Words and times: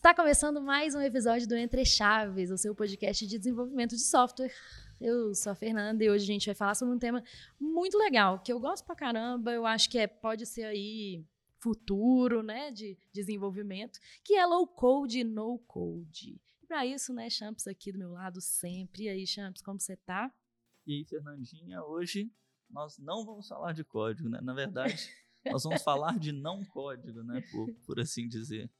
Está 0.00 0.14
começando 0.14 0.62
mais 0.62 0.94
um 0.94 1.00
episódio 1.02 1.46
do 1.46 1.54
Entre 1.54 1.84
Chaves, 1.84 2.50
o 2.50 2.56
seu 2.56 2.74
podcast 2.74 3.26
de 3.26 3.36
desenvolvimento 3.36 3.94
de 3.94 4.00
software. 4.00 4.50
Eu 4.98 5.34
sou 5.34 5.52
a 5.52 5.54
Fernanda 5.54 6.02
e 6.02 6.08
hoje 6.08 6.24
a 6.24 6.26
gente 6.26 6.46
vai 6.46 6.54
falar 6.54 6.74
sobre 6.74 6.94
um 6.94 6.98
tema 6.98 7.22
muito 7.60 7.98
legal, 7.98 8.38
que 8.38 8.50
eu 8.50 8.58
gosto 8.58 8.86
pra 8.86 8.96
caramba, 8.96 9.52
eu 9.52 9.66
acho 9.66 9.90
que 9.90 9.98
é, 9.98 10.06
pode 10.06 10.46
ser 10.46 10.62
aí 10.62 11.22
futuro, 11.58 12.42
né, 12.42 12.70
de 12.70 12.96
desenvolvimento, 13.12 14.00
que 14.24 14.36
é 14.36 14.46
low 14.46 14.66
code 14.66 15.18
e 15.18 15.24
no 15.24 15.58
code. 15.58 16.40
E 16.62 16.66
para 16.66 16.86
isso, 16.86 17.12
né, 17.12 17.28
Champs 17.28 17.66
aqui 17.66 17.92
do 17.92 17.98
meu 17.98 18.12
lado 18.12 18.40
sempre. 18.40 19.02
E 19.02 19.08
aí, 19.10 19.26
Champs, 19.26 19.60
como 19.60 19.78
você 19.78 19.98
tá? 19.98 20.32
E 20.86 20.94
aí, 20.94 21.04
Fernandinha, 21.04 21.84
hoje 21.84 22.32
nós 22.70 22.96
não 22.96 23.26
vamos 23.26 23.46
falar 23.46 23.74
de 23.74 23.84
código, 23.84 24.30
né? 24.30 24.40
Na 24.40 24.54
verdade, 24.54 25.10
nós 25.44 25.62
vamos 25.62 25.82
falar 25.82 26.18
de 26.18 26.32
não 26.32 26.64
código, 26.64 27.22
né, 27.22 27.42
por, 27.52 27.70
por 27.84 28.00
assim 28.00 28.26
dizer. 28.26 28.70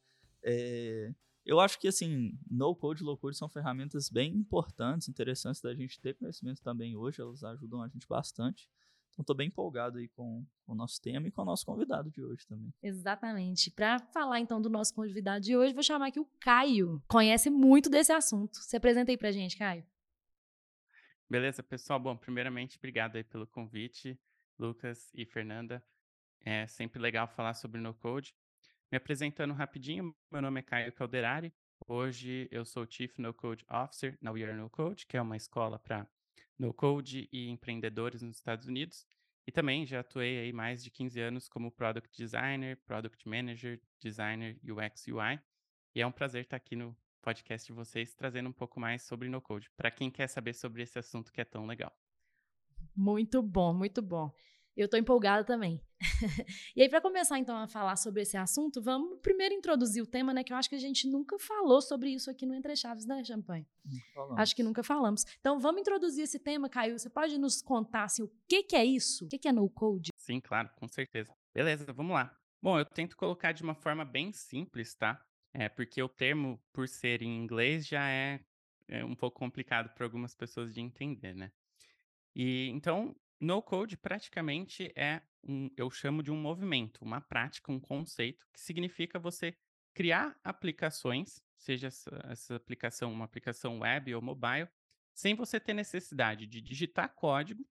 É, 0.42 1.12
eu 1.44 1.58
acho 1.58 1.78
que 1.78 1.88
assim, 1.88 2.38
no 2.50 2.74
code 2.74 3.02
e 3.02 3.04
low 3.04 3.16
code 3.16 3.36
são 3.36 3.48
ferramentas 3.48 4.08
bem 4.08 4.34
importantes, 4.34 5.08
interessantes 5.08 5.60
da 5.60 5.74
gente 5.74 6.00
ter 6.00 6.14
conhecimento 6.14 6.62
também 6.62 6.96
hoje, 6.96 7.20
elas 7.20 7.42
ajudam 7.42 7.82
a 7.82 7.88
gente 7.88 8.06
bastante. 8.06 8.68
Então 9.12 9.22
estou 9.22 9.36
bem 9.36 9.48
empolgado 9.48 9.98
aí 9.98 10.08
com, 10.08 10.46
com, 10.64 10.72
o 10.72 10.74
nosso 10.74 11.00
tema 11.00 11.26
e 11.26 11.30
com 11.30 11.42
o 11.42 11.44
nosso 11.44 11.66
convidado 11.66 12.10
de 12.10 12.22
hoje 12.22 12.46
também. 12.46 12.72
Exatamente. 12.82 13.70
Para 13.70 13.98
falar 13.98 14.38
então 14.40 14.62
do 14.62 14.70
nosso 14.70 14.94
convidado 14.94 15.44
de 15.44 15.56
hoje, 15.56 15.74
vou 15.74 15.82
chamar 15.82 16.06
aqui 16.08 16.20
o 16.20 16.28
Caio. 16.40 17.02
Conhece 17.08 17.50
muito 17.50 17.90
desse 17.90 18.12
assunto. 18.12 18.56
Se 18.58 18.76
apresenta 18.76 19.10
aí 19.10 19.18
pra 19.18 19.32
gente, 19.32 19.58
Caio. 19.58 19.84
Beleza, 21.28 21.62
pessoal. 21.62 22.00
Bom, 22.00 22.16
primeiramente, 22.16 22.78
obrigado 22.78 23.16
aí 23.16 23.24
pelo 23.24 23.46
convite, 23.46 24.18
Lucas 24.58 25.10
e 25.14 25.26
Fernanda. 25.26 25.84
É 26.40 26.66
sempre 26.66 27.00
legal 27.00 27.28
falar 27.28 27.54
sobre 27.54 27.80
no 27.80 27.92
code. 27.92 28.34
Me 28.90 28.96
apresentando 28.96 29.54
rapidinho, 29.54 30.12
meu 30.32 30.42
nome 30.42 30.58
é 30.58 30.62
Caio 30.64 30.92
Calderari. 30.92 31.54
Hoje 31.86 32.48
eu 32.50 32.64
sou 32.64 32.84
Chief 32.90 33.16
No 33.18 33.32
Code 33.32 33.64
Officer 33.70 34.18
na 34.20 34.32
We 34.32 34.42
Are 34.42 34.52
No 34.52 34.68
Code, 34.68 35.06
que 35.06 35.16
é 35.16 35.22
uma 35.22 35.36
escola 35.36 35.78
para 35.78 36.08
no 36.58 36.74
code 36.74 37.28
e 37.32 37.48
empreendedores 37.48 38.20
nos 38.20 38.38
Estados 38.38 38.66
Unidos. 38.66 39.06
E 39.46 39.52
também 39.52 39.86
já 39.86 40.00
atuei 40.00 40.40
aí 40.40 40.52
mais 40.52 40.82
de 40.82 40.90
15 40.90 41.20
anos 41.20 41.48
como 41.48 41.70
Product 41.70 42.10
Designer, 42.16 42.76
Product 42.78 43.28
Manager, 43.28 43.80
Designer 44.00 44.58
UX 44.64 45.06
UI. 45.06 45.38
E 45.94 46.02
é 46.02 46.06
um 46.06 46.10
prazer 46.10 46.42
estar 46.42 46.56
aqui 46.56 46.74
no 46.74 46.96
podcast 47.22 47.68
de 47.68 47.72
vocês 47.72 48.12
trazendo 48.12 48.48
um 48.48 48.52
pouco 48.52 48.80
mais 48.80 49.02
sobre 49.02 49.28
no 49.28 49.40
code, 49.40 49.70
para 49.76 49.92
quem 49.92 50.10
quer 50.10 50.26
saber 50.26 50.52
sobre 50.52 50.82
esse 50.82 50.98
assunto 50.98 51.32
que 51.32 51.40
é 51.40 51.44
tão 51.44 51.64
legal. 51.64 51.96
Muito 52.96 53.40
bom, 53.40 53.72
muito 53.72 54.02
bom. 54.02 54.32
Eu 54.76 54.84
estou 54.86 54.98
empolgada 54.98 55.44
também. 55.44 55.80
e 56.74 56.82
aí, 56.82 56.88
para 56.88 57.00
começar 57.00 57.38
então 57.38 57.56
a 57.56 57.66
falar 57.66 57.96
sobre 57.96 58.22
esse 58.22 58.36
assunto, 58.36 58.80
vamos 58.80 59.18
primeiro 59.20 59.54
introduzir 59.54 60.02
o 60.02 60.06
tema, 60.06 60.32
né? 60.32 60.42
Que 60.42 60.52
eu 60.52 60.56
acho 60.56 60.68
que 60.68 60.74
a 60.74 60.80
gente 60.80 61.06
nunca 61.06 61.38
falou 61.38 61.82
sobre 61.82 62.10
isso 62.10 62.30
aqui 62.30 62.46
no 62.46 62.54
Entre 62.54 62.74
Chaves, 62.74 63.04
né, 63.04 63.22
Champanhe? 63.24 63.66
Acho 64.36 64.56
que 64.56 64.62
nunca 64.62 64.82
falamos. 64.82 65.24
Então, 65.40 65.58
vamos 65.58 65.80
introduzir 65.80 66.24
esse 66.24 66.38
tema, 66.38 66.68
Caio. 66.68 66.98
Você 66.98 67.10
pode 67.10 67.36
nos 67.36 67.60
contar 67.60 68.04
assim, 68.04 68.22
o 68.22 68.30
que, 68.48 68.62
que 68.62 68.76
é 68.76 68.84
isso? 68.84 69.26
O 69.26 69.28
que, 69.28 69.38
que 69.38 69.48
é 69.48 69.52
no-code? 69.52 70.10
Sim, 70.16 70.40
claro, 70.40 70.70
com 70.76 70.88
certeza. 70.88 71.34
Beleza, 71.52 71.92
vamos 71.92 72.14
lá. 72.14 72.34
Bom, 72.62 72.78
eu 72.78 72.84
tento 72.84 73.16
colocar 73.16 73.52
de 73.52 73.62
uma 73.62 73.74
forma 73.74 74.04
bem 74.04 74.32
simples, 74.32 74.94
tá? 74.94 75.20
É 75.52 75.68
porque 75.68 76.02
o 76.02 76.08
termo, 76.08 76.60
por 76.72 76.88
ser 76.88 77.22
em 77.22 77.42
inglês, 77.42 77.86
já 77.86 78.08
é, 78.08 78.40
é 78.88 79.04
um 79.04 79.14
pouco 79.14 79.38
complicado 79.38 79.92
para 79.94 80.06
algumas 80.06 80.34
pessoas 80.34 80.72
de 80.72 80.80
entender, 80.80 81.34
né? 81.34 81.50
E 82.34 82.68
então, 82.68 83.16
no 83.40 83.62
code 83.62 83.96
praticamente 83.96 84.92
é 84.94 85.22
um, 85.42 85.70
eu 85.76 85.90
chamo 85.90 86.22
de 86.22 86.30
um 86.30 86.36
movimento, 86.36 87.02
uma 87.02 87.20
prática, 87.20 87.72
um 87.72 87.80
conceito 87.80 88.46
que 88.52 88.60
significa 88.60 89.18
você 89.18 89.56
criar 89.94 90.38
aplicações, 90.44 91.42
seja 91.56 91.88
essa, 91.88 92.20
essa 92.24 92.56
aplicação 92.56 93.12
uma 93.12 93.24
aplicação 93.24 93.80
web 93.80 94.14
ou 94.14 94.20
mobile, 94.20 94.68
sem 95.14 95.34
você 95.34 95.58
ter 95.58 95.74
necessidade 95.74 96.46
de 96.46 96.60
digitar 96.60 97.14
código 97.14 97.66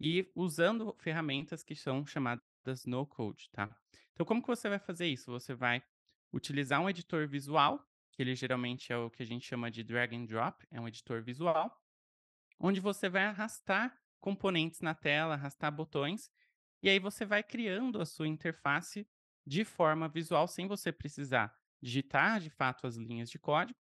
e 0.00 0.30
usando 0.34 0.94
ferramentas 0.98 1.62
que 1.62 1.74
são 1.74 2.06
chamadas 2.06 2.86
no 2.86 3.04
code, 3.06 3.50
tá? 3.50 3.68
Então 4.12 4.24
como 4.24 4.40
que 4.40 4.48
você 4.48 4.68
vai 4.68 4.78
fazer 4.78 5.06
isso? 5.06 5.30
Você 5.30 5.54
vai 5.54 5.82
utilizar 6.32 6.80
um 6.80 6.88
editor 6.88 7.26
visual, 7.26 7.84
que 8.12 8.22
ele 8.22 8.34
geralmente 8.34 8.92
é 8.92 8.96
o 8.96 9.10
que 9.10 9.22
a 9.22 9.26
gente 9.26 9.46
chama 9.46 9.70
de 9.70 9.82
drag 9.82 10.14
and 10.14 10.26
drop, 10.26 10.66
é 10.70 10.80
um 10.80 10.88
editor 10.88 11.22
visual, 11.22 11.82
onde 12.58 12.80
você 12.80 13.08
vai 13.08 13.24
arrastar 13.24 14.00
componentes 14.20 14.80
na 14.80 14.94
tela, 14.94 15.34
arrastar 15.34 15.72
botões, 15.72 16.30
e 16.82 16.88
aí 16.88 16.98
você 16.98 17.24
vai 17.24 17.42
criando 17.42 18.00
a 18.00 18.06
sua 18.06 18.28
interface 18.28 19.06
de 19.46 19.64
forma 19.64 20.08
visual, 20.08 20.48
sem 20.48 20.66
você 20.66 20.92
precisar 20.92 21.54
digitar 21.80 22.40
de 22.40 22.50
fato 22.50 22.86
as 22.86 22.96
linhas 22.96 23.30
de 23.30 23.38
código 23.38 23.78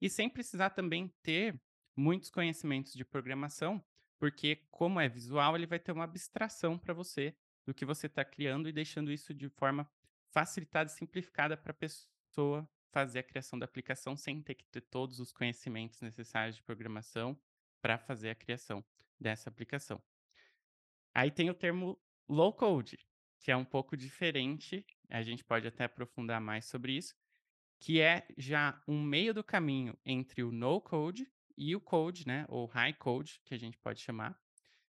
e 0.00 0.08
sem 0.08 0.28
precisar 0.28 0.70
também 0.70 1.08
ter 1.22 1.60
muitos 1.96 2.30
conhecimentos 2.30 2.92
de 2.92 3.04
programação, 3.04 3.84
porque 4.18 4.56
como 4.70 5.00
é 5.00 5.08
visual, 5.08 5.56
ele 5.56 5.66
vai 5.66 5.78
ter 5.78 5.92
uma 5.92 6.04
abstração 6.04 6.78
para 6.78 6.94
você 6.94 7.34
do 7.66 7.74
que 7.74 7.84
você 7.84 8.06
está 8.06 8.24
criando 8.24 8.68
e 8.68 8.72
deixando 8.72 9.12
isso 9.12 9.34
de 9.34 9.48
forma 9.48 9.90
facilitada 10.30 10.90
e 10.90 10.94
simplificada 10.94 11.56
para 11.56 11.72
a 11.72 11.74
pessoa 11.74 12.68
fazer 12.92 13.20
a 13.20 13.22
criação 13.22 13.58
da 13.58 13.64
aplicação 13.64 14.16
sem 14.16 14.42
ter 14.42 14.54
que 14.54 14.66
ter 14.66 14.80
todos 14.80 15.20
os 15.20 15.32
conhecimentos 15.32 16.00
necessários 16.00 16.56
de 16.56 16.62
programação 16.62 17.38
para 17.80 17.98
fazer 17.98 18.30
a 18.30 18.34
criação 18.34 18.84
dessa 19.18 19.48
aplicação. 19.48 20.02
Aí 21.14 21.30
tem 21.30 21.50
o 21.50 21.54
termo 21.54 21.98
low 22.28 22.52
code, 22.52 22.98
que 23.38 23.50
é 23.50 23.56
um 23.56 23.64
pouco 23.64 23.96
diferente, 23.96 24.84
a 25.08 25.22
gente 25.22 25.42
pode 25.42 25.66
até 25.66 25.84
aprofundar 25.84 26.40
mais 26.40 26.66
sobre 26.66 26.92
isso, 26.92 27.14
que 27.78 28.00
é 28.00 28.26
já 28.36 28.80
um 28.86 29.02
meio 29.02 29.32
do 29.32 29.42
caminho 29.42 29.98
entre 30.04 30.42
o 30.42 30.52
no 30.52 30.80
code 30.80 31.26
e 31.56 31.74
o 31.74 31.80
code, 31.80 32.26
né, 32.26 32.44
ou 32.48 32.66
high 32.66 32.92
code, 32.92 33.40
que 33.44 33.54
a 33.54 33.58
gente 33.58 33.76
pode 33.78 34.00
chamar, 34.00 34.38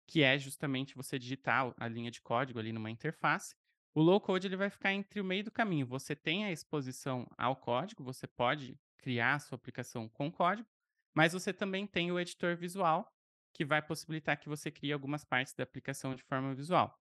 que 0.08 0.22
é 0.22 0.38
justamente 0.38 0.96
você 0.96 1.18
digitar 1.18 1.74
a 1.78 1.88
linha 1.88 2.12
de 2.12 2.22
código 2.22 2.60
ali 2.60 2.72
numa 2.72 2.92
interface. 2.92 3.56
O 3.94 4.02
low 4.02 4.22
code 4.22 4.48
ele 4.48 4.56
vai 4.56 4.70
ficar 4.70 4.94
entre 4.94 5.20
o 5.20 5.24
meio 5.24 5.44
do 5.44 5.52
caminho. 5.52 5.86
Você 5.88 6.16
tem 6.16 6.46
a 6.46 6.52
exposição 6.52 7.28
ao 7.38 7.56
código, 7.56 8.04
você 8.04 8.28
pode 8.28 8.78
criar 8.98 9.36
a 9.36 9.40
sua 9.40 9.56
aplicação 9.56 10.08
com 10.10 10.32
código, 10.32 10.68
mas 11.16 11.34
você 11.34 11.54
também 11.54 11.88
tem 11.88 12.12
o 12.12 12.20
editor 12.20 12.56
visual, 12.58 13.12
que 13.54 13.64
vai 13.64 13.82
possibilitar 13.82 14.38
que 14.38 14.50
você 14.50 14.70
crie 14.70 14.92
algumas 14.92 15.24
partes 15.24 15.54
da 15.54 15.64
aplicação 15.64 16.14
de 16.14 16.24
forma 16.24 16.54
visual. 16.54 17.00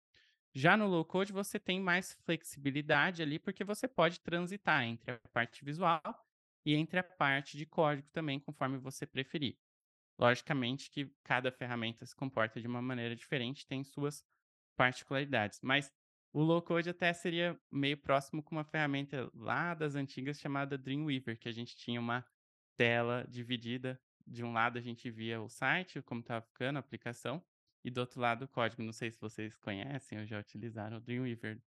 Já 0.54 0.76
no 0.76 0.86
low 0.86 1.04
code 1.04 1.32
você 1.32 1.58
tem 1.58 1.80
mais 1.80 2.12
flexibilidade 2.24 3.22
ali, 3.22 3.40
porque 3.40 3.64
você 3.64 3.88
pode 3.88 4.20
transitar 4.20 4.84
entre 4.84 5.10
a 5.12 5.18
parte 5.32 5.64
visual 5.64 6.00
e 6.64 6.74
entre 6.76 7.00
a 7.00 7.02
parte 7.02 7.58
de 7.58 7.66
código 7.66 8.08
também, 8.12 8.38
conforme 8.38 8.78
você 8.78 9.04
preferir. 9.04 9.58
Logicamente 10.16 10.90
que 10.90 11.12
cada 11.24 11.50
ferramenta 11.50 12.06
se 12.06 12.14
comporta 12.14 12.60
de 12.60 12.68
uma 12.68 12.80
maneira 12.80 13.16
diferente, 13.16 13.66
tem 13.66 13.82
suas 13.82 14.24
particularidades, 14.76 15.58
mas 15.60 15.92
o 16.32 16.40
low 16.40 16.62
code 16.62 16.88
até 16.88 17.12
seria 17.12 17.60
meio 17.70 17.96
próximo 17.96 18.42
com 18.42 18.54
uma 18.54 18.64
ferramenta 18.64 19.28
lá 19.34 19.74
das 19.74 19.96
antigas 19.96 20.40
chamada 20.40 20.78
Dreamweaver, 20.78 21.38
que 21.38 21.48
a 21.48 21.52
gente 21.52 21.76
tinha 21.76 22.00
uma 22.00 22.24
tela 22.76 23.26
dividida 23.28 24.00
de 24.26 24.42
um 24.42 24.52
lado 24.52 24.78
a 24.78 24.80
gente 24.80 25.10
via 25.10 25.40
o 25.40 25.48
site, 25.48 26.00
como 26.02 26.20
estava 26.20 26.40
ficando 26.40 26.76
a 26.76 26.80
aplicação, 26.80 27.42
e 27.84 27.90
do 27.90 28.00
outro 28.00 28.20
lado 28.20 28.44
o 28.44 28.48
código. 28.48 28.82
Não 28.82 28.92
sei 28.92 29.10
se 29.10 29.20
vocês 29.20 29.56
conhecem 29.56 30.18
ou 30.18 30.26
já 30.26 30.40
utilizaram 30.40 30.96
o 30.96 31.00
Dreamweaver. 31.00 31.60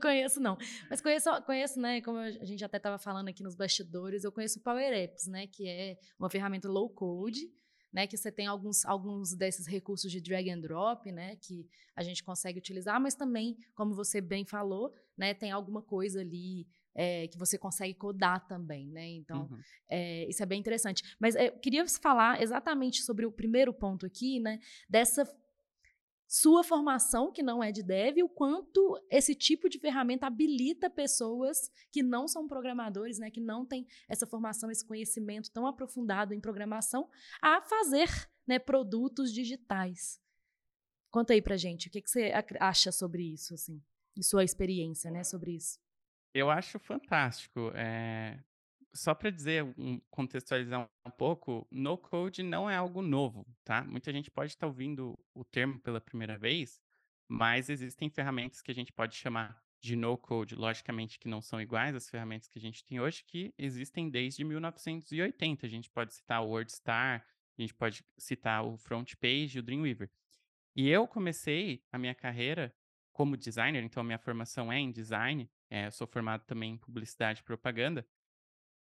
Conheço 0.00 0.38
não, 0.38 0.56
mas 0.88 1.00
conheço, 1.00 1.28
conheço, 1.42 1.80
né, 1.80 2.00
como 2.00 2.18
a 2.18 2.30
gente 2.30 2.64
até 2.64 2.76
estava 2.76 2.98
falando 2.98 3.26
aqui 3.28 3.42
nos 3.42 3.56
bastidores, 3.56 4.22
eu 4.22 4.30
conheço 4.30 4.60
o 4.60 4.62
Power 4.62 4.92
Apps, 4.92 5.26
né, 5.26 5.48
que 5.48 5.68
é 5.68 5.98
uma 6.16 6.30
ferramenta 6.30 6.68
low 6.68 6.88
code, 6.88 7.52
né, 7.92 8.06
que 8.06 8.16
você 8.16 8.30
tem 8.30 8.46
alguns, 8.46 8.84
alguns 8.84 9.34
desses 9.34 9.66
recursos 9.66 10.12
de 10.12 10.20
drag 10.20 10.48
and 10.50 10.60
drop, 10.60 11.10
né, 11.10 11.34
que 11.34 11.66
a 11.96 12.02
gente 12.04 12.22
consegue 12.22 12.60
utilizar, 12.60 13.00
mas 13.00 13.16
também, 13.16 13.56
como 13.74 13.92
você 13.92 14.20
bem 14.20 14.44
falou, 14.44 14.94
né, 15.16 15.34
tem 15.34 15.50
alguma 15.50 15.82
coisa 15.82 16.20
ali 16.20 16.68
é, 16.94 17.28
que 17.28 17.38
você 17.38 17.56
consegue 17.56 17.94
codar 17.94 18.46
também, 18.46 18.90
né? 18.90 19.08
Então, 19.08 19.48
uhum. 19.50 19.58
é, 19.88 20.28
isso 20.28 20.42
é 20.42 20.46
bem 20.46 20.60
interessante. 20.60 21.02
Mas 21.18 21.34
eu 21.34 21.52
queria 21.58 21.86
falar 21.86 22.42
exatamente 22.42 23.02
sobre 23.02 23.24
o 23.24 23.32
primeiro 23.32 23.72
ponto 23.72 24.04
aqui, 24.04 24.40
né? 24.40 24.58
Dessa 24.88 25.24
sua 26.28 26.62
formação, 26.62 27.32
que 27.32 27.42
não 27.42 27.64
é 27.64 27.72
de 27.72 27.82
dev, 27.82 28.18
o 28.22 28.28
quanto 28.28 29.02
esse 29.10 29.34
tipo 29.34 29.66
de 29.66 29.78
ferramenta 29.78 30.26
habilita 30.26 30.90
pessoas 30.90 31.70
que 31.90 32.02
não 32.02 32.28
são 32.28 32.46
programadores, 32.46 33.18
né, 33.18 33.30
que 33.30 33.40
não 33.40 33.64
têm 33.64 33.86
essa 34.06 34.26
formação, 34.26 34.70
esse 34.70 34.84
conhecimento 34.84 35.50
tão 35.50 35.66
aprofundado 35.66 36.34
em 36.34 36.40
programação, 36.40 37.08
a 37.40 37.62
fazer 37.62 38.10
né, 38.46 38.58
produtos 38.58 39.32
digitais. 39.32 40.20
Conta 41.10 41.32
aí 41.32 41.40
pra 41.40 41.56
gente, 41.56 41.88
o 41.88 41.90
que, 41.90 42.02
que 42.02 42.10
você 42.10 42.30
acha 42.60 42.92
sobre 42.92 43.22
isso, 43.22 43.54
assim, 43.54 43.82
e 44.14 44.22
sua 44.22 44.44
experiência 44.44 45.10
né, 45.10 45.24
sobre 45.24 45.52
isso? 45.52 45.80
Eu 46.38 46.50
acho 46.50 46.78
fantástico. 46.78 47.72
É... 47.74 48.38
Só 48.94 49.14
para 49.14 49.30
dizer, 49.30 49.64
um, 49.76 50.00
contextualizar 50.10 50.88
um 51.06 51.10
pouco, 51.10 51.66
no 51.70 51.98
code 51.98 52.42
não 52.42 52.70
é 52.70 52.76
algo 52.76 53.02
novo, 53.02 53.46
tá? 53.64 53.84
Muita 53.84 54.12
gente 54.12 54.30
pode 54.30 54.52
estar 54.52 54.66
ouvindo 54.66 55.18
o 55.34 55.44
termo 55.44 55.78
pela 55.80 56.00
primeira 56.00 56.38
vez, 56.38 56.80
mas 57.28 57.68
existem 57.68 58.08
ferramentas 58.08 58.62
que 58.62 58.70
a 58.70 58.74
gente 58.74 58.92
pode 58.92 59.14
chamar 59.14 59.60
de 59.80 59.94
no-code, 59.94 60.54
logicamente 60.54 61.18
que 61.18 61.28
não 61.28 61.40
são 61.40 61.60
iguais 61.60 61.94
às 61.94 62.08
ferramentas 62.08 62.48
que 62.48 62.58
a 62.58 62.62
gente 62.62 62.84
tem 62.84 62.98
hoje, 62.98 63.22
que 63.24 63.52
existem 63.58 64.08
desde 64.08 64.42
1980. 64.42 65.66
A 65.66 65.68
gente 65.68 65.90
pode 65.90 66.14
citar 66.14 66.42
o 66.42 66.48
WordStar, 66.48 67.24
a 67.56 67.60
gente 67.60 67.74
pode 67.74 68.04
citar 68.16 68.64
o 68.64 68.76
FrontPage 68.76 69.58
o 69.58 69.62
Dreamweaver. 69.62 70.10
E 70.74 70.88
eu 70.88 71.06
comecei 71.06 71.84
a 71.92 71.98
minha 71.98 72.14
carreira 72.14 72.74
como 73.12 73.36
designer, 73.36 73.82
então 73.82 74.00
a 74.00 74.04
minha 74.04 74.18
formação 74.18 74.72
é 74.72 74.78
em 74.78 74.90
design, 74.90 75.48
é, 75.70 75.90
sou 75.90 76.06
formado 76.06 76.44
também 76.44 76.72
em 76.72 76.78
publicidade 76.78 77.40
e 77.40 77.44
propaganda, 77.44 78.06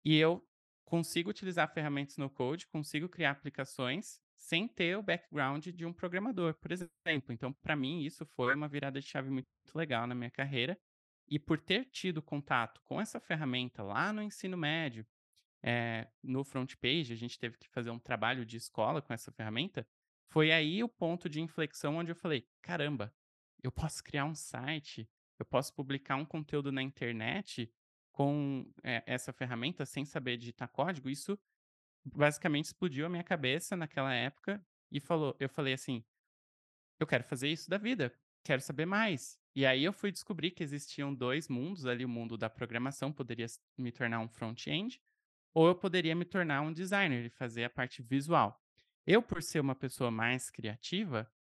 e 0.04 0.16
eu 0.18 0.46
consigo 0.86 1.30
utilizar 1.30 1.74
ferramentas 1.74 2.18
no 2.18 2.30
code, 2.30 2.68
consigo 2.68 3.10
criar 3.10 3.32
aplicações 3.32 4.22
sem 4.38 4.68
ter 4.68 4.98
o 4.98 5.02
background 5.02 5.68
de 5.68 5.86
um 5.86 5.94
programador, 5.94 6.54
por 6.56 6.72
exemplo. 6.72 7.32
Então, 7.34 7.52
para 7.52 7.76
mim, 7.76 8.04
isso 8.04 8.26
foi 8.26 8.54
uma 8.54 8.68
virada 8.68 9.00
de 9.00 9.08
chave 9.08 9.30
muito 9.30 9.48
legal 9.74 10.06
na 10.06 10.14
minha 10.14 10.30
carreira. 10.30 10.78
E 11.28 11.40
por 11.40 11.60
ter 11.60 11.86
tido 11.86 12.22
contato 12.22 12.80
com 12.84 13.02
essa 13.02 13.20
ferramenta 13.20 13.82
lá 13.82 14.14
no 14.14 14.22
ensino 14.22 14.56
médio, 14.56 15.06
é, 15.64 16.08
no 16.22 16.44
front 16.44 16.76
page, 16.76 17.12
a 17.12 17.16
gente 17.16 17.40
teve 17.40 17.58
que 17.58 17.68
fazer 17.70 17.90
um 17.90 17.98
trabalho 17.98 18.46
de 18.46 18.58
escola 18.58 19.02
com 19.02 19.12
essa 19.12 19.32
ferramenta. 19.32 19.88
Foi 20.30 20.52
aí 20.52 20.84
o 20.84 20.90
ponto 20.90 21.28
de 21.28 21.42
inflexão 21.42 21.96
onde 21.96 22.12
eu 22.12 22.16
falei: 22.16 22.48
caramba, 22.62 23.12
eu 23.64 23.72
posso 23.72 24.04
criar 24.04 24.26
um 24.26 24.36
site, 24.36 25.10
eu 25.40 25.46
posso 25.46 25.74
publicar 25.74 26.16
um 26.16 26.26
conteúdo 26.26 26.72
na 26.72 26.82
internet 26.82 27.72
com 28.12 28.72
é, 28.84 29.04
essa 29.06 29.34
ferramenta 29.34 29.86
sem 29.86 30.06
saber 30.06 30.38
digitar 30.38 30.70
código. 30.70 31.10
Isso 31.10 31.38
basicamente 32.04 32.66
explodiu 32.66 33.06
a 33.06 33.10
minha 33.10 33.24
cabeça 33.24 33.76
naquela 33.76 34.14
época 34.14 34.66
e 34.92 35.00
falou, 35.00 35.36
eu 35.40 35.50
falei 35.50 35.74
assim, 35.74 36.04
eu 37.00 37.06
quero 37.06 37.24
fazer 37.24 37.50
isso 37.50 37.70
da 37.70 37.78
vida, 37.78 38.14
quero 38.44 38.62
saber 38.62 38.86
mais. 38.86 39.38
E 39.56 39.66
aí 39.66 39.84
eu 39.84 39.92
fui 39.92 40.12
descobrir 40.12 40.52
que 40.52 40.64
existiam 40.64 41.14
dois 41.14 41.48
mundos 41.48 41.86
ali, 41.86 42.06
o 42.06 42.10
mundo 42.10 42.38
da 42.38 42.50
programação 42.50 43.12
poderia 43.12 43.48
me 43.78 43.92
tornar 43.92 44.20
um 44.20 44.30
front-end, 44.30 45.02
ou 45.54 45.68
eu 45.68 45.76
poderia 45.76 46.16
me 46.16 46.26
tornar 46.26 46.62
um 46.62 46.72
designer 46.72 47.26
e 47.26 47.30
fazer 47.30 47.64
a 47.64 47.70
parte 47.70 48.02
visual. 48.02 48.62
Eu, 49.08 49.22
por 49.22 49.42
ser 49.42 49.60
uma 49.60 49.76
pessoa 49.76 50.12
mais 50.12 50.50
criativa, 50.50 51.32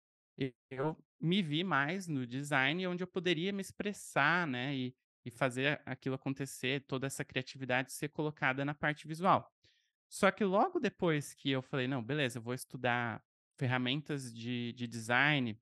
eu 0.69 0.97
me 1.19 1.41
vi 1.41 1.63
mais 1.63 2.07
no 2.07 2.25
design, 2.25 2.85
onde 2.87 3.03
eu 3.03 3.07
poderia 3.07 3.51
me 3.51 3.61
expressar, 3.61 4.45
né, 4.47 4.75
e, 4.75 4.95
e 5.23 5.31
fazer 5.31 5.81
aquilo 5.85 6.15
acontecer, 6.15 6.81
toda 6.81 7.07
essa 7.07 7.25
criatividade 7.25 7.91
ser 7.91 8.09
colocada 8.09 8.63
na 8.63 8.73
parte 8.73 9.07
visual. 9.07 9.51
Só 10.09 10.29
que 10.31 10.43
logo 10.43 10.79
depois 10.79 11.33
que 11.33 11.49
eu 11.49 11.61
falei, 11.61 11.87
não, 11.87 12.03
beleza, 12.03 12.37
eu 12.37 12.41
vou 12.41 12.53
estudar 12.53 13.23
ferramentas 13.57 14.33
de, 14.33 14.73
de 14.73 14.87
design. 14.87 15.59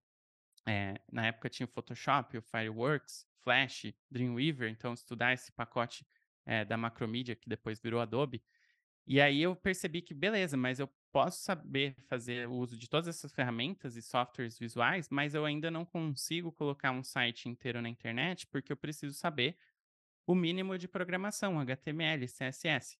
É, 0.65 0.99
na 1.11 1.27
época 1.27 1.49
tinha 1.49 1.65
o 1.65 1.69
Photoshop, 1.69 2.37
o 2.37 2.41
Fireworks, 2.41 3.25
Flash, 3.39 3.93
Dreamweaver, 4.09 4.69
então 4.69 4.93
estudar 4.93 5.33
esse 5.33 5.51
pacote 5.51 6.05
é, 6.45 6.63
da 6.65 6.77
Macromedia, 6.77 7.35
que 7.35 7.49
depois 7.49 7.79
virou 7.79 7.99
Adobe. 7.99 8.43
E 9.05 9.19
aí 9.19 9.41
eu 9.41 9.55
percebi 9.55 10.01
que, 10.01 10.13
beleza, 10.13 10.55
mas 10.55 10.79
eu 10.79 10.87
posso 11.11 11.43
saber 11.43 11.95
fazer 12.07 12.47
o 12.47 12.53
uso 12.53 12.77
de 12.77 12.89
todas 12.89 13.07
essas 13.07 13.31
ferramentas 13.31 13.95
e 13.95 14.01
softwares 14.01 14.57
visuais, 14.57 15.09
mas 15.09 15.35
eu 15.35 15.45
ainda 15.45 15.69
não 15.69 15.85
consigo 15.85 16.51
colocar 16.51 16.91
um 16.91 17.03
site 17.03 17.47
inteiro 17.47 17.81
na 17.81 17.89
internet 17.89 18.47
porque 18.47 18.71
eu 18.71 18.77
preciso 18.77 19.13
saber 19.13 19.57
o 20.25 20.33
mínimo 20.33 20.77
de 20.77 20.87
programação, 20.87 21.59
HTML, 21.59 22.27
CSS. 22.27 22.97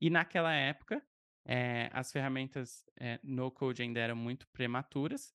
E 0.00 0.08
naquela 0.08 0.52
época, 0.52 1.02
é, 1.44 1.90
as 1.92 2.12
ferramentas 2.12 2.84
é, 2.98 3.18
no 3.22 3.50
code 3.50 3.82
ainda 3.82 4.00
eram 4.00 4.16
muito 4.16 4.46
prematuras. 4.48 5.34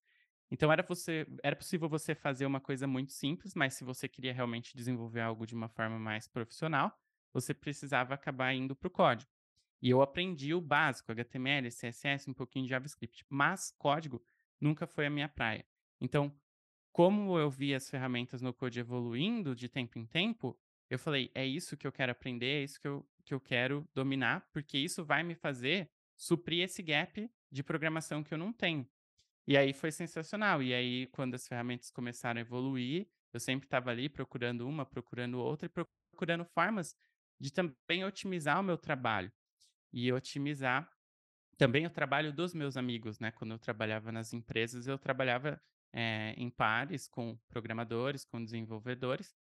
Então 0.50 0.72
era, 0.72 0.82
você, 0.84 1.28
era 1.44 1.56
possível 1.56 1.90
você 1.90 2.16
fazer 2.16 2.46
uma 2.46 2.62
coisa 2.62 2.88
muito 2.88 3.12
simples, 3.12 3.54
mas 3.54 3.74
se 3.74 3.84
você 3.84 4.08
queria 4.08 4.34
realmente 4.34 4.76
desenvolver 4.76 5.22
algo 5.22 5.46
de 5.46 5.54
uma 5.54 5.68
forma 5.68 6.00
mais 6.00 6.28
profissional, 6.28 6.98
você 7.34 7.54
precisava 7.54 8.14
acabar 8.14 8.54
indo 8.54 8.76
para 8.76 8.88
o 8.88 8.92
código. 8.92 9.37
E 9.82 9.90
eu 9.90 10.02
aprendi 10.02 10.54
o 10.54 10.62
básico, 10.62 11.12
HTML, 11.12 11.70
CSS, 11.70 12.30
um 12.30 12.34
pouquinho 12.34 12.66
de 12.66 12.72
JavaScript, 12.72 13.26
mas 13.30 13.74
código 13.78 14.22
nunca 14.60 14.88
foi 14.88 15.06
a 15.06 15.10
minha 15.10 15.30
praia. 15.30 15.66
Então, 16.02 16.34
como 16.92 17.38
eu 17.38 17.50
vi 17.50 17.76
as 17.76 17.90
ferramentas 17.90 18.42
no 18.42 18.54
code 18.54 18.80
evoluindo 18.80 19.56
de 19.56 19.70
tempo 19.70 20.00
em 20.00 20.06
tempo, 20.06 20.58
eu 20.90 20.98
falei, 20.98 21.30
é 21.36 21.46
isso 21.46 21.78
que 21.78 21.86
eu 21.86 21.92
quero 21.92 22.12
aprender, 22.12 22.62
é 22.62 22.64
isso 22.64 22.80
que 22.80 22.88
eu 22.88 23.06
que 23.28 23.34
eu 23.34 23.42
quero 23.42 23.86
dominar, 23.94 24.48
porque 24.54 24.78
isso 24.78 25.04
vai 25.04 25.22
me 25.22 25.36
fazer 25.36 25.90
suprir 26.16 26.64
esse 26.64 26.82
gap 26.82 27.30
de 27.52 27.62
programação 27.62 28.24
que 28.24 28.34
eu 28.34 28.38
não 28.38 28.54
tenho. 28.54 28.88
E 29.46 29.58
aí 29.58 29.74
foi 29.74 29.92
sensacional. 29.92 30.64
E 30.64 30.74
aí, 30.74 31.08
quando 31.08 31.36
as 31.36 31.46
ferramentas 31.46 31.92
começaram 31.92 32.40
a 32.40 32.42
evoluir, 32.42 33.06
eu 33.34 33.40
sempre 33.40 33.66
estava 33.68 33.92
ali 33.92 34.08
procurando 34.08 34.66
uma, 34.66 34.86
procurando 34.86 35.40
outra 35.40 35.66
e 35.66 35.70
procurando 35.70 36.46
formas 36.46 36.96
de 37.38 37.52
também 37.52 38.06
otimizar 38.06 38.62
o 38.62 38.64
meu 38.64 38.78
trabalho. 38.78 39.30
E 39.92 40.12
otimizar 40.12 40.90
também 41.58 41.86
o 41.86 41.90
trabalho 41.90 42.32
dos 42.32 42.54
meus 42.54 42.78
amigos, 42.78 43.20
né? 43.20 43.32
Quando 43.32 43.52
eu 43.52 43.60
trabalhava 43.60 44.12
nas 44.12 44.34
empresas, 44.34 44.88
eu 44.88 44.98
trabalhava 44.98 45.62
é, 45.92 46.34
em 46.38 46.50
pares 46.50 47.08
com 47.08 47.38
programadores, 47.48 48.24
com 48.24 48.44
desenvolvedores. 48.44 49.36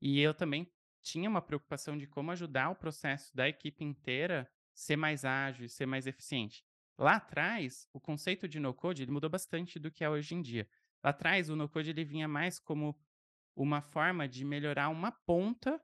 E 0.00 0.20
eu 0.20 0.32
também 0.32 0.70
tinha 1.02 1.28
uma 1.28 1.42
preocupação 1.42 1.98
de 1.98 2.06
como 2.06 2.30
ajudar 2.30 2.70
o 2.70 2.76
processo 2.76 3.34
da 3.36 3.48
equipe 3.48 3.84
inteira 3.84 4.50
ser 4.72 4.96
mais 4.96 5.24
ágil, 5.24 5.68
ser 5.68 5.86
mais 5.86 6.06
eficiente. 6.06 6.64
Lá 6.98 7.16
atrás, 7.16 7.88
o 7.92 8.00
conceito 8.00 8.48
de 8.48 8.58
no-code 8.58 9.02
ele 9.02 9.10
mudou 9.10 9.28
bastante 9.28 9.78
do 9.78 9.90
que 9.90 10.02
é 10.02 10.08
hoje 10.08 10.34
em 10.34 10.40
dia. 10.40 10.68
Lá 11.02 11.10
atrás, 11.10 11.50
o 11.50 11.56
no-code 11.56 11.90
ele 11.90 12.04
vinha 12.04 12.26
mais 12.26 12.58
como 12.58 12.98
uma 13.54 13.82
forma 13.82 14.26
de 14.26 14.44
melhorar 14.44 14.88
uma 14.88 15.12
ponta 15.12 15.80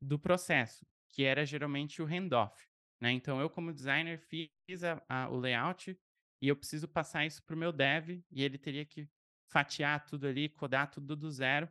do 0.00 0.18
processo, 0.18 0.86
que 1.08 1.22
era 1.22 1.46
geralmente 1.46 2.02
o 2.02 2.06
handoff. 2.06 2.68
Né? 3.00 3.12
Então, 3.12 3.40
eu 3.40 3.50
como 3.50 3.72
designer 3.72 4.18
fiz 4.18 4.84
a, 4.84 5.02
a, 5.08 5.28
o 5.28 5.36
layout 5.36 5.98
e 6.40 6.48
eu 6.48 6.56
preciso 6.56 6.88
passar 6.88 7.24
isso 7.26 7.42
para 7.44 7.54
o 7.54 7.58
meu 7.58 7.72
dev 7.72 8.22
e 8.30 8.42
ele 8.42 8.58
teria 8.58 8.84
que 8.84 9.08
fatiar 9.50 10.04
tudo 10.04 10.26
ali, 10.26 10.48
codar 10.48 10.90
tudo 10.90 11.16
do 11.16 11.30
zero. 11.30 11.68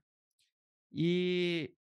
E 0.92 1.76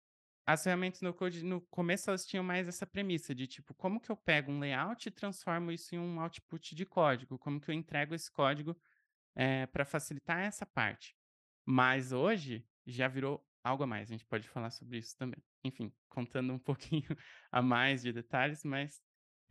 as 0.45 0.63
ferramentas 0.63 1.01
no 1.01 1.13
code, 1.13 1.44
no 1.44 1.62
começo, 1.62 2.10
elas 2.10 2.25
tinham 2.25 2.44
mais 2.44 2.68
essa 2.68 2.86
premissa 2.86 3.34
de 3.34 3.48
tipo, 3.48 3.74
como 3.74 4.00
que 4.00 4.12
eu 4.12 4.18
pego 4.18 4.51
um 4.51 4.60
layout 4.60 5.07
e 5.07 5.12
transformo 5.12 5.72
isso 5.72 5.95
em 5.95 6.00
um 6.00 6.19
output 6.19 6.75
de 6.75 6.86
código? 6.86 7.38
Como 7.40 7.62
que 7.62 7.69
eu 7.69 7.75
entrego 7.75 8.13
esse 8.13 8.30
código 8.31 8.78
é, 9.36 9.66
para 9.68 9.86
facilitar 9.86 10.42
essa 10.42 10.66
parte? 10.66 11.16
Mas 11.66 12.12
hoje 12.12 12.68
já 12.85 13.07
virou 13.07 13.45
algo 13.64 13.83
a 13.83 13.88
mais, 13.88 14.09
a 14.09 14.14
gente 14.14 14.26
pode 14.26 14.47
falar 14.50 14.69
sobre 14.71 14.97
isso 14.97 15.16
também. 15.18 15.42
Enfim, 15.64 15.94
contando 16.09 16.52
um 16.52 16.59
pouquinho 16.59 17.18
a 17.50 17.62
mais 17.62 18.02
de 18.02 18.12
detalhes, 18.12 18.64
mas 18.66 19.02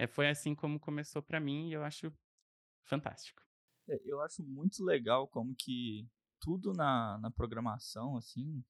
é, 0.03 0.07
foi 0.09 0.29
assim 0.29 0.53
como 0.53 0.81
começou 0.81 1.23
para 1.23 1.39
mim 1.39 1.69
e 1.69 1.75
eu 1.75 1.85
acho 1.85 2.13
fantástico. 2.83 3.41
É, 3.89 4.01
eu 4.05 4.21
acho 4.21 4.43
muito 4.43 4.85
legal 4.85 5.29
como 5.29 5.55
que 5.55 6.09
tudo 6.41 6.73
na, 6.73 7.19
na 7.19 7.31
programação, 7.31 8.17
assim, 8.17 8.65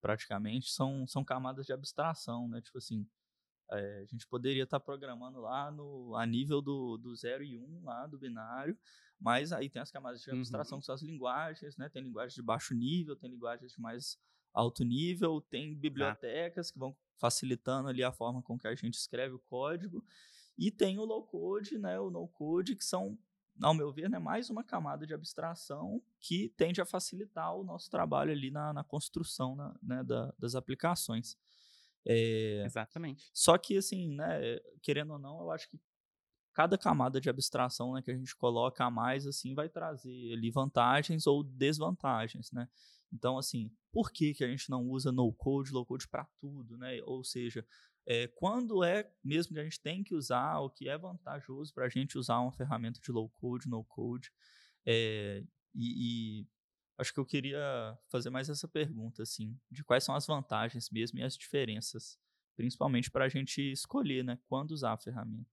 praticamente, 0.00 0.70
são, 0.70 1.08
são 1.08 1.24
camadas 1.24 1.66
de 1.66 1.72
abstração, 1.72 2.48
né? 2.48 2.60
Tipo 2.60 2.78
assim, 2.78 3.04
é, 3.72 3.98
a 3.98 4.04
gente 4.04 4.28
poderia 4.28 4.62
estar 4.62 4.78
tá 4.78 4.84
programando 4.84 5.40
lá 5.40 5.72
no, 5.72 6.14
a 6.14 6.24
nível 6.24 6.62
do, 6.62 6.96
do 6.96 7.16
0 7.16 7.42
e 7.42 7.58
1 7.58 7.62
um, 7.64 7.84
lá 7.84 8.06
do 8.06 8.16
binário, 8.16 8.78
mas 9.18 9.52
aí 9.52 9.68
tem 9.68 9.82
as 9.82 9.90
camadas 9.90 10.22
de 10.22 10.30
abstração 10.30 10.76
uhum. 10.76 10.80
que 10.80 10.86
são 10.86 10.94
as 10.94 11.02
linguagens, 11.02 11.76
né? 11.76 11.88
Tem 11.88 12.00
linguagens 12.00 12.34
de 12.34 12.42
baixo 12.42 12.74
nível, 12.74 13.16
tem 13.16 13.28
linguagens 13.28 13.72
de 13.72 13.80
mais 13.80 14.16
alto 14.54 14.84
nível, 14.84 15.40
tem 15.40 15.74
bibliotecas 15.74 16.68
ah. 16.68 16.72
que 16.72 16.78
vão 16.78 16.96
facilitando 17.18 17.88
ali 17.88 18.04
a 18.04 18.12
forma 18.12 18.40
com 18.40 18.56
que 18.56 18.68
a 18.68 18.74
gente 18.76 18.94
escreve 18.94 19.34
o 19.34 19.40
código, 19.40 20.04
e 20.60 20.70
tem 20.70 20.98
o 20.98 21.04
low 21.06 21.24
code, 21.24 21.78
né, 21.78 21.98
o 21.98 22.10
no 22.10 22.28
code, 22.28 22.76
que 22.76 22.84
são 22.84 23.18
ao 23.62 23.74
meu 23.74 23.90
ver, 23.90 24.10
né, 24.10 24.18
mais 24.18 24.50
uma 24.50 24.62
camada 24.62 25.06
de 25.06 25.14
abstração 25.14 26.02
que 26.20 26.50
tende 26.50 26.80
a 26.80 26.84
facilitar 26.84 27.54
o 27.56 27.64
nosso 27.64 27.90
trabalho 27.90 28.30
ali 28.30 28.50
na, 28.50 28.72
na 28.72 28.84
construção 28.84 29.56
na, 29.56 29.74
né, 29.82 30.04
da, 30.04 30.34
das 30.38 30.54
aplicações. 30.54 31.36
É, 32.06 32.62
Exatamente. 32.64 33.30
Só 33.32 33.56
que, 33.56 33.76
assim, 33.76 34.14
né, 34.14 34.58
querendo 34.82 35.14
ou 35.14 35.18
não, 35.18 35.40
eu 35.40 35.50
acho 35.50 35.68
que 35.68 35.80
cada 36.52 36.76
camada 36.76 37.20
de 37.20 37.30
abstração 37.30 37.94
né, 37.94 38.02
que 38.02 38.10
a 38.10 38.16
gente 38.16 38.36
coloca 38.36 38.84
a 38.84 38.90
mais, 38.90 39.26
assim, 39.26 39.54
vai 39.54 39.68
trazer 39.68 40.32
ali 40.32 40.50
vantagens 40.50 41.26
ou 41.26 41.42
desvantagens, 41.42 42.50
né? 42.52 42.68
Então, 43.12 43.38
assim, 43.38 43.70
por 43.90 44.12
que, 44.12 44.34
que 44.34 44.44
a 44.44 44.48
gente 44.48 44.70
não 44.70 44.88
usa 44.88 45.10
no-code, 45.10 45.72
low-code 45.72 46.06
para 46.06 46.24
tudo, 46.38 46.76
né? 46.76 47.00
Ou 47.04 47.24
seja, 47.24 47.66
é, 48.06 48.26
quando 48.28 48.82
é 48.82 49.10
mesmo 49.22 49.54
que 49.54 49.60
a 49.60 49.64
gente 49.64 49.80
tem 49.80 50.02
que 50.02 50.14
usar, 50.14 50.58
o 50.58 50.70
que 50.70 50.88
é 50.88 50.96
vantajoso 50.96 51.72
para 51.72 51.86
a 51.86 51.88
gente 51.88 52.18
usar 52.18 52.40
uma 52.40 52.52
ferramenta 52.52 53.00
de 53.00 53.12
low-code, 53.12 53.68
no-code. 53.68 54.32
É, 54.84 55.44
e, 55.74 56.40
e, 56.40 56.48
acho 56.98 57.12
que 57.12 57.20
eu 57.20 57.26
queria 57.26 57.98
fazer 58.08 58.30
mais 58.30 58.48
essa 58.48 58.68
pergunta, 58.68 59.22
assim, 59.22 59.58
de 59.70 59.84
quais 59.84 60.04
são 60.04 60.14
as 60.14 60.26
vantagens 60.26 60.90
mesmo 60.90 61.18
e 61.18 61.22
as 61.22 61.36
diferenças, 61.36 62.18
principalmente 62.56 63.10
para 63.10 63.24
a 63.24 63.28
gente 63.28 63.60
escolher, 63.72 64.24
né, 64.24 64.38
quando 64.46 64.72
usar 64.72 64.92
a 64.92 64.98
ferramenta. 64.98 65.50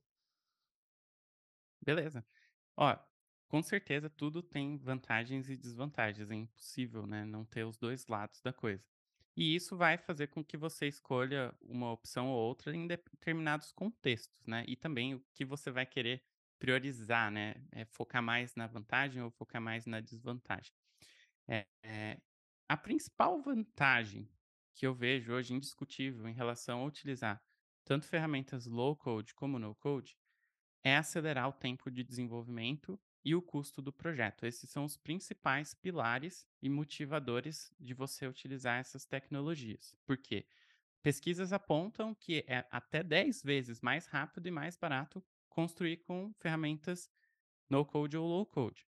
Beleza. 1.82 2.26
Ó, 2.76 2.98
com 3.48 3.64
certeza 3.64 4.10
tudo 4.10 4.42
tem 4.42 4.78
vantagens 4.78 5.50
e 5.50 5.56
desvantagens, 5.56 6.30
é 6.30 6.36
impossível, 6.36 7.08
né, 7.08 7.24
não 7.24 7.46
ter 7.46 7.66
os 7.66 7.78
dois 7.78 8.08
lados 8.08 8.42
da 8.42 8.52
coisa. 8.52 8.84
E 9.38 9.54
isso 9.56 9.78
vai 9.78 10.00
fazer 10.00 10.28
com 10.28 10.44
que 10.44 10.58
você 10.58 10.88
escolha 10.88 11.54
uma 11.62 11.92
opção 11.92 12.30
ou 12.32 12.40
outra 12.40 12.76
em 12.76 12.88
determinados 12.88 13.72
contextos, 13.72 14.44
né? 14.48 14.66
E 14.68 14.76
também 14.76 15.14
o 15.14 15.24
que 15.36 15.46
você 15.46 15.70
vai 15.70 15.86
querer 15.86 16.24
priorizar, 16.58 17.30
né? 17.30 17.54
É 17.72 17.86
focar 17.86 18.24
mais 18.24 18.56
na 18.56 18.66
vantagem 18.66 19.22
ou 19.22 19.30
focar 19.30 19.62
mais 19.62 19.86
na 19.86 20.02
desvantagem. 20.02 20.74
É, 21.48 21.68
é, 21.84 22.18
a 22.68 22.76
principal 22.76 23.40
vantagem 23.40 24.28
que 24.74 24.88
eu 24.88 24.94
vejo 24.96 25.32
hoje 25.32 25.54
indiscutível 25.54 26.28
em 26.28 26.34
relação 26.34 26.82
a 26.82 26.86
utilizar 26.86 27.40
tanto 27.86 28.08
ferramentas 28.08 28.66
low 28.66 28.96
code 28.96 29.36
como 29.36 29.60
no 29.60 29.76
code 29.76 30.18
é 30.84 30.98
acelerar 30.98 31.48
o 31.48 31.54
tempo 31.54 31.92
de 31.92 32.04
desenvolvimento 32.04 33.00
e 33.28 33.36
o 33.36 33.42
custo 33.42 33.82
do 33.82 33.92
projeto. 33.92 34.46
Esses 34.46 34.70
são 34.70 34.86
os 34.86 34.96
principais 34.96 35.74
pilares 35.74 36.48
e 36.62 36.70
motivadores 36.70 37.74
de 37.78 37.94
você 37.94 38.26
utilizar 38.26 38.80
essas 38.80 39.06
tecnologias. 39.06 39.94
Por 40.06 40.16
quê? 40.16 40.48
Pesquisas 41.04 41.52
apontam 41.52 42.16
que 42.16 42.46
é 42.48 42.66
até 42.72 43.04
10 43.04 43.44
vezes 43.44 43.82
mais 43.82 44.06
rápido 44.08 44.48
e 44.48 44.52
mais 44.52 44.78
barato 44.78 45.22
construir 45.50 45.98
com 45.98 46.34
ferramentas 46.40 47.12
no 47.70 47.86
code 47.86 48.16
ou 48.16 48.26
low 48.26 48.46
code. 48.46 48.88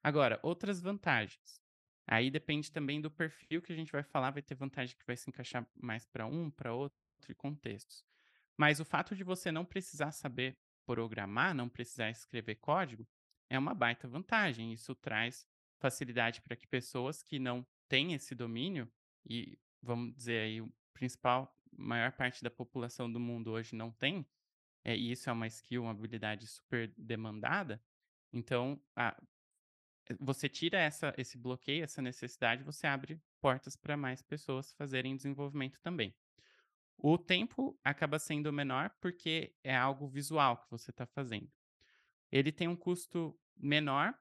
Agora, 0.00 0.38
outras 0.44 0.80
vantagens. 0.80 1.60
Aí 2.06 2.30
depende 2.30 2.70
também 2.70 3.00
do 3.00 3.10
perfil 3.10 3.60
que 3.60 3.72
a 3.72 3.76
gente 3.76 3.90
vai 3.90 4.04
falar, 4.04 4.30
vai 4.30 4.42
ter 4.42 4.54
vantagem 4.54 4.96
que 4.96 5.04
vai 5.04 5.16
se 5.16 5.28
encaixar 5.28 5.68
mais 5.74 6.06
para 6.06 6.24
um, 6.24 6.52
para 6.52 6.72
outro 6.72 7.00
contextos. 7.36 8.04
Mas 8.56 8.78
o 8.78 8.84
fato 8.84 9.16
de 9.16 9.24
você 9.24 9.50
não 9.50 9.64
precisar 9.64 10.12
saber 10.12 10.56
programar, 10.84 11.52
não 11.52 11.68
precisar 11.68 12.10
escrever 12.10 12.54
código, 12.54 13.04
é 13.48 13.58
uma 13.58 13.74
baita 13.74 14.08
vantagem. 14.08 14.72
Isso 14.72 14.94
traz 14.94 15.46
facilidade 15.78 16.40
para 16.40 16.56
que 16.56 16.66
pessoas 16.66 17.22
que 17.22 17.38
não 17.38 17.66
têm 17.88 18.14
esse 18.14 18.34
domínio, 18.34 18.90
e 19.28 19.58
vamos 19.82 20.14
dizer 20.14 20.40
aí, 20.40 20.60
o 20.60 20.72
principal, 20.92 21.54
maior 21.76 22.12
parte 22.12 22.42
da 22.42 22.50
população 22.50 23.10
do 23.10 23.20
mundo 23.20 23.50
hoje 23.50 23.76
não 23.76 23.90
tem, 23.90 24.26
é, 24.84 24.96
e 24.96 25.12
isso 25.12 25.28
é 25.28 25.32
uma 25.32 25.46
skill, 25.46 25.82
uma 25.82 25.90
habilidade 25.90 26.46
super 26.46 26.92
demandada, 26.96 27.82
então 28.32 28.80
a, 28.94 29.20
você 30.20 30.48
tira 30.48 30.78
essa, 30.78 31.14
esse 31.18 31.36
bloqueio, 31.36 31.84
essa 31.84 32.00
necessidade, 32.00 32.62
você 32.62 32.86
abre 32.86 33.20
portas 33.40 33.76
para 33.76 33.96
mais 33.96 34.22
pessoas 34.22 34.72
fazerem 34.72 35.16
desenvolvimento 35.16 35.80
também. 35.80 36.14
O 36.98 37.18
tempo 37.18 37.78
acaba 37.84 38.18
sendo 38.18 38.52
menor 38.52 38.90
porque 39.00 39.54
é 39.62 39.76
algo 39.76 40.06
visual 40.06 40.56
que 40.58 40.70
você 40.70 40.90
está 40.90 41.04
fazendo. 41.04 41.50
Ele 42.30 42.52
tem 42.52 42.68
um 42.68 42.76
custo 42.76 43.38
menor, 43.56 44.14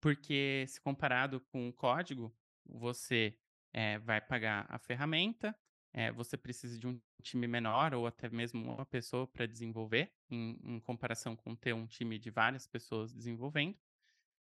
porque 0.00 0.64
se 0.68 0.80
comparado 0.80 1.40
com 1.40 1.68
o 1.68 1.72
código, 1.72 2.34
você 2.64 3.36
é, 3.72 3.98
vai 3.98 4.20
pagar 4.20 4.66
a 4.68 4.78
ferramenta, 4.78 5.56
é, 5.92 6.10
você 6.10 6.36
precisa 6.36 6.78
de 6.78 6.86
um 6.86 7.00
time 7.22 7.46
menor 7.46 7.94
ou 7.94 8.06
até 8.06 8.28
mesmo 8.28 8.74
uma 8.74 8.84
pessoa 8.84 9.26
para 9.26 9.46
desenvolver, 9.46 10.12
em, 10.30 10.58
em, 10.62 10.80
comparação 10.80 11.36
com 11.36 11.54
ter 11.54 11.72
um 11.72 11.86
time 11.86 12.18
de 12.18 12.30
várias 12.30 12.66
pessoas 12.66 13.12
desenvolvendo. 13.12 13.76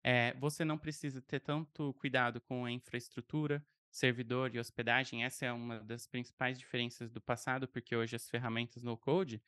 É, 0.02 0.34
você 0.34 0.64
não 0.64 0.78
precisa 0.78 1.20
ter 1.20 1.40
tanto 1.40 1.94
cuidado 1.94 2.40
com 2.40 2.64
a 2.64 2.72
infraestrutura, 2.72 3.64
servidor 3.90 4.54
e 4.54 4.58
hospedagem. 4.58 5.24
Essa 5.24 5.46
é 5.46 5.52
uma 5.52 5.80
das 5.80 6.06
principais 6.06 6.58
diferenças 6.58 7.10
do 7.10 7.20
passado, 7.20 7.68
porque 7.68 7.94
hoje 7.94 8.16
as 8.16 8.28
ferramentas 8.28 8.82
no 8.82 8.96
code, 8.96 9.40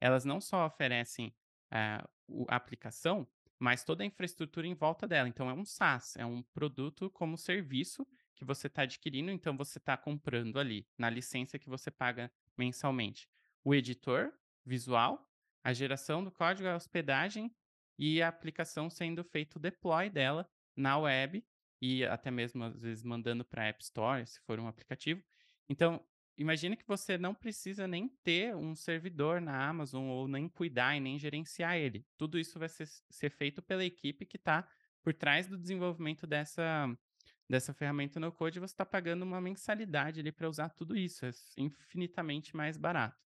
elas 0.00 0.24
não 0.24 0.40
só 0.40 0.66
oferecem 0.66 1.34
uh, 1.72 2.06
a 2.48 2.56
aplicação, 2.56 3.26
mas 3.58 3.84
toda 3.84 4.02
a 4.02 4.06
infraestrutura 4.06 4.66
em 4.66 4.74
volta 4.74 5.06
dela. 5.06 5.28
Então, 5.28 5.48
é 5.48 5.52
um 5.54 5.64
SaaS, 5.64 6.16
é 6.16 6.26
um 6.26 6.42
produto 6.42 7.10
como 7.10 7.38
serviço 7.38 8.06
que 8.34 8.44
você 8.44 8.66
está 8.66 8.82
adquirindo, 8.82 9.30
então 9.30 9.56
você 9.56 9.78
está 9.78 9.96
comprando 9.96 10.58
ali, 10.58 10.86
na 10.98 11.08
licença 11.08 11.58
que 11.58 11.68
você 11.68 11.90
paga 11.90 12.30
mensalmente. 12.56 13.28
O 13.62 13.74
editor 13.74 14.32
visual, 14.64 15.30
a 15.62 15.72
geração 15.72 16.24
do 16.24 16.30
código, 16.30 16.68
a 16.68 16.74
hospedagem 16.74 17.54
e 17.98 18.20
a 18.20 18.28
aplicação 18.28 18.90
sendo 18.90 19.22
feito 19.22 19.56
o 19.56 19.60
deploy 19.60 20.10
dela 20.10 20.48
na 20.74 20.98
web 20.98 21.44
e 21.80 22.04
até 22.04 22.30
mesmo 22.30 22.64
às 22.64 22.80
vezes 22.80 23.04
mandando 23.04 23.44
para 23.44 23.62
a 23.62 23.66
App 23.66 23.82
Store, 23.82 24.26
se 24.26 24.40
for 24.40 24.58
um 24.58 24.66
aplicativo. 24.66 25.22
Então, 25.68 26.04
imagine 26.36 26.76
que 26.76 26.86
você 26.86 27.18
não 27.18 27.34
precisa 27.34 27.86
nem 27.86 28.08
ter 28.08 28.54
um 28.56 28.74
servidor 28.74 29.40
na 29.40 29.68
Amazon 29.68 30.04
ou 30.04 30.28
nem 30.28 30.48
cuidar 30.48 30.96
e 30.96 31.00
nem 31.00 31.18
gerenciar 31.18 31.76
ele. 31.76 32.06
Tudo 32.16 32.38
isso 32.38 32.58
vai 32.58 32.68
ser, 32.68 32.86
ser 33.10 33.30
feito 33.30 33.62
pela 33.62 33.84
equipe 33.84 34.26
que 34.26 34.36
está 34.36 34.68
por 35.02 35.12
trás 35.12 35.46
do 35.46 35.58
desenvolvimento 35.58 36.26
dessa, 36.26 36.88
dessa 37.48 37.74
ferramenta 37.74 38.20
no 38.20 38.32
code. 38.32 38.60
Você 38.60 38.74
está 38.74 38.86
pagando 38.86 39.22
uma 39.22 39.40
mensalidade 39.40 40.20
ali 40.20 40.32
para 40.32 40.48
usar 40.48 40.70
tudo 40.70 40.96
isso. 40.96 41.26
É 41.26 41.30
infinitamente 41.56 42.56
mais 42.56 42.76
barato. 42.76 43.20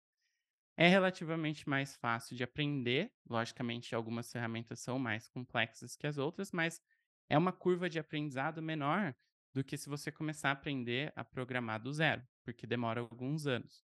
É 0.77 0.89
relativamente 0.89 1.69
mais 1.69 1.97
fácil 1.97 2.37
de 2.37 2.45
aprender. 2.45 3.13
Logicamente, 3.29 3.95
algumas 3.95 4.31
ferramentas 4.31 4.81
são 4.81 4.99
mais 4.99 5.29
complexas 5.29 5.97
que 5.97 6.07
as 6.07 6.19
outras, 6.19 6.53
mas 6.53 6.83
é 7.29 7.39
uma 7.39 7.53
curva 7.53 7.89
de 7.89 7.99
aprendizado 7.99 8.63
menor 8.63 9.15
do 9.55 9.65
que 9.65 9.79
se 9.79 9.89
você 9.89 10.13
começar 10.13 10.51
a 10.51 10.53
aprender 10.53 11.13
a 11.17 11.25
programar 11.25 11.81
do 11.81 11.93
zero, 11.93 12.23
porque 12.47 12.65
demora 12.65 13.01
alguns 13.01 13.49
anos. 13.49 13.85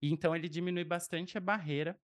E 0.00 0.10
então 0.10 0.34
ele 0.34 0.48
diminui 0.48 0.82
bastante 0.82 1.36
a 1.36 1.40
barreira 1.40 2.00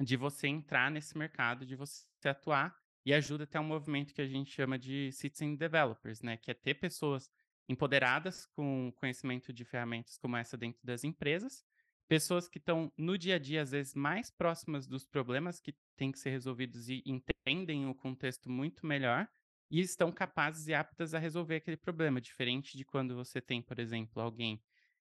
de 0.00 0.16
você 0.16 0.48
entrar 0.48 0.90
nesse 0.90 1.16
mercado, 1.16 1.64
de 1.64 1.76
você 1.76 2.04
atuar 2.24 2.76
e 3.04 3.14
ajuda 3.14 3.44
até 3.44 3.58
um 3.60 3.64
movimento 3.64 4.12
que 4.12 4.20
a 4.20 4.26
gente 4.26 4.50
chama 4.50 4.76
de 4.76 5.12
citizen 5.12 5.54
developers, 5.54 6.20
né, 6.22 6.36
que 6.36 6.50
é 6.50 6.54
ter 6.54 6.74
pessoas 6.74 7.30
empoderadas 7.68 8.46
com 8.46 8.92
conhecimento 8.96 9.52
de 9.52 9.64
ferramentas 9.64 10.18
como 10.18 10.36
essa 10.36 10.56
dentro 10.56 10.84
das 10.84 11.04
empresas, 11.04 11.64
pessoas 12.08 12.48
que 12.48 12.58
estão 12.58 12.92
no 12.96 13.16
dia 13.16 13.36
a 13.36 13.38
dia 13.38 13.62
às 13.62 13.70
vezes 13.70 13.94
mais 13.94 14.28
próximas 14.28 14.88
dos 14.88 15.04
problemas 15.04 15.60
que 15.60 15.72
têm 15.96 16.10
que 16.10 16.18
ser 16.18 16.30
resolvidos 16.30 16.88
e 16.88 17.02
entendem 17.06 17.88
o 17.88 17.94
contexto 17.94 18.50
muito 18.50 18.84
melhor 18.84 19.28
e 19.70 19.80
estão 19.80 20.10
capazes 20.10 20.66
e 20.66 20.74
aptas 20.74 21.14
a 21.14 21.18
resolver 21.18 21.56
aquele 21.56 21.76
problema, 21.76 22.20
diferente 22.20 22.76
de 22.76 22.84
quando 22.84 23.14
você 23.14 23.40
tem, 23.40 23.62
por 23.62 23.78
exemplo, 23.78 24.20
alguém 24.20 24.60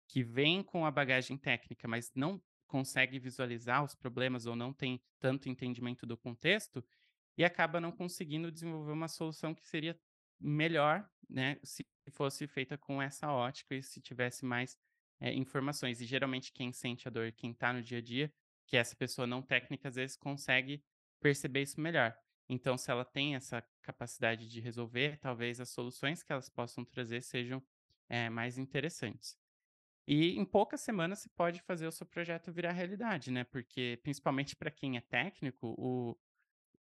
que 0.08 0.22
vem 0.22 0.62
com 0.62 0.86
a 0.86 0.90
bagagem 0.90 1.36
técnica, 1.36 1.88
mas 1.88 2.12
não 2.14 2.40
consegue 2.66 3.18
visualizar 3.18 3.84
os 3.84 3.94
problemas 3.94 4.46
ou 4.46 4.56
não 4.56 4.72
tem 4.72 5.00
tanto 5.20 5.48
entendimento 5.48 6.04
do 6.06 6.16
contexto 6.16 6.84
e 7.36 7.44
acaba 7.44 7.80
não 7.80 7.92
conseguindo 7.92 8.50
desenvolver 8.50 8.92
uma 8.92 9.08
solução 9.08 9.54
que 9.54 9.66
seria 9.66 9.98
melhor, 10.40 11.08
né, 11.28 11.58
se 11.62 11.86
fosse 12.10 12.46
feita 12.46 12.76
com 12.76 13.00
essa 13.00 13.30
ótica 13.30 13.74
e 13.74 13.82
se 13.82 14.00
tivesse 14.00 14.44
mais 14.44 14.76
é, 15.20 15.32
informações. 15.32 16.00
E 16.00 16.06
geralmente 16.06 16.52
quem 16.52 16.72
sente 16.72 17.08
a 17.08 17.10
dor, 17.10 17.32
quem 17.32 17.50
está 17.50 17.72
no 17.72 17.82
dia 17.82 17.98
a 17.98 18.02
dia, 18.02 18.32
que 18.66 18.76
essa 18.76 18.96
pessoa 18.96 19.26
não 19.26 19.42
técnica 19.42 19.88
às 19.88 19.94
vezes 19.94 20.16
consegue 20.16 20.82
perceber 21.20 21.62
isso 21.62 21.80
melhor. 21.80 22.16
Então, 22.48 22.78
se 22.78 22.90
ela 22.90 23.04
tem 23.04 23.34
essa 23.34 23.62
capacidade 23.82 24.48
de 24.48 24.60
resolver, 24.60 25.18
talvez 25.18 25.60
as 25.60 25.70
soluções 25.70 26.22
que 26.22 26.32
elas 26.32 26.48
possam 26.48 26.84
trazer 26.84 27.22
sejam 27.22 27.62
é, 28.08 28.30
mais 28.30 28.56
interessantes. 28.56 29.36
E 30.06 30.38
em 30.38 30.44
poucas 30.44 30.80
semanas 30.80 31.18
você 31.18 31.28
pode 31.30 31.60
fazer 31.62 31.86
o 31.86 31.92
seu 31.92 32.06
projeto 32.06 32.52
virar 32.52 32.72
realidade, 32.72 33.30
né? 33.30 33.44
Porque, 33.44 33.98
principalmente 34.02 34.54
para 34.54 34.70
quem 34.70 34.96
é 34.96 35.00
técnico, 35.00 35.74
o, 35.76 36.16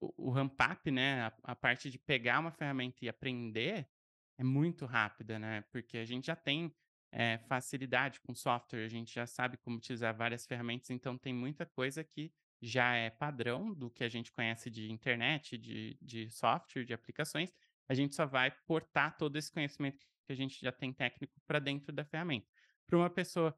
o, 0.00 0.28
o 0.28 0.30
ramp-up, 0.30 0.90
né? 0.90 1.22
A, 1.22 1.32
a, 1.44 1.56
parte 1.56 1.88
de 1.88 1.98
pegar 1.98 2.40
uma 2.40 2.50
ferramenta 2.50 3.04
e 3.04 3.08
aprender 3.08 3.88
é 4.36 4.42
muito 4.42 4.86
rápida, 4.86 5.38
né? 5.38 5.62
Porque 5.70 5.98
a 5.98 6.04
gente 6.04 6.26
já 6.26 6.34
tem 6.34 6.74
é, 7.12 7.38
facilidade 7.46 8.20
com 8.20 8.34
software, 8.34 8.84
a 8.84 8.88
gente 8.88 9.14
já 9.14 9.26
sabe 9.26 9.56
como 9.58 9.76
utilizar 9.76 10.16
várias 10.16 10.46
ferramentas, 10.46 10.90
então 10.90 11.16
tem 11.16 11.32
muita 11.32 11.64
coisa 11.64 12.02
que 12.02 12.32
já 12.60 12.94
é 12.94 13.10
padrão 13.10 13.72
do 13.74 13.90
que 13.90 14.02
a 14.02 14.08
gente 14.08 14.32
conhece 14.32 14.70
de 14.70 14.90
internet, 14.90 15.58
de, 15.58 15.98
de 16.00 16.30
software, 16.30 16.84
de 16.84 16.94
aplicações, 16.94 17.52
a 17.88 17.94
gente 17.94 18.14
só 18.14 18.24
vai 18.24 18.50
portar 18.66 19.16
todo 19.16 19.36
esse 19.36 19.52
conhecimento 19.52 20.06
que 20.24 20.32
a 20.32 20.36
gente 20.36 20.60
já 20.60 20.72
tem 20.72 20.92
técnico 20.92 21.40
para 21.46 21.58
dentro 21.58 21.92
da 21.92 22.04
ferramenta. 22.04 22.48
Para 22.92 22.98
uma 22.98 23.08
pessoa 23.08 23.56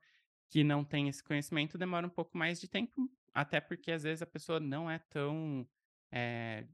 que 0.48 0.62
não 0.62 0.84
tem 0.84 1.08
esse 1.08 1.20
conhecimento, 1.20 1.76
demora 1.76 2.06
um 2.06 2.10
pouco 2.10 2.38
mais 2.38 2.60
de 2.60 2.68
tempo, 2.68 3.10
até 3.34 3.60
porque 3.60 3.90
às 3.90 4.04
vezes 4.04 4.22
a 4.22 4.26
pessoa 4.26 4.60
não 4.60 4.88
é 4.88 5.00
tão 5.00 5.68
é, 6.12 6.68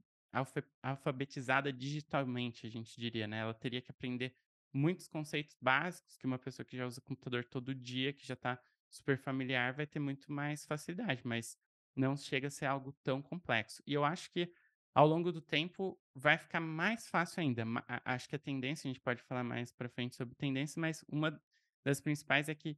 alfabetizada 0.83 1.73
digitalmente, 1.73 2.67
a 2.67 2.69
gente 2.69 3.01
diria, 3.01 3.27
né? 3.27 3.39
Ela 3.39 3.55
teria 3.55 3.81
que 3.81 3.89
aprender 3.89 4.35
muitos 4.71 5.07
conceitos 5.07 5.57
básicos 5.59 6.15
que 6.17 6.27
uma 6.27 6.37
pessoa 6.37 6.63
que 6.63 6.77
já 6.77 6.85
usa 6.85 7.01
computador 7.01 7.43
todo 7.45 7.73
dia, 7.73 8.13
que 8.13 8.27
já 8.27 8.35
está 8.35 8.61
super 8.91 9.17
familiar, 9.17 9.73
vai 9.73 9.87
ter 9.87 9.97
muito 9.97 10.31
mais 10.31 10.63
facilidade, 10.63 11.23
mas 11.25 11.57
não 11.95 12.15
chega 12.15 12.45
a 12.45 12.51
ser 12.51 12.67
algo 12.67 12.91
tão 13.01 13.23
complexo. 13.23 13.81
E 13.87 13.93
eu 13.95 14.05
acho 14.05 14.29
que 14.29 14.53
ao 14.93 15.07
longo 15.07 15.31
do 15.31 15.41
tempo 15.41 15.99
vai 16.13 16.37
ficar 16.37 16.59
mais 16.59 17.09
fácil 17.09 17.41
ainda. 17.41 17.63
Acho 18.05 18.29
que 18.29 18.35
a 18.35 18.39
tendência, 18.39 18.87
a 18.87 18.93
gente 18.93 19.01
pode 19.01 19.23
falar 19.23 19.43
mais 19.43 19.71
para 19.71 19.89
frente 19.89 20.15
sobre 20.15 20.35
tendência, 20.35 20.79
mas 20.79 21.03
uma 21.09 21.41
das 21.83 21.99
principais 21.99 22.49
é 22.49 22.55
que 22.55 22.77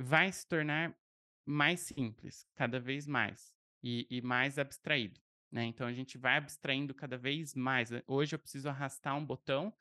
vai 0.00 0.30
se 0.30 0.46
tornar 0.46 0.96
mais 1.44 1.80
simples, 1.80 2.46
cada 2.54 2.78
vez 2.78 3.06
mais, 3.06 3.52
e, 3.82 4.06
e 4.10 4.20
mais 4.20 4.58
abstraído. 4.58 5.20
Né? 5.50 5.64
Então 5.64 5.86
a 5.86 5.92
gente 5.92 6.18
vai 6.18 6.36
abstraindo 6.36 6.94
cada 6.94 7.16
vez 7.16 7.54
mais. 7.54 7.90
Hoje 8.06 8.34
eu 8.34 8.38
preciso 8.38 8.68
arrastar 8.68 9.16
um 9.16 9.24
botão 9.24 9.72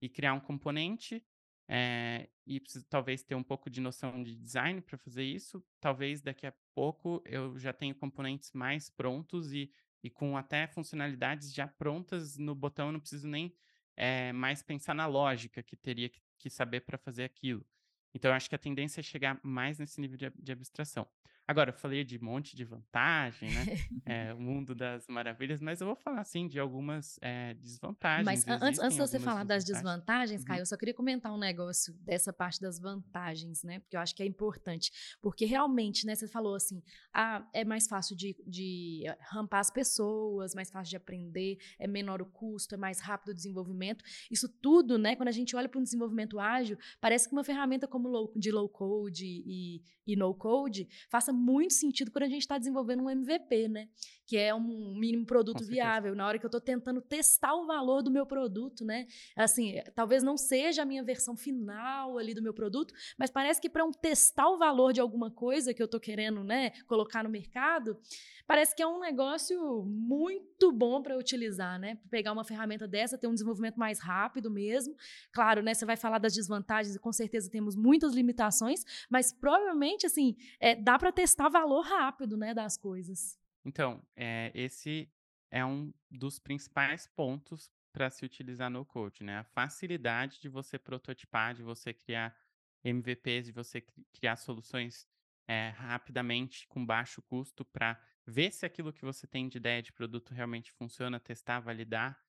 e 0.00 0.08
criar 0.08 0.34
um 0.34 0.40
componente 0.40 1.24
é, 1.68 2.28
e 2.46 2.60
preciso 2.60 2.86
talvez 2.88 3.22
ter 3.22 3.34
um 3.34 3.42
pouco 3.42 3.68
de 3.68 3.80
noção 3.80 4.22
de 4.22 4.36
design 4.36 4.80
para 4.80 4.98
fazer 4.98 5.24
isso. 5.24 5.64
Talvez 5.80 6.20
daqui 6.20 6.46
a 6.46 6.54
pouco 6.74 7.22
eu 7.24 7.58
já 7.58 7.72
tenho 7.72 7.94
componentes 7.94 8.52
mais 8.52 8.90
prontos 8.90 9.52
e, 9.52 9.72
e 10.02 10.10
com 10.10 10.36
até 10.36 10.66
funcionalidades 10.66 11.52
já 11.52 11.66
prontas 11.66 12.36
no 12.36 12.54
botão, 12.54 12.86
eu 12.88 12.92
não 12.92 13.00
preciso 13.00 13.26
nem 13.26 13.54
é, 13.96 14.32
mais 14.32 14.62
pensar 14.62 14.94
na 14.94 15.06
lógica 15.06 15.62
que 15.62 15.74
teria 15.74 16.08
que, 16.08 16.20
que 16.38 16.50
saber 16.50 16.82
para 16.82 16.98
fazer 16.98 17.24
aquilo. 17.24 17.66
Então, 18.16 18.30
eu 18.30 18.34
acho 18.34 18.48
que 18.48 18.54
a 18.54 18.58
tendência 18.58 19.00
é 19.00 19.02
chegar 19.02 19.38
mais 19.42 19.78
nesse 19.78 20.00
nível 20.00 20.16
de, 20.16 20.32
de 20.38 20.50
abstração. 20.50 21.06
Agora, 21.48 21.70
eu 21.70 21.74
falei 21.74 22.02
de 22.02 22.18
um 22.18 22.24
monte 22.24 22.56
de 22.56 22.64
vantagem, 22.64 23.48
né? 23.52 23.66
é, 24.04 24.34
o 24.34 24.40
mundo 24.40 24.74
das 24.74 25.06
maravilhas, 25.06 25.60
mas 25.60 25.80
eu 25.80 25.86
vou 25.86 25.94
falar, 25.94 26.20
assim, 26.20 26.48
de 26.48 26.58
algumas 26.58 27.18
é, 27.22 27.54
desvantagens. 27.54 28.24
Mas 28.24 28.48
antes, 28.48 28.80
antes 28.80 28.96
de 28.96 29.00
você 29.00 29.20
falar 29.20 29.44
das 29.44 29.64
desvantagens, 29.64 30.40
uhum. 30.40 30.46
Caio, 30.46 30.62
eu 30.62 30.66
só 30.66 30.76
queria 30.76 30.94
comentar 30.94 31.32
um 31.32 31.38
negócio 31.38 31.94
dessa 32.00 32.32
parte 32.32 32.60
das 32.60 32.80
vantagens, 32.80 33.62
né? 33.62 33.78
Porque 33.78 33.96
eu 33.96 34.00
acho 34.00 34.14
que 34.14 34.24
é 34.24 34.26
importante. 34.26 34.90
Porque 35.22 35.44
realmente, 35.44 36.04
né, 36.04 36.16
você 36.16 36.26
falou 36.26 36.56
assim, 36.56 36.82
ah, 37.14 37.46
é 37.54 37.64
mais 37.64 37.86
fácil 37.86 38.16
de, 38.16 38.36
de 38.44 39.04
rampar 39.20 39.60
as 39.60 39.70
pessoas, 39.70 40.52
mais 40.52 40.68
fácil 40.68 40.90
de 40.90 40.96
aprender, 40.96 41.58
é 41.78 41.86
menor 41.86 42.20
o 42.20 42.26
custo, 42.26 42.74
é 42.74 42.78
mais 42.78 42.98
rápido 42.98 43.28
o 43.28 43.34
desenvolvimento. 43.34 44.04
Isso 44.28 44.48
tudo, 44.48 44.98
né, 44.98 45.14
quando 45.14 45.28
a 45.28 45.32
gente 45.32 45.54
olha 45.54 45.68
para 45.68 45.78
um 45.78 45.84
desenvolvimento 45.84 46.40
ágil, 46.40 46.76
parece 47.00 47.28
que 47.28 47.34
uma 47.34 47.44
ferramenta 47.44 47.86
como 47.86 48.08
low, 48.08 48.32
de 48.34 48.50
low 48.50 48.68
code 48.68 49.24
e, 49.24 49.80
e 50.04 50.16
no 50.16 50.34
code 50.34 50.88
faça 51.08 51.35
muito 51.36 51.74
sentido 51.74 52.10
quando 52.10 52.24
a 52.24 52.28
gente 52.28 52.42
está 52.42 52.58
desenvolvendo 52.58 53.02
um 53.02 53.10
MVP, 53.10 53.68
né? 53.68 53.88
Que 54.26 54.36
é 54.36 54.54
um 54.54 54.94
mínimo 54.98 55.24
produto 55.24 55.64
viável. 55.64 56.14
Na 56.14 56.26
hora 56.26 56.38
que 56.38 56.44
eu 56.44 56.48
estou 56.48 56.60
tentando 56.60 57.00
testar 57.00 57.54
o 57.54 57.66
valor 57.66 58.02
do 58.02 58.10
meu 58.10 58.26
produto, 58.26 58.84
né? 58.84 59.06
Assim, 59.36 59.74
talvez 59.94 60.22
não 60.22 60.36
seja 60.36 60.82
a 60.82 60.84
minha 60.84 61.02
versão 61.02 61.36
final 61.36 62.18
ali 62.18 62.34
do 62.34 62.42
meu 62.42 62.52
produto, 62.52 62.92
mas 63.18 63.30
parece 63.30 63.60
que 63.60 63.68
para 63.68 63.84
um 63.84 63.92
testar 63.92 64.48
o 64.48 64.58
valor 64.58 64.92
de 64.92 65.00
alguma 65.00 65.30
coisa 65.30 65.72
que 65.72 65.82
eu 65.82 65.86
estou 65.86 66.00
querendo, 66.00 66.42
né, 66.42 66.70
colocar 66.86 67.22
no 67.22 67.30
mercado, 67.30 67.98
parece 68.46 68.74
que 68.74 68.82
é 68.82 68.86
um 68.86 69.00
negócio 69.00 69.84
muito 69.84 70.72
bom 70.72 71.02
para 71.02 71.16
utilizar, 71.16 71.78
né? 71.78 71.98
Pegar 72.10 72.32
uma 72.32 72.44
ferramenta 72.44 72.86
dessa, 72.86 73.18
ter 73.18 73.26
um 73.26 73.34
desenvolvimento 73.34 73.76
mais 73.76 73.98
rápido 73.98 74.50
mesmo. 74.50 74.94
Claro, 75.32 75.62
né? 75.62 75.74
Você 75.74 75.84
vai 75.84 75.96
falar 75.96 76.18
das 76.18 76.34
desvantagens 76.34 76.94
e 76.94 76.98
com 76.98 77.12
certeza 77.12 77.50
temos 77.50 77.76
muitas 77.76 78.14
limitações, 78.14 78.84
mas 79.10 79.32
provavelmente, 79.32 80.06
assim, 80.06 80.36
é, 80.60 80.74
dá 80.74 80.98
para 80.98 81.12
testar 81.26 81.48
valor 81.48 81.80
rápido, 81.80 82.36
né, 82.36 82.54
das 82.54 82.76
coisas. 82.76 83.36
Então, 83.64 84.00
é, 84.14 84.52
esse 84.54 85.10
é 85.50 85.64
um 85.64 85.92
dos 86.08 86.38
principais 86.38 87.08
pontos 87.08 87.68
para 87.92 88.08
se 88.10 88.24
utilizar 88.24 88.70
no 88.70 88.84
code, 88.84 89.24
né? 89.24 89.38
A 89.38 89.44
facilidade 89.44 90.40
de 90.40 90.48
você 90.48 90.78
prototipar, 90.78 91.52
de 91.54 91.64
você 91.64 91.92
criar 91.92 92.36
MVPs, 92.84 93.46
de 93.46 93.52
você 93.52 93.80
criar 94.12 94.36
soluções 94.36 95.08
é, 95.48 95.70
rapidamente, 95.70 96.68
com 96.68 96.86
baixo 96.86 97.20
custo, 97.22 97.64
para 97.64 98.00
ver 98.24 98.52
se 98.52 98.64
aquilo 98.64 98.92
que 98.92 99.04
você 99.04 99.26
tem 99.26 99.48
de 99.48 99.56
ideia 99.58 99.82
de 99.82 99.92
produto 99.92 100.32
realmente 100.32 100.70
funciona, 100.70 101.18
testar, 101.18 101.58
validar. 101.58 102.22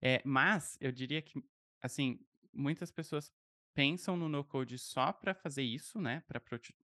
É, 0.00 0.22
mas 0.24 0.78
eu 0.80 0.92
diria 0.92 1.20
que, 1.20 1.42
assim, 1.82 2.20
muitas 2.52 2.92
pessoas 2.92 3.32
pensam 3.74 4.16
no 4.16 4.28
no-code 4.28 4.78
só 4.78 5.12
para 5.12 5.34
fazer 5.34 5.62
isso, 5.62 6.00
né? 6.00 6.22
Para 6.26 6.40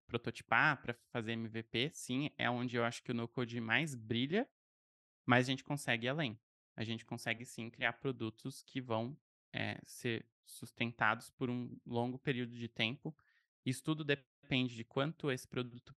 prototipar, 0.07 0.83
para 0.83 0.95
fazer 1.11 1.33
MVP. 1.33 1.91
Sim, 1.95 2.31
é 2.37 2.51
onde 2.51 2.77
eu 2.77 2.85
acho 2.85 3.03
que 3.03 3.13
o 3.13 3.15
no-code 3.15 3.61
mais 3.61 3.95
brilha, 3.95 4.49
mas 5.25 5.47
a 5.47 5.51
gente 5.51 5.65
consegue 5.65 6.07
ir 6.07 6.11
além. 6.11 6.39
A 6.77 6.85
gente 6.85 7.05
consegue 7.05 7.45
sim 7.45 7.71
criar 7.71 7.95
produtos 7.95 8.63
que 8.63 8.81
vão 8.81 9.17
é, 9.53 9.79
ser 9.85 10.27
sustentados 10.45 11.31
por 11.31 11.49
um 11.49 11.77
longo 11.87 12.19
período 12.19 12.55
de 12.55 12.69
tempo. 12.69 13.17
Isso 13.65 13.83
tudo 13.83 14.05
depende 14.05 14.75
de 14.75 14.85
quanto 14.85 15.31
esse 15.31 15.47
produto 15.47 15.95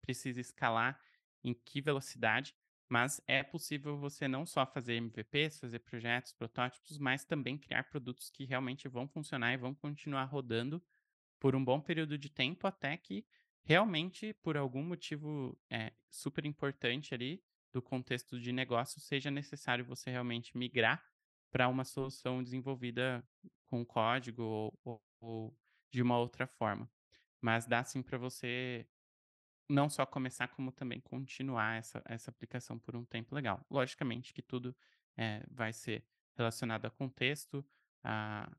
precisa 0.00 0.40
escalar, 0.40 1.00
em 1.42 1.54
que 1.54 1.80
velocidade, 1.80 2.54
mas 2.88 3.20
é 3.26 3.42
possível 3.42 3.98
você 3.98 4.28
não 4.28 4.46
só 4.46 4.64
fazer 4.64 4.94
MVPs, 4.94 5.58
fazer 5.58 5.80
projetos, 5.80 6.32
protótipos, 6.32 6.98
mas 6.98 7.24
também 7.24 7.58
criar 7.58 7.84
produtos 7.84 8.30
que 8.30 8.44
realmente 8.44 8.88
vão 8.88 9.08
funcionar 9.08 9.52
e 9.52 9.56
vão 9.56 9.74
continuar 9.74 10.24
rodando 10.24 10.82
por 11.40 11.56
um 11.56 11.64
bom 11.64 11.80
período 11.80 12.16
de 12.16 12.30
tempo 12.30 12.66
até 12.66 12.96
que 12.96 13.26
realmente, 13.64 14.32
por 14.34 14.56
algum 14.56 14.82
motivo 14.82 15.58
é, 15.68 15.92
super 16.08 16.44
importante 16.46 17.12
ali 17.12 17.42
do 17.72 17.82
contexto 17.82 18.40
de 18.40 18.52
negócio, 18.52 19.00
seja 19.00 19.30
necessário 19.30 19.84
você 19.84 20.10
realmente 20.10 20.56
migrar 20.56 21.04
para 21.50 21.68
uma 21.68 21.84
solução 21.84 22.42
desenvolvida 22.42 23.26
com 23.66 23.84
código 23.84 24.42
ou, 24.42 24.80
ou, 24.84 25.02
ou 25.20 25.58
de 25.90 26.00
uma 26.00 26.18
outra 26.18 26.46
forma. 26.46 26.88
Mas 27.40 27.66
dá 27.66 27.82
sim 27.84 28.02
para 28.02 28.16
você 28.16 28.86
não 29.68 29.88
só 29.88 30.06
começar, 30.06 30.48
como 30.48 30.70
também 30.70 31.00
continuar 31.00 31.78
essa, 31.78 32.02
essa 32.04 32.30
aplicação 32.30 32.78
por 32.78 32.94
um 32.96 33.04
tempo 33.04 33.34
legal. 33.34 33.64
Logicamente 33.70 34.32
que 34.32 34.42
tudo 34.42 34.74
é, 35.16 35.44
vai 35.50 35.72
ser 35.72 36.04
relacionado 36.36 36.84
a 36.84 36.90
contexto, 36.90 37.64
a, 38.02 38.50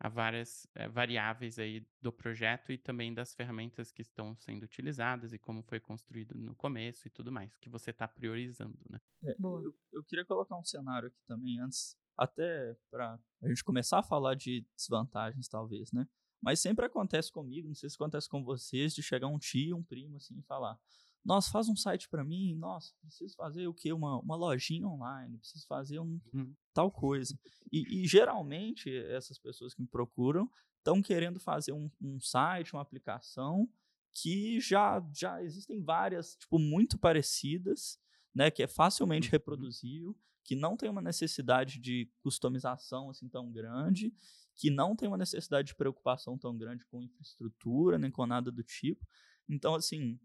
a 0.00 0.08
várias 0.08 0.66
é, 0.74 0.88
variáveis 0.88 1.58
aí 1.58 1.86
do 2.00 2.12
projeto 2.12 2.72
e 2.72 2.78
também 2.78 3.12
das 3.12 3.34
ferramentas 3.34 3.90
que 3.90 4.02
estão 4.02 4.36
sendo 4.36 4.62
utilizadas 4.64 5.32
e 5.32 5.38
como 5.38 5.62
foi 5.62 5.80
construído 5.80 6.34
no 6.36 6.54
começo 6.54 7.06
e 7.06 7.10
tudo 7.10 7.30
mais, 7.30 7.56
que 7.58 7.68
você 7.68 7.90
está 7.90 8.06
priorizando, 8.06 8.78
né? 8.88 9.00
É, 9.24 9.36
eu, 9.38 9.74
eu, 9.92 10.04
queria 10.04 10.24
colocar 10.24 10.56
um 10.56 10.64
cenário 10.64 11.08
aqui 11.08 11.20
também 11.26 11.60
antes, 11.60 11.96
até 12.16 12.76
para 12.90 13.18
a 13.42 13.48
gente 13.48 13.64
começar 13.64 13.98
a 13.98 14.02
falar 14.02 14.34
de 14.34 14.66
desvantagens, 14.76 15.48
talvez, 15.48 15.92
né? 15.92 16.06
Mas 16.40 16.60
sempre 16.60 16.86
acontece 16.86 17.32
comigo, 17.32 17.68
não 17.68 17.74
sei 17.74 17.90
se 17.90 17.96
acontece 17.96 18.28
com 18.28 18.42
vocês, 18.42 18.94
de 18.94 19.02
chegar 19.02 19.26
um 19.26 19.38
tio, 19.38 19.76
um 19.76 19.82
primo 19.82 20.16
assim 20.16 20.38
e 20.38 20.42
falar: 20.42 20.78
Nossa, 21.24 21.50
faz 21.50 21.68
um 21.68 21.76
site 21.76 22.08
para 22.08 22.24
mim, 22.24 22.54
nossa, 22.54 22.94
preciso 23.00 23.34
fazer 23.34 23.66
o 23.66 23.74
quê? 23.74 23.92
Uma, 23.92 24.20
uma 24.20 24.36
lojinha 24.36 24.86
online, 24.86 25.38
preciso 25.38 25.66
fazer 25.66 25.98
um 25.98 26.20
uhum. 26.32 26.54
tal 26.72 26.90
coisa. 26.90 27.38
E, 27.72 28.02
e, 28.02 28.06
geralmente 28.06 28.94
essas 29.08 29.38
pessoas 29.38 29.74
que 29.74 29.82
me 29.82 29.88
procuram 29.88 30.50
estão 30.78 31.02
querendo 31.02 31.40
fazer 31.40 31.72
um, 31.72 31.90
um 32.00 32.20
site, 32.20 32.72
uma 32.72 32.82
aplicação 32.82 33.68
que 34.14 34.60
já, 34.60 35.04
já 35.12 35.42
existem 35.42 35.82
várias, 35.82 36.34
tipo, 36.36 36.58
muito 36.58 36.98
parecidas, 36.98 38.00
né? 38.34 38.50
Que 38.50 38.62
é 38.62 38.68
facilmente 38.68 39.28
uhum. 39.28 39.32
reproduzível, 39.32 40.16
que 40.44 40.54
não 40.54 40.76
tem 40.76 40.88
uma 40.88 41.02
necessidade 41.02 41.78
de 41.78 42.10
customização 42.22 43.10
assim 43.10 43.28
tão 43.28 43.50
grande 43.52 44.12
que 44.58 44.70
não 44.70 44.96
tem 44.96 45.06
uma 45.08 45.16
necessidade 45.16 45.68
de 45.68 45.74
preocupação 45.76 46.36
tão 46.36 46.56
grande 46.58 46.84
com 46.86 47.00
infraestrutura, 47.00 47.96
nem 47.96 48.10
com 48.10 48.26
nada 48.26 48.50
do 48.50 48.62
tipo. 48.62 49.06
Então, 49.48 49.76
assim, 49.76 50.18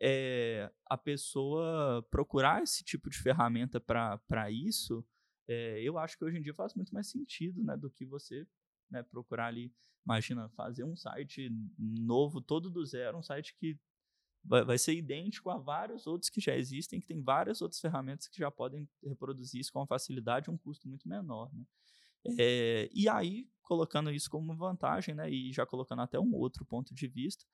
é, 0.00 0.70
a 0.86 0.96
pessoa 0.96 2.06
procurar 2.10 2.62
esse 2.62 2.84
tipo 2.84 3.08
de 3.08 3.18
ferramenta 3.18 3.80
para 3.80 4.50
isso, 4.50 5.02
é, 5.48 5.80
eu 5.82 5.98
acho 5.98 6.18
que 6.18 6.24
hoje 6.24 6.36
em 6.36 6.42
dia 6.42 6.52
faz 6.52 6.74
muito 6.74 6.92
mais 6.92 7.08
sentido 7.08 7.64
né, 7.64 7.78
do 7.78 7.90
que 7.90 8.04
você 8.04 8.46
né, 8.90 9.02
procurar 9.02 9.46
ali, 9.46 9.72
imagina, 10.04 10.50
fazer 10.50 10.84
um 10.84 10.94
site 10.94 11.50
novo, 11.78 12.42
todo 12.42 12.70
do 12.70 12.84
zero, 12.84 13.16
um 13.16 13.22
site 13.22 13.56
que 13.58 13.78
vai, 14.44 14.64
vai 14.66 14.76
ser 14.76 14.94
idêntico 14.94 15.48
a 15.48 15.56
vários 15.56 16.06
outros 16.06 16.28
que 16.28 16.42
já 16.42 16.54
existem, 16.54 17.00
que 17.00 17.06
tem 17.06 17.22
várias 17.22 17.62
outras 17.62 17.80
ferramentas 17.80 18.28
que 18.28 18.38
já 18.38 18.50
podem 18.50 18.86
reproduzir 19.02 19.62
isso 19.62 19.72
com 19.72 19.86
facilidade 19.86 20.50
um 20.50 20.58
custo 20.58 20.86
muito 20.86 21.08
menor. 21.08 21.50
Né? 21.54 21.64
É, 22.38 22.88
e 22.92 23.08
aí, 23.08 23.48
colocando 23.62 24.10
isso 24.10 24.30
como 24.30 24.56
vantagem, 24.56 25.14
né, 25.14 25.30
e 25.30 25.52
já 25.52 25.66
colocando 25.66 26.02
até 26.02 26.18
um 26.18 26.34
outro 26.34 26.64
ponto 26.64 26.94
de 26.94 27.06
vista, 27.06 27.44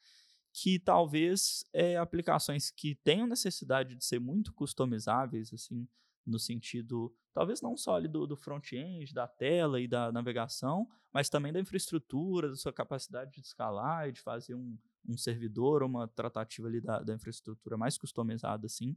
que 0.52 0.78
talvez 0.78 1.64
é, 1.72 1.96
aplicações 1.96 2.70
que 2.70 2.94
tenham 2.94 3.26
necessidade 3.26 3.96
de 3.96 4.04
ser 4.04 4.20
muito 4.20 4.52
customizáveis, 4.52 5.52
assim, 5.52 5.88
no 6.24 6.38
sentido, 6.38 7.12
talvez 7.34 7.60
não 7.60 7.76
só 7.76 7.96
ali 7.96 8.08
do, 8.08 8.26
do 8.26 8.36
front-end, 8.36 9.12
da 9.12 9.26
tela 9.26 9.80
e 9.80 9.88
da 9.88 10.12
navegação, 10.12 10.88
mas 11.12 11.28
também 11.28 11.52
da 11.52 11.60
infraestrutura, 11.60 12.48
da 12.48 12.56
sua 12.56 12.72
capacidade 12.72 13.32
de 13.32 13.40
escalar 13.40 14.08
e 14.08 14.12
de 14.12 14.20
fazer 14.20 14.54
um, 14.54 14.78
um 15.06 15.16
servidor, 15.16 15.82
uma 15.82 16.08
tratativa 16.08 16.68
ali 16.68 16.80
da, 16.80 17.00
da 17.00 17.14
infraestrutura 17.14 17.76
mais 17.76 17.98
customizada, 17.98 18.66
assim, 18.66 18.96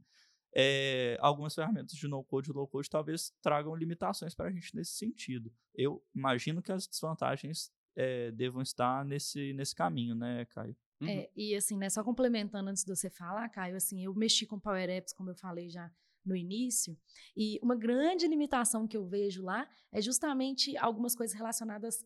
é, 0.54 1.16
algumas 1.20 1.54
ferramentas 1.54 1.92
de 1.92 2.08
no-code 2.08 2.50
e 2.50 2.52
low-code 2.52 2.88
talvez 2.88 3.32
tragam 3.42 3.74
limitações 3.74 4.34
para 4.34 4.48
a 4.48 4.52
gente 4.52 4.74
nesse 4.74 4.92
sentido. 4.92 5.52
Eu 5.74 6.02
imagino 6.14 6.62
que 6.62 6.72
as 6.72 6.86
desvantagens 6.86 7.70
é, 7.94 8.30
devam 8.30 8.62
estar 8.62 9.04
nesse, 9.04 9.52
nesse 9.52 9.74
caminho, 9.74 10.14
né, 10.14 10.44
Caio? 10.46 10.76
Uhum. 11.00 11.08
É, 11.08 11.30
e 11.36 11.54
assim, 11.54 11.76
né, 11.76 11.88
só 11.88 12.02
complementando 12.02 12.70
antes 12.70 12.84
de 12.84 12.94
você 12.94 13.08
falar, 13.08 13.48
Caio, 13.48 13.76
assim, 13.76 14.04
eu 14.04 14.14
mexi 14.14 14.46
com 14.46 14.58
Power 14.58 14.88
Apps, 14.88 15.12
como 15.12 15.30
eu 15.30 15.34
falei 15.34 15.68
já 15.68 15.90
no 16.24 16.36
início, 16.36 16.96
e 17.36 17.58
uma 17.62 17.74
grande 17.74 18.26
limitação 18.26 18.86
que 18.86 18.96
eu 18.96 19.06
vejo 19.06 19.42
lá 19.42 19.68
é 19.92 20.00
justamente 20.00 20.76
algumas 20.76 21.14
coisas 21.14 21.34
relacionadas 21.34 22.04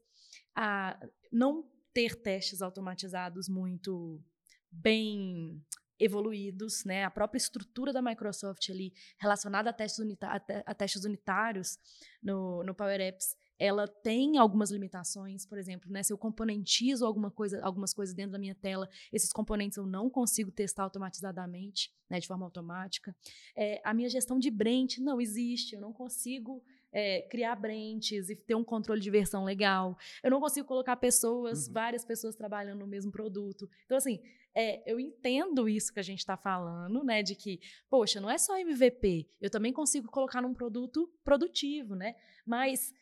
a 0.54 0.98
não 1.30 1.68
ter 1.92 2.14
testes 2.14 2.62
automatizados 2.62 3.48
muito 3.48 4.22
bem 4.70 5.62
evoluídos, 6.02 6.84
né? 6.84 7.04
A 7.04 7.10
própria 7.10 7.38
estrutura 7.38 7.92
da 7.92 8.02
Microsoft 8.02 8.68
ali 8.70 8.92
relacionada 9.18 9.70
a 9.70 9.72
testes, 9.72 9.98
unita 9.98 10.28
a, 10.28 10.36
a 10.66 10.74
testes 10.74 11.04
unitários 11.04 11.78
no, 12.22 12.62
no 12.64 12.74
Power 12.74 13.00
Apps 13.00 13.36
ela 13.62 13.86
tem 13.86 14.38
algumas 14.38 14.72
limitações, 14.72 15.46
por 15.46 15.56
exemplo, 15.56 15.88
né, 15.88 16.02
se 16.02 16.12
eu 16.12 16.18
componentizo 16.18 17.06
alguma 17.06 17.30
coisa, 17.30 17.62
algumas 17.62 17.94
coisas 17.94 18.12
dentro 18.12 18.32
da 18.32 18.38
minha 18.38 18.56
tela, 18.56 18.88
esses 19.12 19.32
componentes 19.32 19.78
eu 19.78 19.86
não 19.86 20.10
consigo 20.10 20.50
testar 20.50 20.82
automatizadamente, 20.82 21.92
né, 22.10 22.18
de 22.18 22.26
forma 22.26 22.44
automática. 22.44 23.14
É, 23.54 23.80
a 23.84 23.94
minha 23.94 24.08
gestão 24.08 24.36
de 24.36 24.50
brand 24.50 24.98
não 24.98 25.20
existe, 25.20 25.76
eu 25.76 25.80
não 25.80 25.92
consigo 25.92 26.60
é, 26.92 27.22
criar 27.22 27.56
branches 27.56 28.28
e 28.28 28.36
ter 28.36 28.54
um 28.54 28.64
controle 28.64 29.00
de 29.00 29.10
versão 29.10 29.44
legal. 29.44 29.96
Eu 30.22 30.30
não 30.30 30.40
consigo 30.40 30.66
colocar 30.66 30.96
pessoas, 30.96 31.66
uhum. 31.66 31.72
várias 31.72 32.04
pessoas 32.04 32.36
trabalhando 32.36 32.80
no 32.80 32.86
mesmo 32.86 33.10
produto. 33.10 33.68
Então, 33.86 33.96
assim, 33.96 34.20
é, 34.54 34.82
eu 34.90 35.00
entendo 35.00 35.68
isso 35.68 35.92
que 35.92 36.00
a 36.00 36.04
gente 36.04 36.18
está 36.18 36.36
falando, 36.36 37.02
né? 37.02 37.22
De 37.22 37.34
que, 37.34 37.60
poxa, 37.88 38.20
não 38.20 38.30
é 38.30 38.36
só 38.36 38.58
MVP, 38.58 39.28
eu 39.40 39.50
também 39.50 39.72
consigo 39.72 40.08
colocar 40.10 40.42
num 40.42 40.52
produto 40.52 41.10
produtivo, 41.24 41.94
né? 41.94 42.14
Mas 42.46 42.92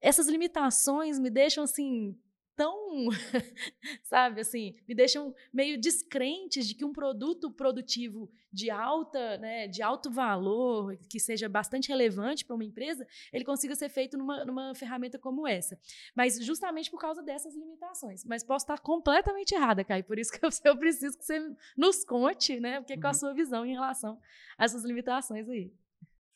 essas 0.00 0.28
limitações 0.28 1.18
me 1.18 1.30
deixam 1.30 1.64
assim 1.64 2.18
tão, 2.56 3.08
sabe, 4.02 4.40
assim, 4.40 4.74
me 4.88 4.94
deixam 4.94 5.34
meio 5.52 5.78
descrentes 5.78 6.66
de 6.66 6.74
que 6.74 6.84
um 6.84 6.92
produto 6.92 7.50
produtivo 7.50 8.30
de 8.50 8.70
alta, 8.70 9.36
né, 9.36 9.68
de 9.68 9.82
alto 9.82 10.10
valor, 10.10 10.96
que 11.10 11.20
seja 11.20 11.48
bastante 11.48 11.88
relevante 11.88 12.44
para 12.44 12.54
uma 12.54 12.64
empresa, 12.64 13.06
ele 13.32 13.44
consiga 13.44 13.74
ser 13.74 13.90
feito 13.90 14.16
numa, 14.16 14.44
numa 14.44 14.74
ferramenta 14.74 15.18
como 15.18 15.46
essa. 15.46 15.78
Mas 16.14 16.42
justamente 16.42 16.90
por 16.90 16.98
causa 16.98 17.22
dessas 17.22 17.54
limitações. 17.54 18.24
Mas 18.24 18.42
posso 18.42 18.64
estar 18.64 18.80
completamente 18.80 19.54
errada, 19.54 19.84
Kai, 19.84 20.02
por 20.02 20.18
isso 20.18 20.32
que 20.32 20.44
eu, 20.44 20.48
eu 20.64 20.78
preciso 20.78 21.18
que 21.18 21.24
você 21.24 21.54
nos 21.76 22.04
conte, 22.04 22.58
né, 22.58 22.80
o 22.80 22.84
que 22.84 22.94
é 22.94 22.96
uhum. 22.96 23.06
a 23.06 23.14
sua 23.14 23.34
visão 23.34 23.66
em 23.66 23.74
relação 23.74 24.18
a 24.56 24.64
essas 24.64 24.82
limitações 24.84 25.48
aí. 25.48 25.70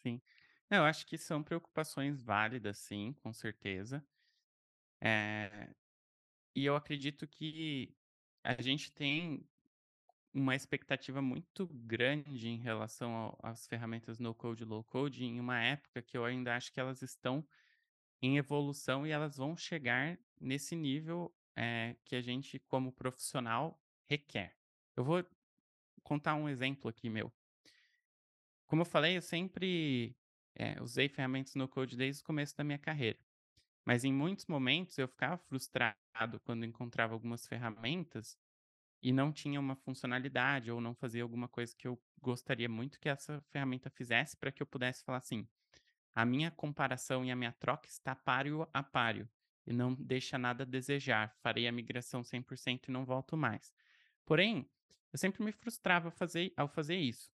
Sim. 0.03 0.21
Eu 0.71 0.85
acho 0.85 1.05
que 1.07 1.19
são 1.19 1.43
preocupações 1.43 2.23
válidas, 2.23 2.79
sim, 2.79 3.13
com 3.23 3.33
certeza. 3.33 4.05
É, 5.01 5.71
e 6.55 6.65
eu 6.65 6.77
acredito 6.77 7.27
que 7.29 7.97
a 8.45 8.61
gente 8.63 8.93
tem 8.93 9.49
uma 10.33 10.55
expectativa 10.57 11.21
muito 11.23 11.67
grande 11.69 12.49
em 12.49 12.59
relação 12.59 13.13
ao- 13.15 13.39
às 13.43 13.67
ferramentas 13.67 14.19
no 14.19 14.35
code 14.35 14.65
low 14.65 14.85
code 14.85 15.25
em 15.25 15.41
uma 15.41 15.61
época 15.63 16.03
que 16.03 16.17
eu 16.17 16.25
ainda 16.25 16.57
acho 16.57 16.73
que 16.73 16.81
elas 16.81 17.03
estão 17.03 17.47
em 18.23 18.39
evolução 18.39 19.07
e 19.07 19.11
elas 19.11 19.37
vão 19.37 19.57
chegar 19.57 20.19
nesse 20.41 20.77
nível 20.77 21.35
eh, 21.57 21.97
que 22.05 22.17
a 22.17 22.23
gente, 22.23 22.59
como 22.61 22.93
profissional, 22.93 23.83
requer. 24.09 24.57
Eu 24.97 25.05
vou 25.05 25.25
contar 26.05 26.35
um 26.37 26.49
exemplo 26.49 26.89
aqui 26.91 27.11
meu. 27.11 27.33
Como 28.67 28.83
eu 28.83 28.87
falei, 28.87 29.17
eu 29.17 29.23
sempre 29.23 30.17
eh, 30.55 30.81
usei 30.81 31.09
ferramentas 31.09 31.55
no 31.55 31.69
code 31.69 31.97
desde 31.97 32.23
o 32.23 32.25
começo 32.25 32.57
da 32.57 32.65
minha 32.65 32.79
carreira. 32.79 33.19
Mas 33.87 34.05
em 34.05 34.13
muitos 34.15 34.47
momentos 34.47 34.99
eu 34.99 35.09
ficava 35.09 35.39
frustrado 35.39 36.00
quando 36.45 36.65
encontrava 36.65 37.15
algumas 37.15 37.47
ferramentas 37.47 38.39
e 39.03 39.13
não 39.13 39.33
tinha 39.33 39.59
uma 39.59 39.77
funcionalidade 39.77 40.71
ou 40.71 40.81
não 40.81 40.95
fazia 40.95 41.23
alguma 41.23 41.49
coisa 41.49 41.75
que 41.77 41.89
eu 41.89 42.01
gostaria 42.21 42.69
muito 42.69 43.01
que 43.01 43.09
essa 43.09 43.41
ferramenta 43.51 43.89
fizesse 43.91 44.37
para 44.37 44.53
que 44.53 44.63
eu 44.63 44.67
pudesse 44.67 45.03
falar 45.05 45.19
assim: 45.19 45.49
a 46.15 46.25
minha 46.25 46.51
comparação 46.51 47.25
e 47.25 47.31
a 47.31 47.37
minha 47.37 47.53
troca 47.53 47.89
está 47.89 48.15
páreo 48.15 48.69
a 48.73 48.83
páreo 48.83 49.29
e 49.67 49.73
não 49.73 49.95
deixa 49.95 50.37
nada 50.39 50.65
a 50.65 50.67
desejar. 50.67 51.35
Farei 51.43 51.67
a 51.67 51.73
migração 51.73 52.23
100% 52.23 52.89
e 52.89 52.91
não 52.91 53.05
volto 53.05 53.37
mais. 53.37 53.73
Porém, 54.27 54.69
eu 55.13 55.19
sempre 55.19 55.43
me 55.43 55.53
frustrava 55.53 56.11
fazer, 56.11 56.53
ao 56.57 56.69
fazer 56.69 56.97
isso. 56.97 57.33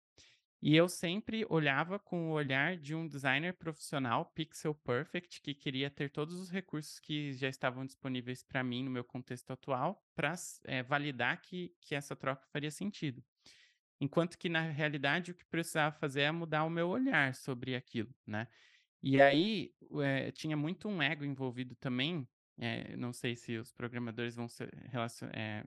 E 0.65 0.77
eu 0.77 0.89
sempre 0.89 1.45
olhava 1.51 1.99
com 1.99 2.31
o 2.31 2.33
olhar 2.35 2.77
de 2.77 2.95
um 2.95 3.09
designer 3.09 3.53
profissional 3.53 4.27
pixel 4.27 4.73
perfect 4.73 5.41
que 5.41 5.53
queria 5.55 5.91
ter 5.91 6.09
todos 6.09 6.37
os 6.37 6.51
recursos 6.51 7.01
que 7.01 7.33
já 7.33 7.49
estavam 7.49 7.85
disponíveis 7.85 8.45
para 8.45 8.63
mim 8.63 8.85
no 8.85 8.91
meu 8.91 9.03
contexto 9.03 9.51
atual 9.53 10.07
para 10.15 10.35
é, 10.65 10.79
eh, 10.79 10.83
validar 10.85 11.43
que, 11.43 11.75
que 11.81 11.97
essa 11.97 12.15
troca 12.15 12.47
faria 12.47 12.71
sentido. 12.71 13.25
Enquanto 14.01 14.39
que, 14.39 14.49
na 14.49 14.61
realidade, 14.61 15.33
o 15.33 15.35
que 15.35 15.45
precisava 15.45 15.97
fazer 15.97 16.23
é 16.23 16.31
mudar 16.31 16.65
o 16.65 16.71
meu 16.71 16.89
olhar 16.89 17.35
sobre 17.35 17.75
aquilo, 17.75 18.15
né? 18.25 18.47
E 19.03 19.21
aí, 19.21 19.75
é, 20.01 20.31
tinha 20.31 20.57
muito 20.57 20.89
um 20.89 21.03
ego 21.03 21.25
envolvido 21.25 21.75
também, 21.75 22.29
é, 22.57 22.97
não 22.97 23.13
sei 23.13 23.35
se 23.35 23.57
os 23.59 23.73
programadores 23.73 24.37
vão 24.37 24.49
se, 24.49 24.63
é, 25.33 25.65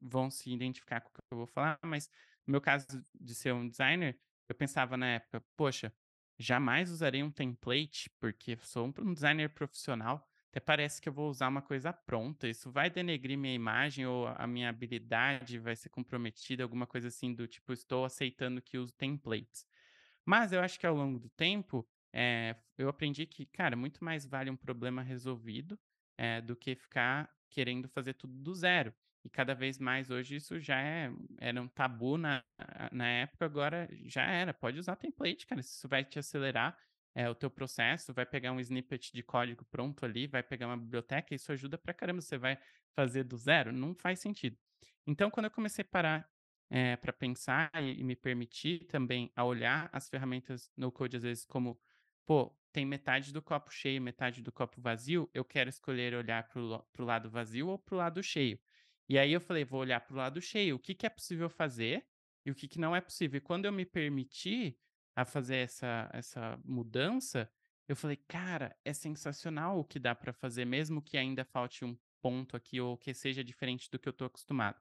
vão 0.00 0.30
se 0.30 0.50
identificar 0.50 1.02
com 1.02 1.10
o 1.10 1.12
que 1.12 1.20
eu 1.30 1.38
vou 1.38 1.46
falar, 1.46 1.78
mas 1.84 2.10
no 2.46 2.52
meu 2.52 2.60
caso 2.62 2.86
de 3.14 3.34
ser 3.34 3.52
um 3.52 3.68
designer, 3.68 4.18
eu 4.48 4.54
pensava 4.54 4.96
na 4.96 5.06
época, 5.06 5.40
poxa, 5.56 5.92
jamais 6.38 6.90
usarei 6.90 7.22
um 7.22 7.30
template, 7.30 8.10
porque 8.18 8.56
sou 8.62 8.92
um 8.98 9.12
designer 9.12 9.50
profissional, 9.50 10.26
até 10.50 10.60
parece 10.60 11.00
que 11.00 11.08
eu 11.08 11.12
vou 11.12 11.28
usar 11.28 11.48
uma 11.48 11.60
coisa 11.60 11.92
pronta, 11.92 12.48
isso 12.48 12.70
vai 12.70 12.88
denegrir 12.88 13.36
minha 13.36 13.54
imagem 13.54 14.06
ou 14.06 14.26
a 14.28 14.46
minha 14.46 14.68
habilidade 14.68 15.58
vai 15.58 15.76
ser 15.76 15.90
comprometida, 15.90 16.62
alguma 16.62 16.86
coisa 16.86 17.08
assim 17.08 17.34
do 17.34 17.46
tipo, 17.46 17.72
estou 17.72 18.04
aceitando 18.04 18.62
que 18.62 18.78
uso 18.78 18.92
templates. 18.92 19.66
Mas 20.24 20.52
eu 20.52 20.60
acho 20.60 20.78
que 20.78 20.86
ao 20.86 20.94
longo 20.94 21.18
do 21.18 21.28
tempo, 21.30 21.86
é, 22.12 22.56
eu 22.76 22.88
aprendi 22.88 23.26
que, 23.26 23.46
cara, 23.46 23.76
muito 23.76 24.02
mais 24.04 24.26
vale 24.26 24.50
um 24.50 24.56
problema 24.56 25.02
resolvido 25.02 25.78
é, 26.16 26.40
do 26.40 26.56
que 26.56 26.74
ficar 26.74 27.30
querendo 27.50 27.88
fazer 27.88 28.14
tudo 28.14 28.34
do 28.34 28.54
zero. 28.54 28.94
E 29.28 29.30
cada 29.30 29.54
vez 29.54 29.78
mais 29.78 30.08
hoje 30.08 30.36
isso 30.36 30.58
já 30.58 30.80
é, 30.80 31.12
era 31.38 31.60
um 31.60 31.68
tabu 31.68 32.16
na, 32.16 32.42
na 32.90 33.06
época, 33.06 33.44
agora 33.44 33.86
já 34.06 34.22
era. 34.22 34.54
Pode 34.54 34.78
usar 34.78 34.96
template, 34.96 35.46
cara. 35.46 35.60
Isso 35.60 35.86
vai 35.86 36.02
te 36.02 36.18
acelerar 36.18 36.74
é, 37.14 37.28
o 37.28 37.34
teu 37.34 37.50
processo, 37.50 38.14
vai 38.14 38.24
pegar 38.24 38.52
um 38.52 38.60
snippet 38.60 39.12
de 39.12 39.22
código 39.22 39.66
pronto 39.66 40.02
ali, 40.06 40.26
vai 40.26 40.42
pegar 40.42 40.66
uma 40.66 40.78
biblioteca, 40.78 41.34
isso 41.34 41.52
ajuda 41.52 41.76
pra 41.76 41.92
caramba. 41.92 42.22
Você 42.22 42.38
vai 42.38 42.58
fazer 42.94 43.22
do 43.22 43.36
zero? 43.36 43.70
Não 43.70 43.94
faz 43.94 44.18
sentido. 44.18 44.56
Então, 45.06 45.30
quando 45.30 45.44
eu 45.44 45.50
comecei 45.50 45.82
a 45.82 45.88
parar 45.88 46.30
é, 46.70 46.96
para 46.96 47.12
pensar 47.12 47.70
e, 47.82 48.00
e, 48.00 48.02
me 48.02 48.16
permitir 48.16 48.86
também 48.86 49.30
a 49.36 49.44
olhar 49.44 49.90
as 49.92 50.08
ferramentas 50.08 50.70
no 50.74 50.90
code, 50.90 51.18
às 51.18 51.22
vezes, 51.22 51.44
como, 51.44 51.78
pô, 52.24 52.56
tem 52.72 52.86
metade 52.86 53.30
do 53.30 53.42
copo 53.42 53.70
cheio, 53.70 54.00
metade 54.00 54.40
do 54.40 54.50
copo 54.50 54.80
vazio, 54.80 55.28
eu 55.34 55.44
quero 55.44 55.68
escolher 55.68 56.14
olhar 56.14 56.48
para 56.48 56.62
o 56.62 57.04
lado 57.04 57.28
vazio 57.28 57.68
ou 57.68 57.78
para 57.78 57.94
o 57.94 57.98
lado 57.98 58.22
cheio. 58.22 58.58
E 59.08 59.18
aí 59.18 59.32
eu 59.32 59.40
falei, 59.40 59.64
vou 59.64 59.80
olhar 59.80 60.00
para 60.00 60.14
o 60.14 60.16
lado 60.16 60.40
cheio, 60.40 60.76
o 60.76 60.78
que, 60.78 60.94
que 60.94 61.06
é 61.06 61.08
possível 61.08 61.48
fazer 61.48 62.06
e 62.44 62.50
o 62.50 62.54
que, 62.54 62.68
que 62.68 62.78
não 62.78 62.94
é 62.94 63.00
possível. 63.00 63.38
E 63.38 63.40
quando 63.40 63.64
eu 63.64 63.72
me 63.72 63.84
permiti 63.86 64.78
a 65.16 65.24
fazer 65.24 65.56
essa, 65.56 66.10
essa 66.12 66.60
mudança, 66.64 67.50
eu 67.88 67.96
falei, 67.96 68.16
cara, 68.28 68.76
é 68.84 68.92
sensacional 68.92 69.78
o 69.78 69.84
que 69.84 69.98
dá 69.98 70.14
para 70.14 70.32
fazer, 70.32 70.64
mesmo 70.64 71.02
que 71.02 71.16
ainda 71.16 71.44
falte 71.44 71.84
um 71.84 71.96
ponto 72.20 72.56
aqui 72.56 72.80
ou 72.80 72.98
que 72.98 73.14
seja 73.14 73.42
diferente 73.42 73.90
do 73.90 73.98
que 73.98 74.08
eu 74.08 74.12
estou 74.12 74.26
acostumado. 74.26 74.80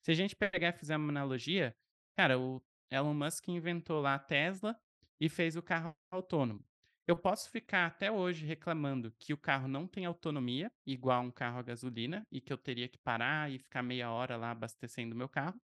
Se 0.00 0.10
a 0.10 0.14
gente 0.14 0.34
pegar 0.34 0.70
e 0.70 0.78
fizer 0.78 0.96
uma 0.96 1.10
analogia, 1.10 1.76
cara, 2.16 2.38
o 2.38 2.62
Elon 2.90 3.14
Musk 3.14 3.48
inventou 3.48 4.00
lá 4.00 4.14
a 4.14 4.18
Tesla 4.18 4.78
e 5.20 5.28
fez 5.28 5.56
o 5.56 5.62
carro 5.62 5.94
autônomo. 6.10 6.64
Eu 7.06 7.16
posso 7.16 7.48
ficar 7.50 7.86
até 7.86 8.10
hoje 8.10 8.44
reclamando 8.44 9.12
que 9.18 9.32
o 9.32 9.38
carro 9.38 9.68
não 9.68 9.86
tem 9.86 10.04
autonomia, 10.04 10.72
igual 10.84 11.22
um 11.22 11.30
carro 11.30 11.60
a 11.60 11.62
gasolina, 11.62 12.26
e 12.32 12.40
que 12.40 12.52
eu 12.52 12.58
teria 12.58 12.88
que 12.88 12.98
parar 12.98 13.48
e 13.50 13.60
ficar 13.60 13.80
meia 13.80 14.10
hora 14.10 14.36
lá 14.36 14.50
abastecendo 14.50 15.14
o 15.14 15.18
meu 15.18 15.28
carro. 15.28 15.60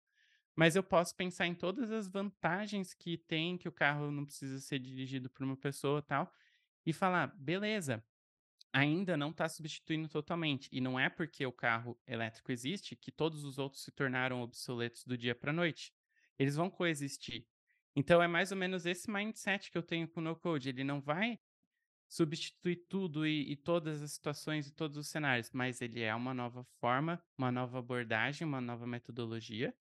Mas 0.55 0.77
eu 0.77 0.85
posso 0.85 1.17
pensar 1.17 1.47
em 1.47 1.55
todas 1.55 1.91
as 1.91 2.07
vantagens 2.07 2.95
que 2.95 3.19
tem, 3.19 3.59
que 3.59 3.69
o 3.69 3.73
carro 3.73 4.13
não 4.13 4.25
precisa 4.25 4.61
ser 4.61 4.79
dirigido 4.79 5.29
por 5.29 5.43
uma 5.43 5.57
pessoa 5.57 5.99
e 5.99 6.03
tal, 6.03 6.33
e 6.87 6.93
falar, 6.93 7.29
beleza, 7.37 8.05
ainda 8.73 9.17
não 9.17 9.31
está 9.31 9.49
substituindo 9.49 10.09
totalmente. 10.09 10.69
E 10.71 10.81
não 10.81 10.99
é 10.99 11.09
porque 11.09 11.45
o 11.45 11.53
carro 11.53 11.99
elétrico 12.07 12.53
existe 12.53 12.95
que 12.95 13.11
todos 13.11 13.43
os 13.43 13.59
outros 13.59 13.83
se 13.83 13.91
tornaram 13.91 14.43
obsoletos 14.43 15.05
do 15.05 15.19
dia 15.19 15.35
para 15.35 15.51
a 15.51 15.55
noite. 15.55 15.93
Eles 16.39 16.55
vão 16.55 16.71
coexistir. 16.71 17.47
Então 17.95 18.23
é 18.23 18.27
mais 18.27 18.51
ou 18.51 18.57
menos 18.57 18.87
esse 18.87 19.11
mindset 19.11 19.71
que 19.71 19.79
eu 19.79 19.83
tenho 19.83 20.09
com 20.09 20.21
o 20.21 20.23
no 20.23 20.37
code. 20.37 20.69
Ele 20.69 20.85
não 20.85 21.01
vai 21.01 21.39
substituir 22.09 22.77
tudo 22.89 23.27
e, 23.27 23.53
e, 23.53 23.57
todas 23.57 24.03
as 24.03 24.13
situações 24.13 24.67
e 24.67 24.73
todos 24.73 24.99
os 24.99 25.09
cenários, 25.09 25.51
mas 25.51 25.81
ele 25.81 26.03
é 26.03 26.15
uma 26.15 26.35
nova 26.35 26.63
forma, 26.79 27.23
uma 27.39 27.51
nova 27.51 27.79
abordagem, 27.79 28.47
uma 28.47 28.61
nova 28.61 28.87
metodologia 28.87 29.75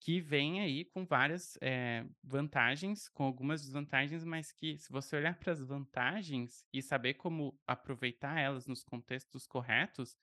que 0.00 0.18
vem 0.18 0.60
aí 0.60 0.84
com 0.86 1.04
várias 1.04 1.58
é, 1.60 2.06
vantagens, 2.24 3.08
com 3.10 3.22
algumas 3.22 3.60
desvantagens, 3.60 4.24
mas 4.24 4.50
que 4.50 4.78
se 4.78 4.90
você 4.90 5.16
olhar 5.16 5.38
para 5.38 5.52
as 5.52 5.62
vantagens 5.62 6.64
e 6.72 6.80
saber 6.80 7.14
como 7.14 7.58
aproveitar 7.66 8.40
elas 8.40 8.66
nos 8.66 8.82
contextos 8.82 9.46
corretos, 9.46 10.16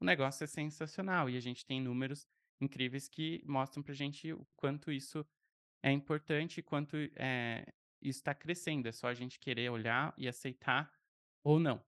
o 0.00 0.04
negócio 0.04 0.44
é 0.44 0.46
sensacional 0.46 1.28
e 1.28 1.36
a 1.36 1.40
gente 1.40 1.66
tem 1.66 1.80
números 1.80 2.26
incríveis 2.60 3.08
que 3.08 3.42
mostram 3.44 3.82
para 3.82 3.94
gente 3.94 4.32
o 4.32 4.46
quanto 4.54 4.92
isso 4.92 5.26
é 5.86 5.92
importante 5.92 6.60
quanto 6.62 6.96
é, 7.14 7.64
isso 8.02 8.18
está 8.18 8.34
crescendo. 8.34 8.88
É 8.88 8.92
só 8.92 9.06
a 9.06 9.14
gente 9.14 9.38
querer 9.38 9.70
olhar 9.70 10.12
e 10.18 10.26
aceitar 10.26 10.92
ou 11.44 11.60
não. 11.60 11.80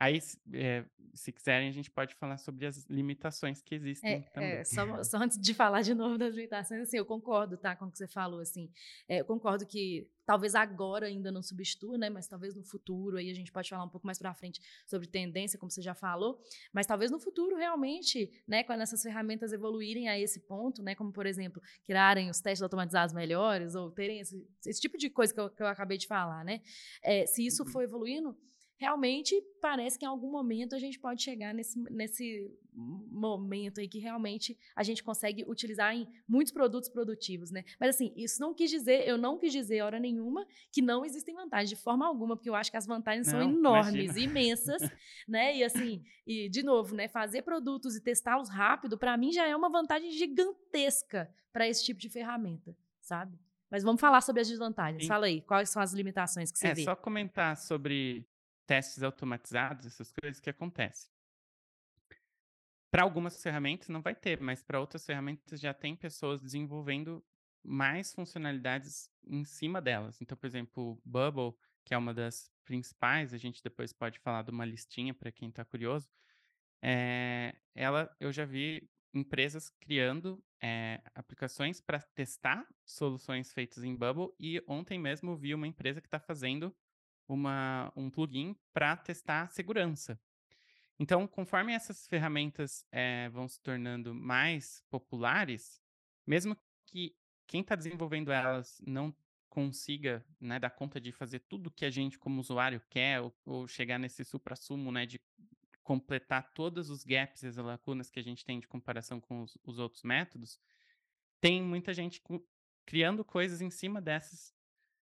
Aí, 0.00 0.18
é, 0.54 0.82
se 1.12 1.30
quiserem, 1.30 1.68
a 1.68 1.72
gente 1.72 1.90
pode 1.90 2.14
falar 2.14 2.38
sobre 2.38 2.64
as 2.64 2.86
limitações 2.86 3.60
que 3.60 3.74
existem 3.74 4.14
é, 4.14 4.20
também. 4.30 4.50
É, 4.52 4.64
só, 4.64 5.04
só, 5.04 5.18
antes 5.18 5.38
de 5.38 5.52
falar 5.52 5.82
de 5.82 5.92
novo 5.92 6.16
das 6.16 6.34
limitações, 6.34 6.80
assim, 6.80 6.96
eu 6.96 7.04
concordo, 7.04 7.58
tá, 7.58 7.76
com 7.76 7.84
o 7.84 7.90
que 7.90 7.98
você 7.98 8.08
falou, 8.08 8.40
assim, 8.40 8.70
é, 9.06 9.20
eu 9.20 9.26
concordo 9.26 9.66
que 9.66 10.08
talvez 10.24 10.54
agora 10.54 11.06
ainda 11.06 11.30
não 11.30 11.42
substitua, 11.42 11.98
né, 11.98 12.08
mas 12.08 12.26
talvez 12.26 12.54
no 12.54 12.62
futuro, 12.62 13.18
aí 13.18 13.30
a 13.30 13.34
gente 13.34 13.52
pode 13.52 13.68
falar 13.68 13.84
um 13.84 13.90
pouco 13.90 14.06
mais 14.06 14.18
para 14.18 14.32
frente 14.32 14.58
sobre 14.86 15.06
tendência, 15.06 15.58
como 15.58 15.70
você 15.70 15.82
já 15.82 15.94
falou, 15.94 16.40
mas 16.72 16.86
talvez 16.86 17.10
no 17.10 17.20
futuro 17.20 17.56
realmente, 17.56 18.30
né, 18.48 18.64
quando 18.64 18.80
essas 18.80 19.02
ferramentas 19.02 19.52
evoluírem 19.52 20.08
a 20.08 20.18
esse 20.18 20.40
ponto, 20.40 20.82
né, 20.82 20.94
como 20.94 21.12
por 21.12 21.26
exemplo, 21.26 21.60
criarem 21.84 22.30
os 22.30 22.40
testes 22.40 22.62
automatizados 22.62 23.14
melhores 23.14 23.74
ou 23.74 23.90
terem 23.90 24.20
esse, 24.20 24.48
esse 24.64 24.80
tipo 24.80 24.96
de 24.96 25.10
coisa 25.10 25.34
que 25.34 25.40
eu, 25.40 25.50
que 25.50 25.62
eu 25.62 25.66
acabei 25.66 25.98
de 25.98 26.06
falar, 26.06 26.42
né, 26.42 26.62
é, 27.02 27.26
se 27.26 27.44
isso 27.44 27.64
uhum. 27.64 27.68
for 27.68 27.82
evoluindo, 27.82 28.34
realmente 28.80 29.38
parece 29.60 29.98
que 29.98 30.06
em 30.06 30.08
algum 30.08 30.30
momento 30.30 30.74
a 30.74 30.78
gente 30.78 30.98
pode 30.98 31.22
chegar 31.22 31.52
nesse, 31.52 31.78
nesse 31.90 32.50
momento 32.72 33.78
aí 33.78 33.86
que 33.86 33.98
realmente 33.98 34.56
a 34.74 34.82
gente 34.82 35.04
consegue 35.04 35.44
utilizar 35.46 35.94
em 35.94 36.08
muitos 36.26 36.50
produtos 36.50 36.88
produtivos, 36.88 37.50
né? 37.50 37.62
Mas 37.78 37.90
assim, 37.90 38.10
isso 38.16 38.40
não 38.40 38.54
quis 38.54 38.70
dizer, 38.70 39.06
eu 39.06 39.18
não 39.18 39.36
quis 39.36 39.52
dizer 39.52 39.82
hora 39.82 40.00
nenhuma 40.00 40.46
que 40.72 40.80
não 40.80 41.04
existem 41.04 41.34
vantagens 41.34 41.68
de 41.68 41.76
forma 41.76 42.06
alguma, 42.06 42.34
porque 42.34 42.48
eu 42.48 42.54
acho 42.54 42.70
que 42.70 42.76
as 42.78 42.86
vantagens 42.86 43.30
não, 43.30 43.40
são 43.40 43.50
enormes, 43.50 44.16
imagina. 44.16 44.30
imensas, 44.30 44.82
né? 45.28 45.54
E 45.58 45.62
assim, 45.62 46.02
e 46.26 46.48
de 46.48 46.62
novo, 46.62 46.94
né, 46.94 47.06
fazer 47.06 47.42
produtos 47.42 47.94
e 47.96 48.00
testá-los 48.00 48.48
rápido, 48.48 48.96
para 48.96 49.14
mim 49.14 49.30
já 49.30 49.46
é 49.46 49.54
uma 49.54 49.68
vantagem 49.68 50.10
gigantesca 50.10 51.30
para 51.52 51.68
esse 51.68 51.84
tipo 51.84 52.00
de 52.00 52.08
ferramenta, 52.08 52.74
sabe? 52.98 53.38
Mas 53.70 53.82
vamos 53.84 54.00
falar 54.00 54.22
sobre 54.22 54.40
as 54.40 54.48
desvantagens. 54.48 55.06
Fala 55.06 55.26
aí, 55.26 55.42
quais 55.42 55.68
são 55.68 55.82
as 55.82 55.92
limitações 55.92 56.50
que 56.50 56.58
você 56.58 56.68
é, 56.68 56.74
vê? 56.74 56.80
É 56.80 56.84
só 56.84 56.96
comentar 56.96 57.58
sobre 57.58 58.26
testes 58.70 59.02
automatizados, 59.02 59.84
essas 59.84 60.12
coisas 60.12 60.38
que 60.38 60.48
acontecem. 60.48 61.10
Para 62.88 63.02
algumas 63.02 63.42
ferramentas 63.42 63.88
não 63.88 64.00
vai 64.00 64.14
ter, 64.14 64.40
mas 64.40 64.62
para 64.62 64.78
outras 64.78 65.04
ferramentas 65.04 65.58
já 65.58 65.74
tem 65.74 65.96
pessoas 65.96 66.40
desenvolvendo 66.40 67.20
mais 67.64 68.14
funcionalidades 68.14 69.10
em 69.24 69.44
cima 69.44 69.82
delas. 69.82 70.22
Então, 70.22 70.38
por 70.38 70.46
exemplo, 70.46 71.02
Bubble, 71.04 71.52
que 71.84 71.94
é 71.94 71.98
uma 71.98 72.14
das 72.14 72.48
principais, 72.64 73.34
a 73.34 73.38
gente 73.38 73.60
depois 73.60 73.92
pode 73.92 74.20
falar 74.20 74.42
de 74.42 74.52
uma 74.52 74.64
listinha 74.64 75.12
para 75.12 75.32
quem 75.32 75.48
está 75.48 75.64
curioso. 75.64 76.08
É, 76.80 77.52
ela, 77.74 78.08
eu 78.20 78.30
já 78.30 78.44
vi 78.44 78.88
empresas 79.12 79.68
criando 79.80 80.40
é, 80.62 81.02
aplicações 81.12 81.80
para 81.80 81.98
testar 82.14 82.64
soluções 82.84 83.52
feitas 83.52 83.82
em 83.82 83.96
Bubble 83.96 84.32
e 84.38 84.62
ontem 84.68 84.96
mesmo 84.96 85.36
vi 85.36 85.52
uma 85.54 85.66
empresa 85.66 86.00
que 86.00 86.06
está 86.06 86.20
fazendo 86.20 86.72
uma, 87.34 87.92
um 87.96 88.10
plugin 88.10 88.56
para 88.72 88.96
testar 88.96 89.50
segurança. 89.50 90.20
Então, 90.98 91.26
conforme 91.26 91.72
essas 91.72 92.06
ferramentas 92.06 92.84
é, 92.92 93.28
vão 93.30 93.48
se 93.48 93.60
tornando 93.60 94.14
mais 94.14 94.84
populares, 94.90 95.80
mesmo 96.26 96.56
que 96.84 97.16
quem 97.46 97.62
está 97.62 97.74
desenvolvendo 97.74 98.30
elas 98.30 98.80
não 98.86 99.14
consiga 99.48 100.24
né, 100.38 100.58
dar 100.58 100.70
conta 100.70 101.00
de 101.00 101.10
fazer 101.10 101.40
tudo 101.40 101.70
que 101.70 101.84
a 101.84 101.90
gente 101.90 102.18
como 102.18 102.40
usuário 102.40 102.80
quer 102.88 103.20
ou, 103.20 103.34
ou 103.44 103.66
chegar 103.66 103.98
nesse 103.98 104.24
supra-sumo 104.24 104.92
né, 104.92 105.06
de 105.06 105.20
completar 105.82 106.52
todos 106.52 106.90
os 106.90 107.02
gaps 107.02 107.42
e 107.42 107.46
as 107.48 107.56
lacunas 107.56 108.10
que 108.10 108.20
a 108.20 108.22
gente 108.22 108.44
tem 108.44 108.60
de 108.60 108.68
comparação 108.68 109.20
com 109.20 109.42
os, 109.42 109.58
os 109.64 109.78
outros 109.78 110.02
métodos, 110.04 110.60
tem 111.40 111.62
muita 111.62 111.92
gente 111.94 112.22
criando 112.84 113.24
coisas 113.24 113.60
em 113.60 113.70
cima 113.70 114.00
dessas 114.00 114.54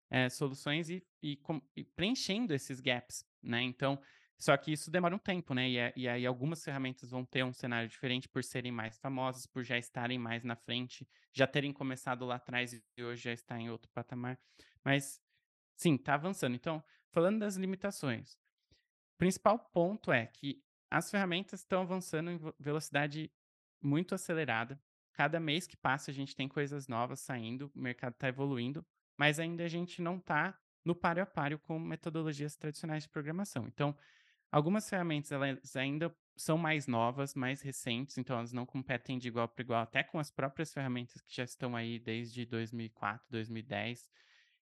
é, 0.09 0.29
soluções 0.29 0.89
e, 0.89 1.05
e, 1.21 1.39
e, 1.75 1.83
preenchendo 1.83 2.53
esses 2.53 2.79
gaps, 2.79 3.25
né? 3.41 3.61
Então, 3.61 3.99
só 4.37 4.55
que 4.55 4.71
isso 4.71 4.89
demora 4.89 5.15
um 5.15 5.19
tempo, 5.19 5.53
né? 5.53 5.69
E, 5.69 5.77
é, 5.77 5.93
e, 5.95 6.07
aí 6.07 6.25
algumas 6.25 6.63
ferramentas 6.63 7.11
vão 7.11 7.25
ter 7.25 7.43
um 7.43 7.53
cenário 7.53 7.87
diferente 7.87 8.27
por 8.27 8.43
serem 8.43 8.71
mais 8.71 8.97
famosas, 8.97 9.45
por 9.45 9.63
já 9.63 9.77
estarem 9.77 10.17
mais 10.17 10.43
na 10.43 10.55
frente, 10.55 11.07
já 11.33 11.45
terem 11.45 11.73
começado 11.73 12.25
lá 12.25 12.35
atrás 12.35 12.73
e 12.73 13.03
hoje 13.03 13.23
já 13.23 13.33
está 13.33 13.59
em 13.59 13.69
outro 13.69 13.91
patamar. 13.91 14.39
Mas, 14.83 15.21
sim, 15.75 15.95
está 15.95 16.15
avançando. 16.15 16.55
Então, 16.55 16.83
falando 17.11 17.39
das 17.39 17.55
limitações, 17.55 18.35
o 19.15 19.17
principal 19.17 19.59
ponto 19.59 20.11
é 20.11 20.25
que 20.25 20.63
as 20.89 21.11
ferramentas 21.11 21.59
estão 21.59 21.81
avançando 21.81 22.31
em 22.31 22.39
velocidade 22.57 23.31
muito 23.81 24.15
acelerada. 24.15 24.81
Cada 25.13 25.39
mês 25.39 25.67
que 25.67 25.75
passa, 25.75 26.11
a 26.11 26.13
gente 26.13 26.35
tem 26.35 26.47
coisas 26.47 26.87
novas 26.87 27.19
saindo, 27.19 27.69
o 27.75 27.79
mercado 27.79 28.13
está 28.13 28.29
evoluindo 28.29 28.85
mas 29.19 29.37
ainda 29.37 29.65
a 29.65 29.67
gente 29.67 30.01
não 30.01 30.15
está 30.15 30.57
no 30.83 30.95
páreo 30.95 31.21
a 31.21 31.25
páreo 31.25 31.59
com 31.59 31.77
metodologias 31.77 32.55
tradicionais 32.55 33.03
de 33.03 33.09
programação. 33.09 33.67
Então, 33.67 33.93
algumas 34.49 34.89
ferramentas 34.89 35.33
elas 35.33 35.75
ainda 35.75 36.15
são 36.37 36.57
mais 36.57 36.87
novas, 36.87 37.35
mais 37.35 37.61
recentes, 37.61 38.17
então 38.17 38.37
elas 38.37 38.53
não 38.53 38.65
competem 38.65 39.19
de 39.19 39.27
igual 39.27 39.45
para 39.49 39.61
igual 39.61 39.81
até 39.81 40.03
com 40.03 40.19
as 40.19 40.31
próprias 40.31 40.73
ferramentas 40.73 41.21
que 41.21 41.35
já 41.35 41.43
estão 41.43 41.75
aí 41.75 41.99
desde 41.99 42.45
2004, 42.45 43.27
2010. 43.29 44.09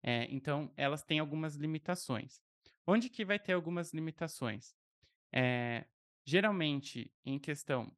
É, 0.03 0.27
então, 0.31 0.71
elas 0.77 1.03
têm 1.03 1.19
algumas 1.19 1.57
limitações. 1.57 2.43
Onde 2.87 3.09
que 3.09 3.25
vai 3.25 3.39
ter 3.39 3.55
algumas 3.55 3.95
limitações? 3.95 4.77
É, 5.33 5.87
geralmente, 6.27 7.11
em 7.25 7.39
questão 7.39 7.91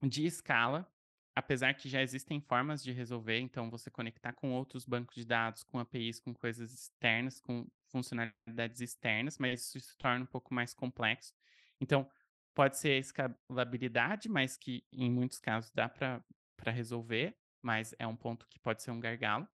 de 0.00 0.26
escala, 0.26 0.88
apesar 1.34 1.74
que 1.74 1.88
já 1.88 2.02
existem 2.02 2.40
formas 2.40 2.82
de 2.82 2.92
resolver, 2.92 3.38
então 3.38 3.70
você 3.70 3.90
conectar 3.90 4.32
com 4.32 4.52
outros 4.52 4.84
bancos 4.84 5.14
de 5.14 5.24
dados, 5.24 5.62
com 5.62 5.78
APIs, 5.78 6.20
com 6.20 6.34
coisas 6.34 6.72
externas, 6.72 7.40
com 7.40 7.66
funcionalidades 7.88 8.80
externas, 8.80 9.38
mas 9.38 9.60
isso 9.60 9.80
se 9.80 9.96
torna 9.96 10.24
um 10.24 10.26
pouco 10.26 10.52
mais 10.52 10.74
complexo. 10.74 11.32
Então, 11.80 12.08
pode 12.54 12.78
ser 12.78 12.92
a 12.92 12.98
escalabilidade, 12.98 14.28
mas 14.28 14.56
que 14.56 14.84
em 14.92 15.10
muitos 15.10 15.38
casos 15.38 15.70
dá 15.70 15.88
para 15.88 16.22
resolver, 16.70 17.36
mas 17.62 17.94
é 17.98 18.06
um 18.06 18.16
ponto 18.16 18.46
que 18.48 18.58
pode 18.58 18.82
ser 18.82 18.90
um 18.90 19.00
gargalo. 19.00 19.48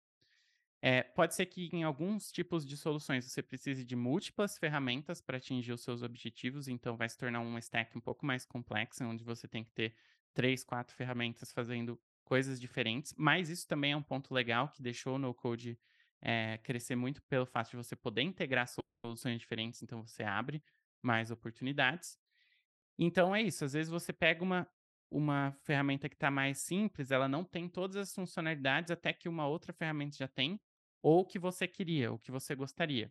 É, 0.82 1.02
pode 1.02 1.34
ser 1.34 1.46
que 1.46 1.68
em 1.72 1.82
alguns 1.82 2.30
tipos 2.30 2.64
de 2.64 2.76
soluções 2.76 3.24
você 3.24 3.42
precise 3.42 3.84
de 3.84 3.96
múltiplas 3.96 4.58
ferramentas 4.58 5.20
para 5.20 5.38
atingir 5.38 5.72
os 5.72 5.82
seus 5.82 6.02
objetivos, 6.02 6.68
então 6.68 6.96
vai 6.96 7.08
se 7.08 7.18
tornar 7.18 7.40
um 7.40 7.58
stack 7.58 7.96
um 7.96 8.00
pouco 8.00 8.24
mais 8.24 8.44
complexo, 8.44 9.04
onde 9.04 9.24
você 9.24 9.48
tem 9.48 9.64
que 9.64 9.72
ter 9.72 9.94
três, 10.36 10.62
quatro 10.62 10.94
ferramentas 10.94 11.50
fazendo 11.50 11.98
coisas 12.22 12.60
diferentes, 12.60 13.14
mas 13.16 13.48
isso 13.48 13.66
também 13.66 13.92
é 13.92 13.96
um 13.96 14.02
ponto 14.02 14.34
legal 14.34 14.68
que 14.68 14.82
deixou 14.82 15.14
o 15.14 15.18
no-code 15.18 15.78
é, 16.20 16.58
crescer 16.58 16.94
muito 16.94 17.22
pelo 17.22 17.46
fato 17.46 17.70
de 17.70 17.76
você 17.76 17.96
poder 17.96 18.20
integrar 18.20 18.68
soluções 19.02 19.40
diferentes, 19.40 19.82
então 19.82 20.02
você 20.02 20.22
abre 20.22 20.62
mais 21.02 21.30
oportunidades. 21.30 22.18
Então 22.98 23.34
é 23.34 23.40
isso, 23.40 23.64
às 23.64 23.72
vezes 23.72 23.88
você 23.90 24.12
pega 24.12 24.44
uma, 24.44 24.68
uma 25.10 25.52
ferramenta 25.62 26.06
que 26.06 26.16
está 26.16 26.30
mais 26.30 26.58
simples, 26.58 27.10
ela 27.10 27.26
não 27.26 27.42
tem 27.42 27.66
todas 27.66 27.96
as 27.96 28.14
funcionalidades 28.14 28.90
até 28.90 29.14
que 29.14 29.30
uma 29.30 29.46
outra 29.46 29.72
ferramenta 29.72 30.18
já 30.18 30.28
tem, 30.28 30.60
ou 31.00 31.24
que 31.24 31.38
você 31.38 31.66
queria, 31.66 32.12
ou 32.12 32.18
que 32.18 32.30
você 32.30 32.54
gostaria. 32.54 33.10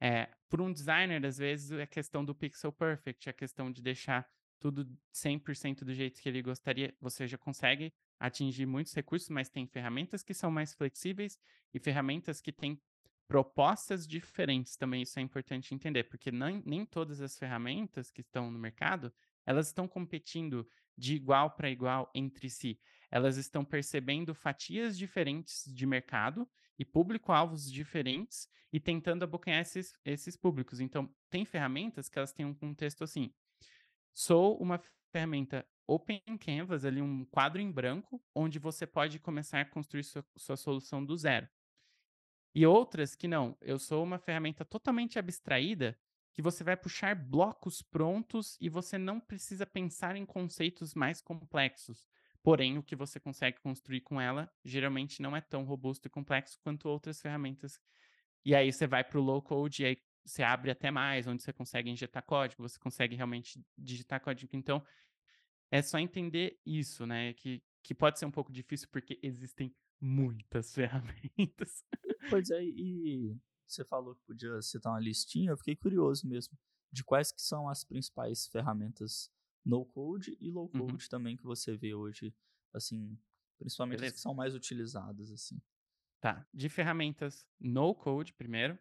É, 0.00 0.28
por 0.48 0.60
um 0.60 0.72
designer, 0.72 1.24
às 1.24 1.38
vezes, 1.38 1.70
é 1.70 1.86
questão 1.86 2.24
do 2.24 2.34
pixel 2.34 2.72
perfect, 2.72 3.28
é 3.28 3.32
questão 3.32 3.70
de 3.70 3.80
deixar 3.80 4.28
tudo 4.58 4.88
100% 5.12 5.84
do 5.84 5.94
jeito 5.94 6.20
que 6.20 6.28
ele 6.28 6.42
gostaria, 6.42 6.94
você 7.00 7.26
já 7.26 7.38
consegue 7.38 7.92
atingir 8.18 8.66
muitos 8.66 8.92
recursos, 8.92 9.28
mas 9.28 9.48
tem 9.48 9.66
ferramentas 9.66 10.22
que 10.22 10.34
são 10.34 10.50
mais 10.50 10.74
flexíveis 10.74 11.38
e 11.72 11.78
ferramentas 11.78 12.40
que 12.40 12.52
têm 12.52 12.80
propostas 13.28 14.06
diferentes 14.06 14.76
também. 14.76 15.02
Isso 15.02 15.18
é 15.18 15.22
importante 15.22 15.74
entender, 15.74 16.04
porque 16.04 16.32
nem, 16.32 16.62
nem 16.64 16.84
todas 16.84 17.20
as 17.20 17.38
ferramentas 17.38 18.10
que 18.10 18.22
estão 18.22 18.50
no 18.50 18.58
mercado, 18.58 19.12
elas 19.46 19.68
estão 19.68 19.86
competindo 19.86 20.68
de 20.96 21.14
igual 21.14 21.50
para 21.52 21.70
igual 21.70 22.10
entre 22.14 22.50
si. 22.50 22.80
Elas 23.10 23.36
estão 23.36 23.64
percebendo 23.64 24.34
fatias 24.34 24.98
diferentes 24.98 25.64
de 25.72 25.86
mercado 25.86 26.48
e 26.78 26.84
público-alvos 26.84 27.70
diferentes 27.70 28.48
e 28.72 28.80
tentando 28.80 29.22
abocanhar 29.22 29.60
esses, 29.60 29.94
esses 30.04 30.36
públicos. 30.36 30.80
Então, 30.80 31.08
tem 31.30 31.44
ferramentas 31.44 32.08
que 32.08 32.18
elas 32.18 32.32
têm 32.32 32.44
um 32.44 32.54
contexto 32.54 33.04
assim. 33.04 33.32
Sou 34.20 34.58
uma 34.58 34.82
ferramenta 35.12 35.64
Open 35.86 36.20
Canvas, 36.40 36.84
ali 36.84 37.00
um 37.00 37.24
quadro 37.26 37.60
em 37.60 37.70
branco, 37.70 38.20
onde 38.34 38.58
você 38.58 38.84
pode 38.84 39.20
começar 39.20 39.60
a 39.60 39.64
construir 39.64 40.02
sua, 40.02 40.26
sua 40.36 40.56
solução 40.56 41.04
do 41.04 41.16
zero. 41.16 41.48
E 42.52 42.66
outras 42.66 43.14
que 43.14 43.28
não, 43.28 43.56
eu 43.60 43.78
sou 43.78 44.02
uma 44.02 44.18
ferramenta 44.18 44.64
totalmente 44.64 45.20
abstraída, 45.20 45.96
que 46.32 46.42
você 46.42 46.64
vai 46.64 46.76
puxar 46.76 47.14
blocos 47.14 47.80
prontos 47.80 48.58
e 48.60 48.68
você 48.68 48.98
não 48.98 49.20
precisa 49.20 49.64
pensar 49.64 50.16
em 50.16 50.26
conceitos 50.26 50.96
mais 50.96 51.22
complexos. 51.22 52.04
Porém, 52.42 52.76
o 52.76 52.82
que 52.82 52.96
você 52.96 53.20
consegue 53.20 53.60
construir 53.60 54.00
com 54.00 54.20
ela 54.20 54.52
geralmente 54.64 55.22
não 55.22 55.36
é 55.36 55.40
tão 55.40 55.62
robusto 55.62 56.08
e 56.08 56.10
complexo 56.10 56.58
quanto 56.60 56.88
outras 56.88 57.20
ferramentas. 57.20 57.80
E 58.44 58.52
aí 58.52 58.72
você 58.72 58.84
vai 58.84 59.04
para 59.04 59.20
o 59.20 59.22
low 59.22 59.40
code 59.40 59.84
e 59.84 59.86
aí 59.86 59.96
você 60.28 60.42
abre 60.42 60.70
até 60.70 60.90
mais, 60.90 61.26
onde 61.26 61.42
você 61.42 61.52
consegue 61.52 61.90
injetar 61.90 62.22
código, 62.24 62.62
você 62.62 62.78
consegue 62.78 63.16
realmente 63.16 63.64
digitar 63.76 64.20
código. 64.20 64.54
Então, 64.54 64.84
é 65.70 65.82
só 65.82 65.98
entender 65.98 66.58
isso, 66.64 67.06
né? 67.06 67.32
Que, 67.34 67.62
que 67.82 67.94
pode 67.94 68.18
ser 68.18 68.26
um 68.26 68.30
pouco 68.30 68.52
difícil 68.52 68.88
porque 68.90 69.18
existem 69.22 69.74
muitas 70.00 70.72
ferramentas. 70.74 71.84
Pois 72.28 72.50
é, 72.50 72.62
e 72.62 73.36
você 73.66 73.84
falou 73.84 74.14
que 74.14 74.22
podia 74.26 74.60
citar 74.62 74.92
uma 74.92 75.00
listinha, 75.00 75.50
eu 75.50 75.56
fiquei 75.56 75.76
curioso 75.76 76.26
mesmo. 76.26 76.56
de 76.90 77.04
quais 77.04 77.30
que 77.30 77.42
são 77.42 77.68
as 77.68 77.84
principais 77.84 78.46
ferramentas 78.48 79.30
no 79.64 79.84
code 79.84 80.36
e 80.40 80.50
low 80.50 80.70
Uhum. 80.74 80.86
code 80.86 81.08
também 81.08 81.36
que 81.36 81.42
você 81.44 81.76
vê 81.76 81.92
hoje, 81.94 82.34
assim, 82.72 83.18
principalmente 83.58 83.96
as 83.96 84.00
Beleza. 84.00 84.14
que 84.14 84.20
são 84.20 84.32
mais 84.34 84.54
utilizadas, 84.54 85.30
assim. 85.30 85.60
Tá. 86.20 86.46
De 86.52 86.68
ferramentas 86.70 87.46
no 87.60 87.94
code, 87.94 88.32
primeiro, 88.32 88.78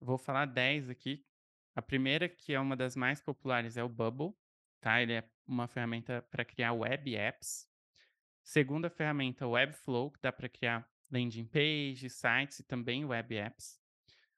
vou 0.00 0.18
falar 0.18 0.46
10 0.46 0.88
aqui. 0.88 1.24
A 1.74 1.82
primeira, 1.82 2.28
que 2.28 2.52
é 2.52 2.60
uma 2.60 2.76
das 2.76 2.96
mais 2.96 3.20
populares, 3.20 3.76
é 3.76 3.84
o 3.84 3.88
Bubble, 3.88 4.34
tá? 4.80 5.00
Ele 5.00 5.14
é 5.14 5.30
uma 5.46 5.68
ferramenta 5.68 6.22
para 6.22 6.44
criar 6.44 6.72
web 6.72 7.14
apps. 7.14 7.68
Segunda 8.42 8.90
ferramenta, 8.90 9.46
o 9.46 9.50
Webflow, 9.50 10.10
que 10.10 10.20
dá 10.20 10.32
para 10.32 10.48
criar 10.48 10.88
landing 11.10 11.46
page, 11.46 12.08
sites 12.08 12.60
e 12.60 12.64
também 12.64 13.04
web 13.04 13.36
apps. 13.36 13.78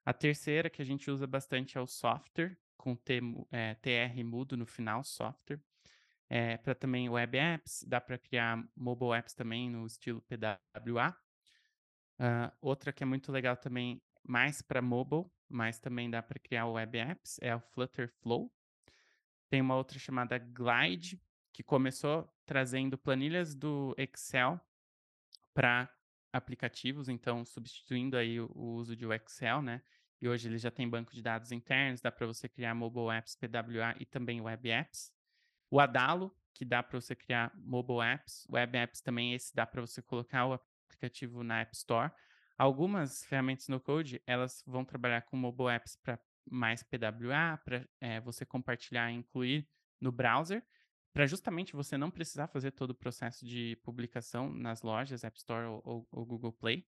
A 0.05 0.12
terceira, 0.12 0.68
que 0.68 0.83
a 0.83 0.85
gente 0.85 1.11
usa 1.11 1.27
bastante, 1.27 1.79
é 1.79 1.81
o 1.81 1.87
Software, 1.87 2.59
com 2.77 2.96
T, 2.96 3.20
é, 3.51 3.75
TR 3.77 4.25
mudo 4.25 4.57
no 4.57 4.66
final, 4.66 5.05
Software. 5.05 5.61
É, 6.29 6.57
para 6.57 6.75
também 6.75 7.09
web 7.09 7.38
apps, 7.38 7.85
dá 7.87 8.01
para 8.01 8.18
criar 8.18 8.66
mobile 8.75 9.12
apps 9.12 9.35
também 9.35 9.70
no 9.70 9.87
estilo 9.87 10.22
PWA. 10.22 11.16
Ah, 12.18 12.53
outra 12.61 12.92
que 12.92 13.03
é 13.03 13.07
muito 13.07 13.31
legal 13.33 13.57
também, 13.57 14.01
mais 14.24 14.62
para 14.62 14.80
mobile, 14.80 15.24
mas 15.48 15.78
também 15.78 16.11
dá 16.11 16.22
para 16.22 16.38
criar 16.38 16.66
web 16.66 16.98
apps, 16.98 17.38
é 17.40 17.54
o 17.54 17.61
Flutter 17.61 18.08
Flow. 18.20 18.52
Tem 19.48 19.61
uma 19.61 19.76
outra 19.76 19.98
chamada 19.98 20.38
Glide, 20.38 21.20
que 21.52 21.62
começou 21.62 22.32
trazendo 22.46 22.96
planilhas 22.96 23.54
do 23.54 23.94
Excel 23.98 24.61
para 25.52 25.90
aplicativos, 26.32 27.08
então 27.08 27.44
substituindo 27.44 28.16
aí 28.16 28.40
o, 28.40 28.50
o 28.54 28.74
uso 28.74 28.96
de 28.96 29.04
Excel, 29.06 29.61
né? 29.61 29.82
E 30.20 30.28
hoje 30.28 30.48
ele 30.48 30.56
já 30.56 30.70
tem 30.70 30.88
banco 30.88 31.12
de 31.12 31.20
dados 31.20 31.52
internos, 31.52 32.00
dá 32.00 32.11
para 32.11 32.26
você 32.26 32.48
criar 32.48 32.74
mobile 32.74 33.11
apps, 33.11 33.35
PWA 33.35 33.94
e 33.98 34.06
também 34.06 34.40
web 34.40 34.70
apps. 34.70 35.12
O 35.68 35.80
Adalo, 35.80 36.35
que 36.54 36.64
dá 36.64 36.82
para 36.82 37.00
você 37.00 37.16
criar 37.16 37.52
mobile 37.56 38.00
apps, 38.00 38.46
web 38.48 38.78
apps 38.78 39.00
também, 39.00 39.35
esse 39.35 39.54
dá 39.54 39.66
para 39.66 39.80
você 39.80 40.00
colocar 40.00 40.46
o 40.46 40.52
aplicativo 40.52 41.42
na 41.42 41.61
App 41.61 41.74
Store. 41.74 42.12
Algumas 42.62 43.25
ferramentas 43.25 43.66
no 43.66 43.81
Code, 43.81 44.22
elas 44.25 44.62
vão 44.64 44.85
trabalhar 44.85 45.22
com 45.22 45.37
mobile 45.37 45.68
apps 45.68 45.96
para 45.96 46.16
mais 46.48 46.81
PWA, 46.81 47.59
para 47.59 47.85
você 48.20 48.46
compartilhar 48.46 49.11
e 49.11 49.16
incluir 49.16 49.68
no 50.01 50.12
browser, 50.12 50.64
para 51.12 51.27
justamente 51.27 51.72
você 51.72 51.98
não 51.98 52.09
precisar 52.09 52.46
fazer 52.46 52.70
todo 52.70 52.90
o 52.90 52.94
processo 52.94 53.44
de 53.44 53.75
publicação 53.83 54.48
nas 54.48 54.81
lojas, 54.81 55.25
App 55.25 55.37
Store 55.38 55.66
ou, 55.66 56.07
ou- 56.09 56.25
Google 56.25 56.53
Play. 56.53 56.87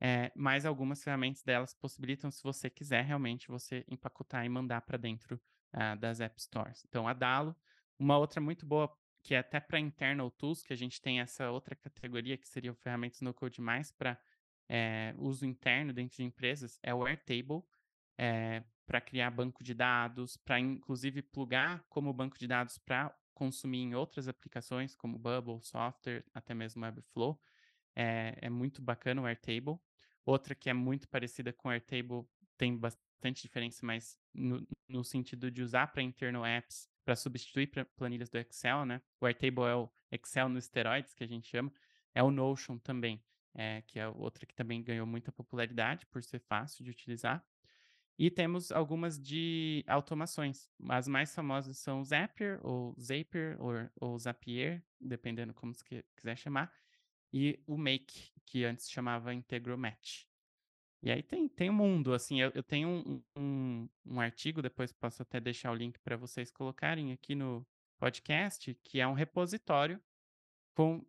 É, 0.00 0.30
mas 0.36 0.64
algumas 0.64 1.02
ferramentas 1.02 1.42
delas 1.42 1.74
possibilitam, 1.74 2.30
se 2.30 2.40
você 2.40 2.70
quiser 2.70 3.04
realmente, 3.04 3.48
você 3.48 3.84
empacotar 3.88 4.46
e 4.46 4.48
mandar 4.48 4.80
para 4.82 4.96
dentro 4.96 5.40
ah, 5.72 5.96
das 5.96 6.20
App 6.20 6.40
Stores. 6.40 6.84
Então, 6.88 7.08
a 7.08 7.12
Dalo. 7.12 7.56
Uma 7.98 8.16
outra 8.16 8.40
muito 8.40 8.64
boa, 8.64 8.88
que 9.24 9.34
é 9.34 9.38
até 9.38 9.58
para 9.58 9.80
internal 9.80 10.30
tools, 10.30 10.62
que 10.62 10.72
a 10.72 10.76
gente 10.76 11.02
tem 11.02 11.18
essa 11.18 11.50
outra 11.50 11.74
categoria, 11.74 12.38
que 12.38 12.46
seriam 12.46 12.76
ferramentas 12.76 13.20
no 13.22 13.34
code 13.34 13.60
mais 13.60 13.90
para 13.90 14.16
uso 15.18 15.44
interno 15.44 15.92
dentro 15.92 16.16
de 16.16 16.24
empresas, 16.24 16.78
é 16.82 16.94
o 16.94 17.04
Airtable, 17.04 17.62
para 18.86 19.00
criar 19.00 19.30
banco 19.30 19.62
de 19.62 19.72
dados, 19.72 20.36
para 20.36 20.58
inclusive 20.58 21.22
plugar 21.22 21.84
como 21.88 22.12
banco 22.12 22.38
de 22.38 22.46
dados 22.46 22.76
para 22.78 23.14
consumir 23.34 23.78
em 23.78 23.94
outras 23.94 24.28
aplicações, 24.28 24.94
como 24.94 25.18
Bubble, 25.18 25.62
Software, 25.62 26.24
até 26.34 26.52
mesmo 26.52 26.84
Webflow. 26.84 27.40
É, 27.94 28.36
é 28.42 28.50
muito 28.50 28.82
bacana 28.82 29.22
o 29.22 29.26
Airtable. 29.26 29.78
Outra 30.26 30.54
que 30.54 30.68
é 30.68 30.74
muito 30.74 31.08
parecida 31.08 31.52
com 31.52 31.68
o 31.68 31.70
Airtable, 31.70 32.26
tem 32.58 32.76
bastante 32.76 33.42
diferença, 33.42 33.84
mas 33.86 34.18
no, 34.34 34.66
no 34.86 35.02
sentido 35.02 35.50
de 35.50 35.62
usar 35.62 35.86
para 35.86 36.02
internal 36.02 36.44
apps, 36.44 36.90
para 37.04 37.16
substituir 37.16 37.70
planilhas 37.96 38.28
do 38.28 38.38
Excel, 38.38 38.84
né? 38.84 39.00
O 39.20 39.26
Airtable 39.26 39.64
é 39.64 39.74
o 39.74 39.90
Excel 40.12 40.48
no 40.48 40.58
esteroides, 40.58 41.14
que 41.14 41.24
a 41.24 41.26
gente 41.26 41.48
chama. 41.48 41.72
É 42.14 42.22
o 42.22 42.30
Notion 42.30 42.76
também, 42.76 43.22
é, 43.54 43.82
que 43.82 43.98
é 43.98 44.08
outra 44.08 44.46
que 44.46 44.54
também 44.54 44.82
ganhou 44.82 45.06
muita 45.06 45.32
popularidade 45.32 46.06
por 46.06 46.22
ser 46.22 46.40
fácil 46.40 46.84
de 46.84 46.90
utilizar. 46.90 47.44
E 48.18 48.30
temos 48.30 48.70
algumas 48.70 49.18
de 49.18 49.82
automações. 49.86 50.70
As 50.88 51.08
mais 51.08 51.34
famosas 51.34 51.78
são 51.78 52.04
Zapier, 52.04 52.60
ou 52.62 52.94
Zapier, 53.00 53.56
ou, 53.58 53.72
ou 53.98 54.18
Zapier, 54.18 54.84
dependendo 55.00 55.54
como 55.54 55.72
você 55.72 56.04
quiser 56.14 56.36
chamar. 56.36 56.70
E 57.32 57.58
o 57.66 57.78
Make, 57.78 58.30
que 58.44 58.64
antes 58.64 58.90
chamava 58.90 59.32
Integromat. 59.32 60.26
E 61.02 61.10
aí 61.10 61.22
tem, 61.22 61.48
tem 61.48 61.70
um 61.70 61.74
mundo, 61.74 62.12
assim, 62.12 62.42
eu, 62.42 62.52
eu 62.54 62.62
tenho 62.62 62.88
um, 62.88 63.22
um, 63.34 63.88
um 64.04 64.20
artigo, 64.20 64.60
depois 64.60 64.92
posso 64.92 65.22
até 65.22 65.40
deixar 65.40 65.72
o 65.72 65.74
link 65.74 65.98
para 66.00 66.14
vocês 66.14 66.50
colocarem 66.50 67.10
aqui 67.12 67.34
no 67.34 67.66
podcast, 67.98 68.74
que 68.84 69.00
é 69.00 69.06
um 69.06 69.14
repositório 69.14 69.98
com 70.74 71.02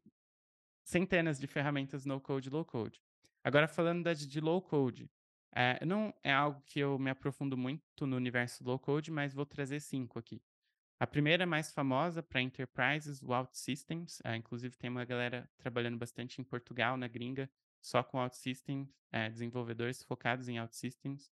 centenas 0.84 1.40
de 1.40 1.48
ferramentas 1.48 2.06
no 2.06 2.20
code 2.20 2.50
low 2.50 2.66
code. 2.66 3.02
Agora, 3.44 3.68
falando 3.68 4.04
da 4.04 4.14
de 4.14 4.40
low 4.40 4.62
code, 4.62 5.10
eh, 5.54 5.84
não 5.86 6.14
é 6.24 6.32
algo 6.32 6.62
que 6.66 6.80
eu 6.80 6.98
me 7.00 7.10
aprofundo 7.10 7.58
muito 7.58 8.06
no 8.06 8.16
universo 8.16 8.64
low 8.64 8.80
code, 8.80 9.12
mas 9.12 9.34
vou 9.34 9.46
trazer 9.46 9.80
cinco 9.80 10.20
aqui. 10.20 10.42
A 11.00 11.08
primeira 11.08 11.48
mais 11.48 11.72
famosa 11.72 12.22
para 12.22 12.42
enterprises, 12.42 13.24
o 13.24 13.34
OutSystems. 13.34 14.22
eh, 14.24 14.36
inclusive, 14.36 14.78
tem 14.78 14.90
uma 14.90 15.04
galera 15.04 15.50
trabalhando 15.58 15.98
bastante 15.98 16.40
em 16.40 16.44
Portugal, 16.44 16.96
na 16.96 17.08
gringa, 17.08 17.50
só 17.82 18.04
com 18.04 18.20
OutSystems, 18.20 18.88
eh, 19.12 19.30
desenvolvedores 19.30 20.04
focados 20.04 20.48
em 20.48 20.60
OutSystems. 20.60 21.32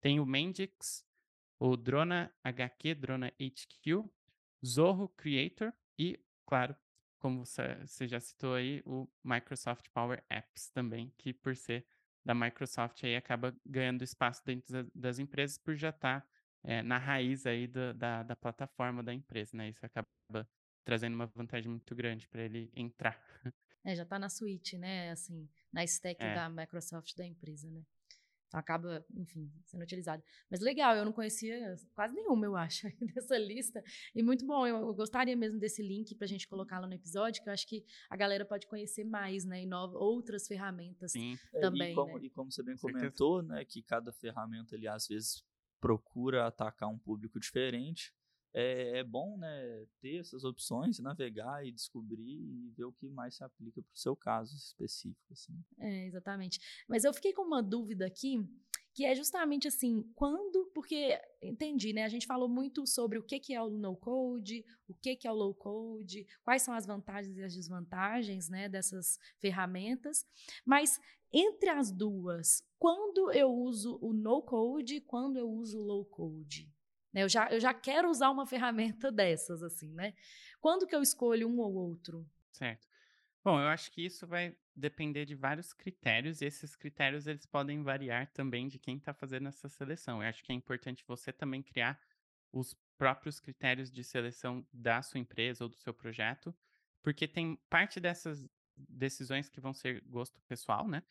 Tem 0.00 0.20
o 0.20 0.24
Mendix, 0.24 1.04
o 1.58 1.76
Drona 1.76 2.32
HQ, 2.44 2.94
Drona 2.94 3.32
HQ, 3.40 4.08
Zorro 4.64 5.08
Creator 5.08 5.72
e, 5.98 6.18
claro, 6.46 6.76
como 7.18 7.44
você 7.44 8.06
já 8.08 8.20
citou 8.20 8.54
aí, 8.54 8.82
o 8.86 9.08
Microsoft 9.24 9.88
Power 9.92 10.24
Apps 10.30 10.70
também, 10.70 11.12
que 11.18 11.32
por 11.32 11.56
ser 11.56 11.86
da 12.24 12.34
Microsoft 12.34 13.02
aí 13.04 13.16
acaba 13.16 13.56
ganhando 13.64 14.02
espaço 14.04 14.42
dentro 14.44 14.72
da- 14.84 14.90
das 14.94 15.18
empresas 15.18 15.58
por 15.58 15.74
já 15.76 15.90
estar 15.90 16.26
na 16.84 16.98
raiz 16.98 17.46
aí 17.46 17.66
da, 17.66 17.92
da, 17.92 18.22
da 18.22 18.36
plataforma 18.36 19.02
da 19.02 19.14
empresa, 19.14 19.56
né? 19.56 19.68
Isso 19.68 19.84
acaba 19.86 20.06
trazendo 20.84 21.14
uma 21.14 21.26
vantagem 21.26 21.70
muito 21.70 21.94
grande 21.94 22.28
para 22.28 22.42
ele 22.42 22.70
entrar. 22.74 23.22
É, 23.84 23.94
já 23.94 24.04
tá 24.04 24.18
na 24.18 24.28
suíte, 24.28 24.76
né? 24.76 25.10
Assim, 25.10 25.48
na 25.72 25.84
stack 25.84 26.20
É. 26.22 26.34
da 26.34 26.48
Microsoft 26.48 27.16
da 27.16 27.24
empresa, 27.24 27.70
né? 27.70 27.82
Então 28.48 28.58
acaba, 28.58 29.04
enfim, 29.14 29.52
sendo 29.66 29.82
utilizado. 29.82 30.22
Mas 30.50 30.60
legal, 30.60 30.96
eu 30.96 31.04
não 31.04 31.12
conhecia 31.12 31.76
quase 31.94 32.14
nenhuma, 32.14 32.46
eu 32.46 32.56
acho, 32.56 32.88
dessa 33.14 33.36
lista. 33.36 33.82
E 34.14 34.22
muito 34.22 34.46
bom, 34.46 34.66
eu, 34.66 34.76
eu 34.78 34.94
gostaria 34.94 35.36
mesmo 35.36 35.58
desse 35.58 35.82
link 35.82 36.14
pra 36.14 36.26
gente 36.26 36.48
colocá-lo 36.48 36.86
no 36.86 36.94
episódio, 36.94 37.42
que 37.42 37.48
eu 37.48 37.52
acho 37.52 37.66
que 37.66 37.84
a 38.08 38.16
galera 38.16 38.46
pode 38.46 38.66
conhecer 38.66 39.04
mais, 39.04 39.44
né? 39.44 39.62
E 39.62 39.66
nova, 39.66 39.98
outras 39.98 40.46
ferramentas. 40.46 41.12
Sim, 41.12 41.38
É, 41.54 41.60
Também, 41.60 41.92
e, 41.92 41.94
como, 41.94 42.18
né? 42.18 42.24
e 42.24 42.30
como 42.30 42.50
você 42.50 42.62
bem 42.62 42.76
comentou, 42.76 43.42
né, 43.42 43.64
que 43.64 43.82
cada 43.82 44.12
ferramenta 44.12 44.74
ali 44.74 44.88
às 44.88 45.06
vezes 45.06 45.44
procura 45.78 46.46
atacar 46.46 46.88
um 46.88 46.98
público 46.98 47.38
diferente. 47.38 48.12
É, 48.54 48.98
é 48.98 49.04
bom, 49.04 49.36
né, 49.36 49.86
ter 50.00 50.16
essas 50.16 50.42
opções, 50.44 50.98
navegar 50.98 51.66
e 51.66 51.70
descobrir 51.70 52.40
e 52.40 52.70
ver 52.76 52.84
o 52.84 52.92
que 52.92 53.08
mais 53.08 53.36
se 53.36 53.44
aplica 53.44 53.82
para 53.82 53.94
o 53.94 53.98
seu 53.98 54.16
caso 54.16 54.56
específico. 54.56 55.32
Assim. 55.32 55.52
É, 55.78 56.06
exatamente. 56.06 56.58
Mas 56.88 57.04
eu 57.04 57.12
fiquei 57.12 57.32
com 57.32 57.42
uma 57.42 57.62
dúvida 57.62 58.06
aqui, 58.06 58.42
que 58.94 59.04
é 59.04 59.14
justamente 59.14 59.68
assim, 59.68 60.02
quando, 60.14 60.72
porque 60.74 61.20
entendi, 61.40 61.92
né? 61.92 62.04
A 62.04 62.08
gente 62.08 62.26
falou 62.26 62.48
muito 62.48 62.84
sobre 62.84 63.16
o 63.16 63.22
que, 63.22 63.38
que 63.38 63.54
é 63.54 63.62
o 63.62 63.70
no 63.70 63.96
code, 63.96 64.64
o 64.88 64.94
que, 64.94 65.14
que 65.14 65.28
é 65.28 65.30
o 65.30 65.36
low 65.36 65.54
code, 65.54 66.26
quais 66.42 66.62
são 66.62 66.74
as 66.74 66.84
vantagens 66.84 67.36
e 67.36 67.44
as 67.44 67.54
desvantagens, 67.54 68.48
né, 68.48 68.68
dessas 68.68 69.18
ferramentas. 69.38 70.26
Mas 70.64 70.98
entre 71.32 71.68
as 71.68 71.92
duas, 71.92 72.64
quando 72.78 73.30
eu 73.32 73.50
uso 73.50 73.98
o 74.00 74.12
no 74.12 74.42
code 74.42 75.00
quando 75.02 75.38
eu 75.38 75.48
uso 75.48 75.78
o 75.78 75.84
low 75.84 76.04
code? 76.04 76.68
Né, 77.12 77.22
Eu 77.24 77.28
já, 77.28 77.50
eu 77.50 77.60
já 77.60 77.74
quero 77.74 78.10
usar 78.10 78.30
uma 78.30 78.46
ferramenta 78.46 79.10
dessas, 79.12 79.62
assim, 79.62 79.92
né? 79.92 80.14
Quando 80.60 80.86
que 80.86 80.94
eu 80.94 81.02
escolho 81.02 81.48
um 81.48 81.58
ou 81.58 81.74
outro? 81.74 82.26
certo. 82.52 82.86
Bom, 83.44 83.60
eu 83.60 83.68
acho 83.68 83.90
que 83.92 84.04
isso 84.04 84.26
vai 84.26 84.56
depender 84.76 85.24
de 85.26 85.34
vários 85.34 85.72
critérios 85.72 86.42
e 86.42 86.46
esses 86.46 86.76
critérios 86.76 87.26
eles 87.26 87.46
podem 87.46 87.82
variar 87.82 88.28
também 88.32 88.68
de 88.68 88.78
quem 88.78 88.96
está 88.98 89.14
fazendo 89.14 89.48
essa 89.48 89.68
seleção. 89.68 90.22
Eu 90.22 90.28
acho 90.28 90.44
que 90.44 90.52
é 90.52 90.54
importante 90.54 91.04
você 91.06 91.32
também 91.32 91.62
criar 91.62 92.00
os 92.52 92.74
próprios 92.98 93.40
critérios 93.40 93.90
de 93.90 94.04
seleção 94.04 94.66
da 94.72 95.02
sua 95.02 95.20
empresa 95.20 95.64
ou 95.64 95.70
do 95.70 95.76
seu 95.76 95.94
projeto, 95.94 96.54
porque 97.02 97.28
tem 97.28 97.56
parte 97.70 98.00
dessas 98.00 98.48
decisões 98.76 99.48
que 99.48 99.60
vão 99.60 99.74
ser 99.74 100.02
gosto 100.06 100.40
pessoal, 100.42 100.88
né? 100.88 101.02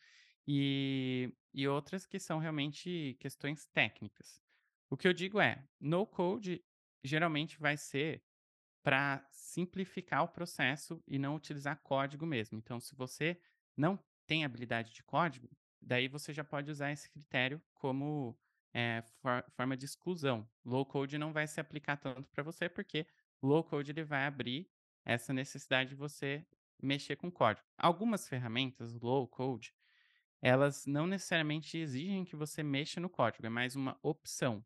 E, 0.46 1.32
e 1.54 1.68
outras 1.68 2.06
que 2.06 2.18
são 2.18 2.38
realmente 2.38 3.16
questões 3.20 3.66
técnicas. 3.66 4.42
O 4.90 4.96
que 4.96 5.06
eu 5.06 5.12
digo 5.12 5.40
é, 5.40 5.62
no 5.80 6.06
code 6.06 6.64
geralmente 7.04 7.58
vai 7.58 7.76
ser 7.76 8.22
para 8.82 9.26
simplificar 9.30 10.24
o 10.24 10.28
processo 10.28 11.02
e 11.06 11.18
não 11.18 11.34
utilizar 11.36 11.80
código 11.82 12.24
mesmo. 12.24 12.56
Então, 12.56 12.80
se 12.80 12.94
você 12.94 13.40
não 13.76 13.98
tem 14.26 14.44
habilidade 14.44 14.92
de 14.92 15.02
código, 15.02 15.48
daí 15.80 16.08
você 16.08 16.32
já 16.32 16.44
pode 16.44 16.70
usar 16.70 16.90
esse 16.90 17.10
critério 17.10 17.60
como 17.74 18.38
é, 18.72 19.02
for, 19.20 19.44
forma 19.50 19.76
de 19.76 19.84
exclusão. 19.84 20.48
Low 20.64 20.86
code 20.86 21.18
não 21.18 21.32
vai 21.32 21.46
se 21.46 21.60
aplicar 21.60 21.96
tanto 21.96 22.28
para 22.30 22.42
você, 22.42 22.68
porque 22.68 23.06
low 23.42 23.62
code 23.64 23.90
ele 23.90 24.04
vai 24.04 24.26
abrir 24.26 24.70
essa 25.04 25.32
necessidade 25.32 25.90
de 25.90 25.94
você 25.94 26.46
mexer 26.82 27.16
com 27.16 27.30
código. 27.30 27.66
Algumas 27.76 28.28
ferramentas 28.28 28.92
low 28.94 29.26
code, 29.26 29.74
elas 30.40 30.86
não 30.86 31.06
necessariamente 31.06 31.76
exigem 31.76 32.24
que 32.24 32.36
você 32.36 32.62
mexa 32.62 33.00
no 33.00 33.08
código, 33.08 33.46
é 33.46 33.50
mais 33.50 33.74
uma 33.74 33.98
opção. 34.02 34.64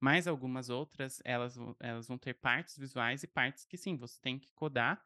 Mas 0.00 0.26
algumas 0.26 0.70
outras, 0.70 1.20
elas, 1.24 1.56
elas 1.78 2.08
vão 2.08 2.16
ter 2.18 2.34
partes 2.34 2.78
visuais 2.78 3.22
e 3.22 3.26
partes 3.26 3.64
que 3.64 3.76
sim, 3.76 3.96
você 3.96 4.18
tem 4.20 4.38
que 4.38 4.52
codar, 4.54 5.02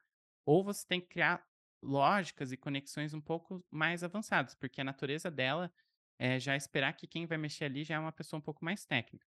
ou 0.47 0.63
você 0.63 0.87
tem 0.87 1.01
que 1.01 1.09
criar 1.09 1.45
lógicas 1.83 2.53
e 2.53 2.57
conexões 2.57 3.13
um 3.13 3.21
pouco 3.21 3.65
mais 3.71 4.05
avançadas, 4.05 4.55
porque 4.55 4.81
a 4.81 4.85
natureza 4.85 5.31
dela 5.31 5.73
é 6.19 6.39
já 6.39 6.57
esperar 6.57 6.93
que 6.95 7.07
quem 7.07 7.27
vai 7.27 7.37
mexer 7.37 7.65
ali 7.65 7.85
já 7.85 7.97
é 7.97 7.99
uma 7.99 8.13
pessoa 8.13 8.39
um 8.39 8.43
pouco 8.43 8.65
mais 8.65 8.87
técnica. 8.87 9.27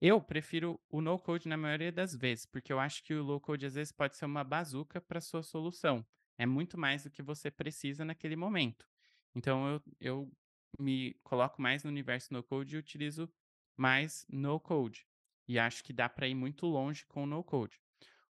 Eu 0.00 0.20
prefiro 0.20 0.80
o 0.88 1.00
no-code 1.00 1.48
na 1.48 1.56
maioria 1.56 1.90
das 1.90 2.14
vezes, 2.14 2.46
porque 2.46 2.72
eu 2.72 2.78
acho 2.78 3.02
que 3.02 3.14
o 3.14 3.22
low-code 3.22 3.66
às 3.66 3.74
vezes 3.74 3.92
pode 3.92 4.16
ser 4.16 4.26
uma 4.26 4.44
bazuca 4.44 5.00
para 5.00 5.20
sua 5.20 5.42
solução. 5.42 6.06
É 6.38 6.46
muito 6.46 6.78
mais 6.78 7.02
do 7.04 7.10
que 7.10 7.22
você 7.22 7.50
precisa 7.50 8.04
naquele 8.04 8.36
momento. 8.36 8.86
Então 9.34 9.68
eu, 9.68 9.82
eu 10.00 10.32
me 10.78 11.14
coloco 11.24 11.60
mais 11.60 11.82
no 11.82 11.90
universo 11.90 12.32
no-code 12.32 12.76
e 12.76 12.78
utilizo 12.78 13.28
mais 13.78 14.26
no-code. 14.28 15.06
E 15.46 15.58
acho 15.58 15.82
que 15.82 15.92
dá 15.92 16.08
para 16.08 16.28
ir 16.28 16.34
muito 16.34 16.66
longe 16.66 17.06
com 17.06 17.22
o 17.24 17.26
no-code. 17.26 17.80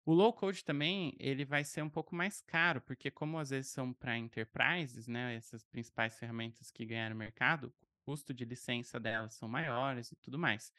O 0.05 0.12
low-code 0.12 0.64
também, 0.64 1.14
ele 1.18 1.45
vai 1.45 1.62
ser 1.64 1.82
um 1.82 1.90
pouco 1.90 2.14
mais 2.14 2.40
caro, 2.40 2.80
porque 2.80 3.11
como 3.11 3.38
às 3.38 3.51
vezes 3.51 3.70
são 3.70 3.93
para 3.93 4.18
enterprises, 4.18 5.07
né, 5.07 5.34
essas 5.36 5.64
principais 5.64 6.18
ferramentas 6.18 6.70
que 6.70 6.84
ganharam 6.86 7.14
mercado, 7.14 7.72
o 7.80 7.86
custo 8.05 8.34
de 8.34 8.45
licença 8.45 8.99
delas 8.99 9.34
são 9.34 9.49
maiores 9.49 10.11
e 10.11 10.16
tudo 10.16 10.38
mais. 10.38 10.72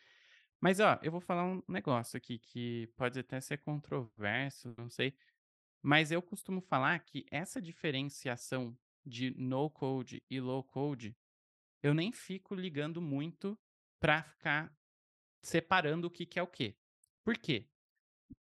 Mas, 0.59 0.80
ó, 0.80 0.99
eu 1.01 1.11
vou 1.11 1.22
falar 1.22 1.45
um 1.45 1.61
negócio 1.68 2.18
aqui 2.18 2.39
que 2.39 2.88
pode 2.97 3.20
até 3.20 3.39
ser 3.39 3.57
controverso, 3.59 4.74
não 4.78 4.89
sei, 4.89 5.16
mas 5.82 6.11
eu 6.11 6.22
costumo 6.22 6.61
falar 6.61 6.99
que 6.99 7.26
essa 7.30 7.61
diferenciação 7.61 8.78
de 9.05 9.32
no-code 9.38 10.24
e 10.30 10.39
low-code, 10.39 11.16
eu 11.82 11.93
nem 11.93 12.11
fico 12.11 12.55
ligando 12.55 13.01
muito 13.01 13.59
para 14.03 14.21
ficar 14.21 14.69
separando 15.41 16.07
o 16.07 16.11
que, 16.11 16.25
que 16.25 16.37
é 16.37 16.43
o 16.43 16.47
quê. 16.47 16.75
Por 17.23 17.37
quê? 17.37 17.69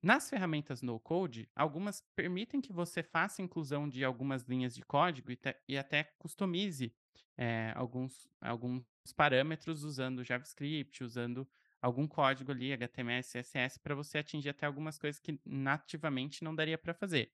Nas 0.02 0.28
ferramentas 0.28 0.82
no-code, 0.82 1.48
algumas 1.54 2.00
permitem 2.16 2.60
que 2.60 2.72
você 2.72 3.00
faça 3.00 3.42
inclusão 3.42 3.88
de 3.88 4.04
algumas 4.04 4.42
linhas 4.42 4.74
de 4.74 4.82
código 4.82 5.30
e, 5.30 5.36
te, 5.36 5.56
e 5.68 5.78
até 5.78 6.02
customize 6.18 6.92
é, 7.36 7.72
alguns, 7.76 8.28
alguns 8.40 8.84
parâmetros 9.14 9.84
usando 9.84 10.24
JavaScript, 10.24 11.04
usando 11.04 11.48
algum 11.80 12.08
código 12.08 12.50
ali, 12.50 12.72
HTML, 12.72 13.22
CSS, 13.22 13.78
para 13.78 13.94
você 13.94 14.18
atingir 14.18 14.48
até 14.48 14.66
algumas 14.66 14.98
coisas 14.98 15.20
que 15.20 15.38
nativamente 15.44 16.42
não 16.42 16.56
daria 16.56 16.76
para 16.76 16.92
fazer. 16.92 17.32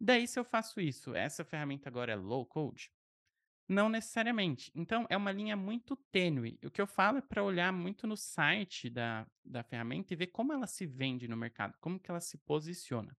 Daí, 0.00 0.26
se 0.26 0.40
eu 0.40 0.44
faço 0.44 0.80
isso, 0.80 1.14
essa 1.14 1.44
ferramenta 1.44 1.90
agora 1.90 2.12
é 2.12 2.16
low 2.16 2.46
code? 2.46 2.90
Não 3.70 3.88
necessariamente. 3.88 4.72
Então, 4.74 5.06
é 5.08 5.16
uma 5.16 5.30
linha 5.30 5.56
muito 5.56 5.94
tênue. 5.94 6.58
O 6.64 6.72
que 6.72 6.82
eu 6.82 6.88
falo 6.88 7.18
é 7.18 7.20
para 7.20 7.44
olhar 7.44 7.72
muito 7.72 8.04
no 8.04 8.16
site 8.16 8.90
da, 8.90 9.24
da 9.44 9.62
ferramenta 9.62 10.12
e 10.12 10.16
ver 10.16 10.26
como 10.26 10.52
ela 10.52 10.66
se 10.66 10.84
vende 10.84 11.28
no 11.28 11.36
mercado, 11.36 11.78
como 11.80 12.00
que 12.00 12.10
ela 12.10 12.20
se 12.20 12.36
posiciona. 12.38 13.16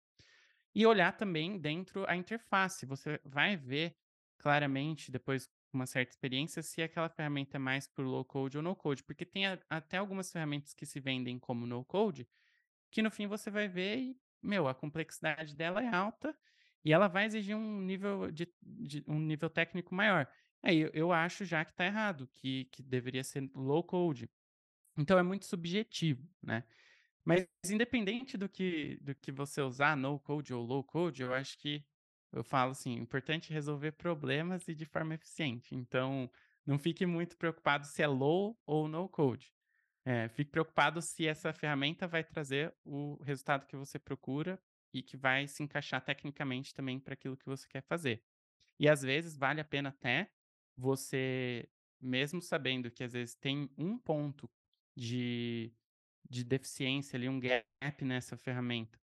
E 0.74 0.84
olhar 0.84 1.16
também 1.16 1.56
dentro 1.56 2.04
a 2.10 2.16
interface. 2.16 2.84
Você 2.84 3.20
vai 3.24 3.56
ver 3.56 3.96
claramente, 4.38 5.12
depois 5.12 5.48
uma 5.72 5.86
certa 5.86 6.10
experiência 6.10 6.64
se 6.64 6.82
aquela 6.82 7.08
ferramenta 7.08 7.56
é 7.56 7.60
mais 7.60 7.86
por 7.86 8.04
low 8.04 8.24
code 8.24 8.56
ou 8.56 8.62
no 8.64 8.74
code, 8.74 9.04
porque 9.04 9.24
tem 9.24 9.46
a, 9.46 9.56
até 9.70 9.98
algumas 9.98 10.32
ferramentas 10.32 10.74
que 10.74 10.84
se 10.84 10.98
vendem 10.98 11.38
como 11.38 11.64
no 11.64 11.84
code, 11.84 12.28
que 12.90 13.02
no 13.02 13.10
fim 13.12 13.28
você 13.28 13.52
vai 13.52 13.68
ver 13.68 13.98
e, 13.98 14.20
meu, 14.42 14.66
a 14.66 14.74
complexidade 14.74 15.54
dela 15.54 15.80
é 15.80 15.94
alta 15.94 16.36
e 16.84 16.92
ela 16.92 17.08
vai 17.08 17.26
exigir 17.26 17.56
um 17.56 17.80
nível 17.80 18.30
de, 18.30 18.48
de 18.62 19.04
um 19.06 19.18
nível 19.18 19.50
técnico 19.50 19.94
maior. 19.94 20.26
Aí 20.62 20.80
eu, 20.80 20.90
eu 20.92 21.12
acho 21.12 21.44
já 21.44 21.64
que 21.64 21.72
está 21.72 21.84
errado, 21.84 22.28
que, 22.34 22.66
que 22.66 22.82
deveria 22.82 23.24
ser 23.24 23.50
low 23.54 23.82
code. 23.82 24.30
Então 24.96 25.18
é 25.18 25.22
muito 25.22 25.46
subjetivo, 25.46 26.28
né? 26.42 26.64
Mas 27.24 27.46
independente 27.66 28.36
do 28.36 28.48
que, 28.48 28.98
do 29.02 29.14
que 29.14 29.30
você 29.30 29.60
usar, 29.60 29.96
no 29.96 30.18
code 30.18 30.52
ou 30.54 30.64
low 30.64 30.82
code, 30.82 31.22
eu 31.22 31.34
acho 31.34 31.58
que 31.58 31.84
eu 32.32 32.42
falo 32.42 32.72
assim, 32.72 32.94
importante 32.94 33.52
resolver 33.52 33.92
problemas 33.92 34.66
e 34.68 34.74
de 34.74 34.86
forma 34.86 35.14
eficiente. 35.14 35.74
Então, 35.74 36.30
não 36.64 36.78
fique 36.78 37.04
muito 37.04 37.36
preocupado 37.36 37.86
se 37.86 38.02
é 38.02 38.06
low 38.06 38.58
ou 38.66 38.88
no 38.88 39.08
code. 39.08 39.52
É, 40.04 40.28
fique 40.28 40.50
preocupado 40.50 41.02
se 41.02 41.26
essa 41.26 41.52
ferramenta 41.52 42.08
vai 42.08 42.24
trazer 42.24 42.74
o 42.84 43.16
resultado 43.22 43.66
que 43.66 43.76
você 43.76 43.98
procura 43.98 44.58
e 44.92 45.02
que 45.02 45.16
vai 45.16 45.46
se 45.46 45.62
encaixar 45.62 46.04
tecnicamente 46.04 46.74
também 46.74 46.98
para 46.98 47.14
aquilo 47.14 47.36
que 47.36 47.46
você 47.46 47.66
quer 47.68 47.82
fazer. 47.82 48.22
E 48.78 48.88
às 48.88 49.02
vezes 49.02 49.36
vale 49.36 49.60
a 49.60 49.64
pena 49.64 49.90
até 49.90 50.30
você, 50.76 51.68
mesmo 52.00 52.40
sabendo 52.40 52.90
que 52.90 53.04
às 53.04 53.12
vezes 53.12 53.34
tem 53.34 53.70
um 53.76 53.98
ponto 53.98 54.50
de, 54.96 55.72
de 56.28 56.42
deficiência 56.42 57.16
ali, 57.16 57.28
um 57.28 57.38
gap 57.38 58.04
nessa 58.04 58.36
ferramenta, 58.36 58.98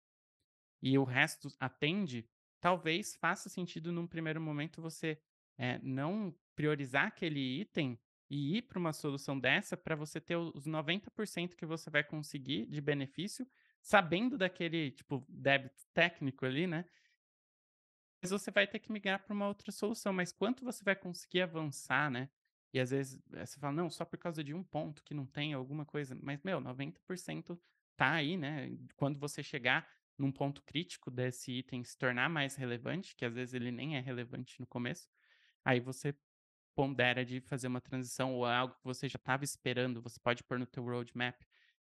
e 0.82 0.98
o 0.98 1.04
resto 1.04 1.48
atende, 1.58 2.28
talvez 2.60 3.14
faça 3.16 3.48
sentido 3.48 3.92
num 3.92 4.06
primeiro 4.06 4.40
momento 4.40 4.82
você 4.82 5.20
é, 5.58 5.78
não 5.82 6.34
priorizar 6.54 7.06
aquele 7.06 7.60
item 7.60 7.98
e 8.28 8.56
ir 8.56 8.62
para 8.62 8.78
uma 8.78 8.92
solução 8.92 9.38
dessa 9.38 9.76
para 9.76 9.94
você 9.94 10.20
ter 10.20 10.36
os 10.36 10.66
90% 10.66 11.54
que 11.54 11.66
você 11.66 11.90
vai 11.90 12.02
conseguir 12.02 12.66
de 12.66 12.80
benefício, 12.80 13.46
sabendo 13.86 14.36
daquele 14.36 14.90
tipo 14.90 15.24
débito 15.28 15.86
técnico 15.94 16.44
ali, 16.44 16.66
né? 16.66 16.84
Mas 18.20 18.32
você 18.32 18.50
vai 18.50 18.66
ter 18.66 18.80
que 18.80 18.90
migrar 18.90 19.22
para 19.22 19.32
uma 19.32 19.46
outra 19.46 19.70
solução. 19.70 20.12
Mas 20.12 20.32
quanto 20.32 20.64
você 20.64 20.82
vai 20.82 20.96
conseguir 20.96 21.42
avançar, 21.42 22.10
né? 22.10 22.28
E 22.74 22.80
às 22.80 22.90
vezes 22.90 23.22
eh, 23.32 23.46
você 23.46 23.60
fala, 23.60 23.72
não, 23.72 23.88
só 23.88 24.04
por 24.04 24.18
causa 24.18 24.42
de 24.42 24.52
um 24.52 24.64
ponto 24.64 25.04
que 25.04 25.14
não 25.14 25.24
tem 25.24 25.54
alguma 25.54 25.86
coisa. 25.86 26.18
Mas, 26.20 26.42
meu, 26.42 26.60
90% 26.60 27.56
tá 27.96 28.14
aí, 28.14 28.36
né? 28.36 28.76
Quando 28.96 29.20
você 29.20 29.40
chegar 29.40 29.88
num 30.18 30.32
ponto 30.32 30.64
crítico 30.64 31.08
desse 31.08 31.52
item 31.52 31.84
se 31.84 31.96
tornar 31.96 32.28
mais 32.28 32.56
relevante, 32.56 33.14
que 33.14 33.24
às 33.24 33.34
vezes 33.34 33.54
ele 33.54 33.70
nem 33.70 33.96
é 33.96 34.00
relevante 34.00 34.58
no 34.58 34.66
começo, 34.66 35.08
aí 35.64 35.78
você 35.78 36.12
pondera 36.74 37.24
de 37.24 37.40
fazer 37.40 37.68
uma 37.68 37.80
transição 37.80 38.34
ou 38.34 38.44
algo 38.44 38.74
que 38.74 38.84
você 38.84 39.08
já 39.08 39.16
estava 39.16 39.44
esperando, 39.44 40.02
você 40.02 40.18
pode 40.18 40.42
pôr 40.42 40.58
no 40.58 40.66
teu 40.66 40.82
roadmap 40.82 41.40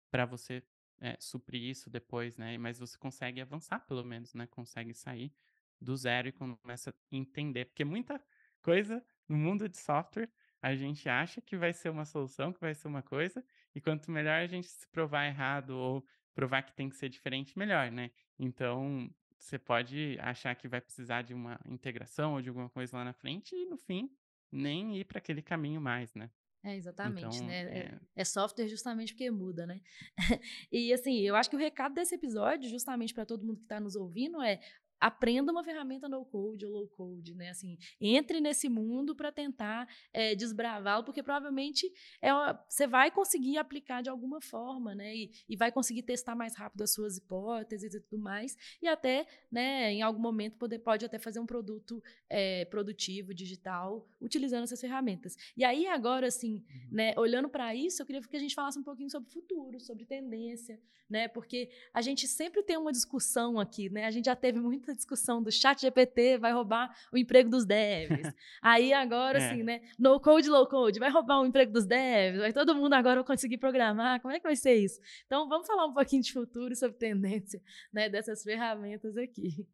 para 0.10 0.26
você 0.26 0.64
é, 1.00 1.18
suprir 1.20 1.64
isso 1.64 1.90
depois, 1.90 2.38
né? 2.38 2.58
Mas 2.58 2.80
você 2.80 2.98
consegue 2.98 3.42
avançar 3.42 3.80
pelo 3.86 4.04
menos, 4.04 4.34
né? 4.34 4.48
Consegue 4.48 4.94
sair 4.94 5.34
do 5.82 5.96
zero 5.96 6.28
e 6.28 6.32
começa 6.32 6.90
a 6.92 6.94
entender, 7.12 7.66
porque 7.66 7.86
muita 7.86 8.22
coisa 8.62 9.04
no 9.28 9.38
mundo 9.38 9.70
de 9.70 9.78
software 9.78 10.30
a 10.62 10.76
gente 10.76 11.08
acha 11.08 11.42
que 11.42 11.56
vai 11.56 11.72
ser 11.74 11.90
uma 11.90 12.06
solução, 12.06 12.52
que 12.52 12.60
vai 12.60 12.76
ser 12.76 12.88
uma 12.88 13.02
coisa, 13.02 13.44
e 13.74 13.80
quanto 13.80 14.12
melhor 14.12 14.42
a 14.42 14.48
gente 14.48 14.68
se 14.68 14.88
provar 14.90 15.26
errado 15.26 15.72
ou 15.72 16.06
provar 16.34 16.64
que 16.64 16.74
tem 16.74 16.90
que 16.90 16.96
ser 16.96 17.10
diferente, 17.10 17.58
melhor, 17.58 17.92
né? 17.92 18.12
Então, 18.38 19.10
você 19.38 19.58
pode 19.58 20.18
achar 20.20 20.54
que 20.56 20.68
vai 20.68 20.82
precisar 20.82 21.22
de 21.22 21.34
uma 21.34 21.60
integração 21.66 22.34
ou 22.34 22.42
de 22.42 22.50
alguma 22.50 22.70
coisa 22.70 22.98
lá 22.98 23.06
na 23.06 23.14
frente 23.14 23.56
e, 23.56 23.66
no 23.66 23.78
fim, 23.78 24.10
nem 24.52 24.98
ir 24.98 25.06
para 25.06 25.20
aquele 25.20 25.42
caminho 25.42 25.80
mais, 25.80 26.14
né? 26.14 26.30
É, 26.64 26.76
exatamente, 26.76 27.38
então, 27.38 27.48
né? 27.48 27.62
É... 27.62 27.78
é... 27.78 28.00
é... 28.18 28.26
software 28.26 28.68
justamente 28.68 29.14
porque 29.14 29.32
muda, 29.32 29.66
né? 29.66 29.80
e 30.72 30.92
assim, 30.94 31.20
eu 31.22 31.36
acho 31.36 31.50
que 31.50 31.56
o 31.56 31.60
recado 31.60 31.94
desse 31.94 32.16
episódio, 32.16 32.70
justamente 32.70 33.14
para 33.14 33.26
todo 33.26 33.46
mundo 33.46 33.58
que 33.58 33.64
está 33.64 33.80
nos 33.80 33.96
ouvindo, 33.96 34.42
é 34.42 34.60
aprenda 35.00 35.52
uma 35.52 35.64
ferramenta 35.64 36.10
no 36.10 36.26
code 36.26 36.66
ou 36.66 36.72
low 36.72 36.88
code, 36.88 37.34
né? 37.36 37.50
Assim, 37.50 37.78
entre 38.00 38.42
nesse 38.42 38.68
mundo 38.68 39.16
para 39.16 39.32
tentar 39.32 39.88
é, 40.14 40.36
desbravá-lo, 40.36 41.04
porque 41.04 41.24
provavelmente 41.24 41.92
é 42.22 42.30
você 42.68 42.88
vai 42.88 43.12
conseguir 43.12 43.58
aplicar 43.58 44.02
de 44.02 44.10
alguma 44.10 44.42
forma, 44.42 44.94
né? 44.94 45.16
E, 45.16 45.32
e, 45.48 45.56
vai 45.56 45.72
conseguir 45.72 46.04
testar 46.04 46.36
mais 46.36 46.56
rápido 46.56 46.82
as 46.84 46.94
suas 46.94 47.18
hipóteses 47.18 47.94
e 47.94 48.00
tudo 48.00 48.22
mais, 48.22 48.56
e 48.82 48.88
até, 48.88 49.26
né? 49.52 49.92
Em 49.92 50.02
algum 50.02 50.22
momento 50.22 50.58
poder, 50.58 50.80
pode 50.80 51.06
até 51.06 51.18
fazer 51.18 51.40
um 51.40 51.46
produto 51.46 52.02
é, 52.30 52.66
produtivo, 52.66 53.34
digital, 53.34 54.08
utilizando 54.22 54.64
essas 54.64 54.80
ferramentas. 54.80 55.36
E 55.56 55.64
aí 55.64 55.88
agora, 55.88 56.28
assim, 56.28 56.56
uhum. 56.56 56.88
né? 56.92 57.14
Olhando 57.18 57.50
para 57.50 57.74
isso, 57.76 58.02
eu 58.02 58.06
queria 58.06 58.22
que 58.22 58.36
a 58.36 58.40
gente 58.40 58.56
falasse 58.56 58.78
um 58.78 58.84
pouquinho 58.84 59.10
sobre 59.10 59.30
futuro, 59.30 59.80
sobre 59.80 60.06
tendência, 60.06 60.80
né? 61.10 61.28
Porque 61.28 61.70
a 61.94 62.02
gente 62.02 62.28
sempre 62.28 62.64
tem 62.64 62.78
uma 62.78 62.92
discussão 62.92 63.60
aqui, 63.60 63.90
né? 63.90 64.06
A 64.06 64.12
gente 64.12 64.26
já 64.26 64.36
teve 64.36 64.60
muita 64.90 64.96
discussão 64.96 65.42
do 65.42 65.52
chat 65.52 65.82
GPT 65.82 66.38
vai 66.38 66.52
roubar 66.52 66.96
o 67.12 67.18
emprego 67.18 67.50
dos 67.50 67.66
devs. 67.66 68.34
Aí 68.62 68.92
agora, 68.94 69.40
é. 69.40 69.46
assim, 69.46 69.64
né? 69.64 69.82
No 69.98 70.20
code, 70.20 70.50
low 70.50 70.68
code, 70.68 71.00
vai 71.00 71.10
roubar 71.10 71.42
o 71.42 71.46
emprego 71.46 71.72
dos 71.72 71.86
devs, 71.86 72.40
vai 72.40 72.54
todo 72.54 72.76
mundo 72.76 72.94
agora 72.94 73.24
conseguir 73.24 73.58
programar. 73.58 74.22
Como 74.22 74.34
é 74.34 74.40
que 74.40 74.44
vai 74.44 74.56
ser 74.56 74.76
isso? 74.76 75.00
Então, 75.26 75.48
vamos 75.48 75.68
falar 75.68 75.86
um 75.86 75.94
pouquinho 75.94 76.24
de 76.24 76.34
futuro 76.34 76.76
sobre 76.76 76.98
tendência, 76.98 77.62
né? 77.94 78.10
Dessas 78.10 78.44
ferramentas 78.44 79.16
aqui. 79.18 79.68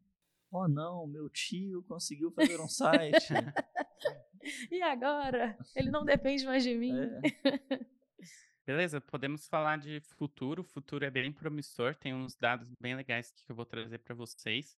Oh, 0.50 0.68
não, 0.68 1.06
meu 1.06 1.28
tio 1.28 1.82
conseguiu 1.88 2.30
fazer 2.30 2.60
um 2.60 2.68
site. 2.68 3.32
e 4.70 4.80
agora? 4.82 5.56
Ele 5.74 5.90
não 5.90 6.04
depende 6.04 6.44
mais 6.44 6.62
de 6.62 6.74
mim. 6.74 6.94
É. 6.94 7.80
Beleza, 8.64 9.00
podemos 9.00 9.46
falar 9.46 9.78
de 9.78 10.00
futuro. 10.00 10.62
O 10.62 10.64
futuro 10.64 11.04
é 11.04 11.10
bem 11.10 11.32
promissor, 11.32 11.94
tem 11.94 12.12
uns 12.12 12.34
dados 12.36 12.68
bem 12.80 12.96
legais 12.96 13.30
que 13.30 13.50
eu 13.52 13.54
vou 13.54 13.64
trazer 13.64 13.98
para 13.98 14.14
vocês. 14.14 14.76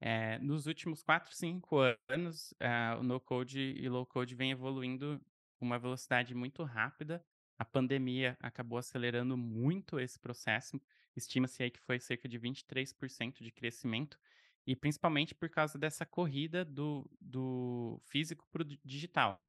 É, 0.00 0.38
nos 0.38 0.66
últimos 0.66 1.02
4, 1.02 1.34
5 1.34 1.76
anos, 2.08 2.52
uh, 2.52 3.00
o 3.00 3.02
no-code 3.02 3.74
e 3.76 3.88
low-code 3.88 4.34
vem 4.34 4.52
evoluindo 4.52 5.20
com 5.56 5.64
uma 5.64 5.78
velocidade 5.78 6.34
muito 6.34 6.62
rápida. 6.62 7.24
A 7.58 7.64
pandemia 7.64 8.36
acabou 8.40 8.78
acelerando 8.78 9.36
muito 9.36 9.98
esse 9.98 10.18
processo. 10.18 10.80
Estima-se 11.16 11.62
aí 11.62 11.70
que 11.70 11.80
foi 11.80 11.98
cerca 11.98 12.28
de 12.28 12.38
23% 12.38 13.42
de 13.42 13.50
crescimento, 13.50 14.18
e 14.64 14.76
principalmente 14.76 15.34
por 15.34 15.48
causa 15.48 15.78
dessa 15.78 16.04
corrida 16.06 16.64
do, 16.64 17.10
do 17.20 17.98
físico 18.04 18.46
para 18.52 18.62
o 18.62 18.64
digital. 18.64 19.42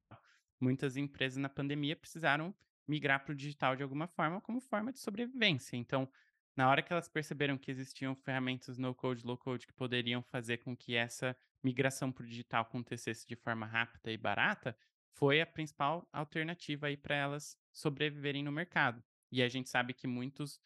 Muitas 0.58 0.96
empresas 0.96 1.36
na 1.36 1.48
pandemia 1.48 1.94
precisaram 1.94 2.54
migrar 2.88 3.22
para 3.22 3.32
o 3.32 3.36
digital 3.36 3.76
de 3.76 3.82
alguma 3.82 4.08
forma, 4.08 4.40
como 4.40 4.60
forma 4.60 4.92
de 4.92 4.98
sobrevivência. 4.98 5.76
Então, 5.76 6.08
na 6.56 6.68
hora 6.68 6.82
que 6.82 6.92
elas 6.92 7.08
perceberam 7.08 7.56
que 7.56 7.70
existiam 7.70 8.14
ferramentas 8.14 8.78
no-code, 8.78 9.24
low-code 9.24 9.66
que 9.66 9.72
poderiam 9.72 10.22
fazer 10.22 10.58
com 10.58 10.76
que 10.76 10.94
essa 10.94 11.36
migração 11.62 12.10
para 12.10 12.24
o 12.24 12.26
digital 12.26 12.62
acontecesse 12.62 13.26
de 13.26 13.36
forma 13.36 13.66
rápida 13.66 14.10
e 14.10 14.16
barata, 14.16 14.76
foi 15.12 15.40
a 15.40 15.46
principal 15.46 16.08
alternativa 16.12 16.86
aí 16.86 16.96
para 16.96 17.14
elas 17.14 17.58
sobreviverem 17.72 18.42
no 18.42 18.52
mercado. 18.52 19.02
E 19.30 19.42
a 19.42 19.48
gente 19.48 19.68
sabe 19.68 19.92
que 19.92 20.06
muitos, 20.06 20.60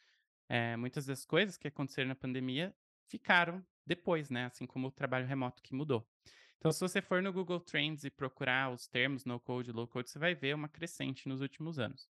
é, 0.49 0.77
muitas 0.77 1.07
das 1.07 1.25
coisas 1.25 1.57
que 1.57 1.69
aconteceram 1.69 2.09
na 2.09 2.15
pandemia 2.15 2.75
ficaram 3.07 3.65
depois, 3.87 4.31
né? 4.31 4.47
Assim 4.47 4.67
como 4.67 4.89
o 4.89 4.93
trabalho 4.93 5.27
remoto 5.27 5.63
que 5.63 5.75
mudou. 5.75 6.09
Então, 6.59 6.73
se 6.73 6.81
você 6.81 7.03
for 7.03 7.23
no 7.23 7.33
Google 7.33 7.61
Trends 7.61 8.05
e 8.05 8.11
procurar 8.11 8.73
os 8.73 8.87
termos 8.87 9.27
no-code 9.27 9.71
low-code, 9.71 10.09
você 10.09 10.19
vai 10.19 10.35
ver 10.35 10.55
uma 10.55 10.69
crescente 10.69 11.29
nos 11.29 11.43
últimos 11.43 11.79
anos. 11.79 12.09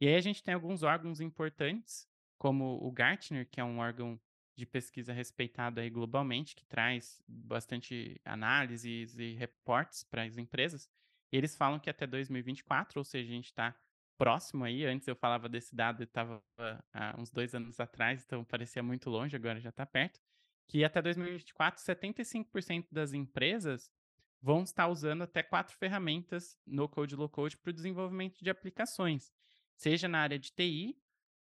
E 0.00 0.08
aí 0.08 0.16
a 0.16 0.20
gente 0.20 0.42
tem 0.42 0.52
alguns 0.52 0.82
órgãos 0.82 1.20
importantes, 1.20 2.08
como 2.44 2.78
o 2.86 2.92
Gartner, 2.92 3.48
que 3.50 3.58
é 3.58 3.64
um 3.64 3.78
órgão 3.78 4.20
de 4.54 4.66
pesquisa 4.66 5.14
respeitado 5.14 5.80
aí 5.80 5.88
globalmente, 5.88 6.54
que 6.54 6.66
traz 6.66 7.22
bastante 7.26 8.20
análises 8.22 9.18
e 9.18 9.32
reportes 9.32 10.04
para 10.04 10.24
as 10.24 10.36
empresas. 10.36 10.86
Eles 11.32 11.56
falam 11.56 11.80
que 11.80 11.88
até 11.88 12.06
2024, 12.06 13.00
ou 13.00 13.04
seja, 13.04 13.32
a 13.32 13.34
gente 13.34 13.46
está 13.46 13.74
próximo 14.18 14.62
aí. 14.62 14.84
Antes 14.84 15.08
eu 15.08 15.16
falava 15.16 15.48
desse 15.48 15.74
dado 15.74 16.02
e 16.02 16.04
estava 16.04 16.44
há 16.92 17.18
uns 17.18 17.30
dois 17.30 17.54
anos 17.54 17.80
atrás, 17.80 18.22
então 18.26 18.44
parecia 18.44 18.82
muito 18.82 19.08
longe, 19.08 19.34
agora 19.34 19.58
já 19.58 19.70
está 19.70 19.86
perto. 19.86 20.20
Que 20.68 20.84
até 20.84 21.00
2024, 21.00 21.82
75% 21.82 22.88
das 22.92 23.14
empresas 23.14 23.90
vão 24.42 24.64
estar 24.64 24.86
usando 24.88 25.22
até 25.22 25.42
quatro 25.42 25.74
ferramentas 25.78 26.58
no 26.66 26.90
Code 26.90 27.16
Low 27.16 27.30
Code 27.30 27.56
para 27.56 27.70
o 27.70 27.72
desenvolvimento 27.72 28.44
de 28.44 28.50
aplicações 28.50 29.32
seja 29.76 30.08
na 30.08 30.20
área 30.20 30.38
de 30.38 30.52
TI 30.52 30.96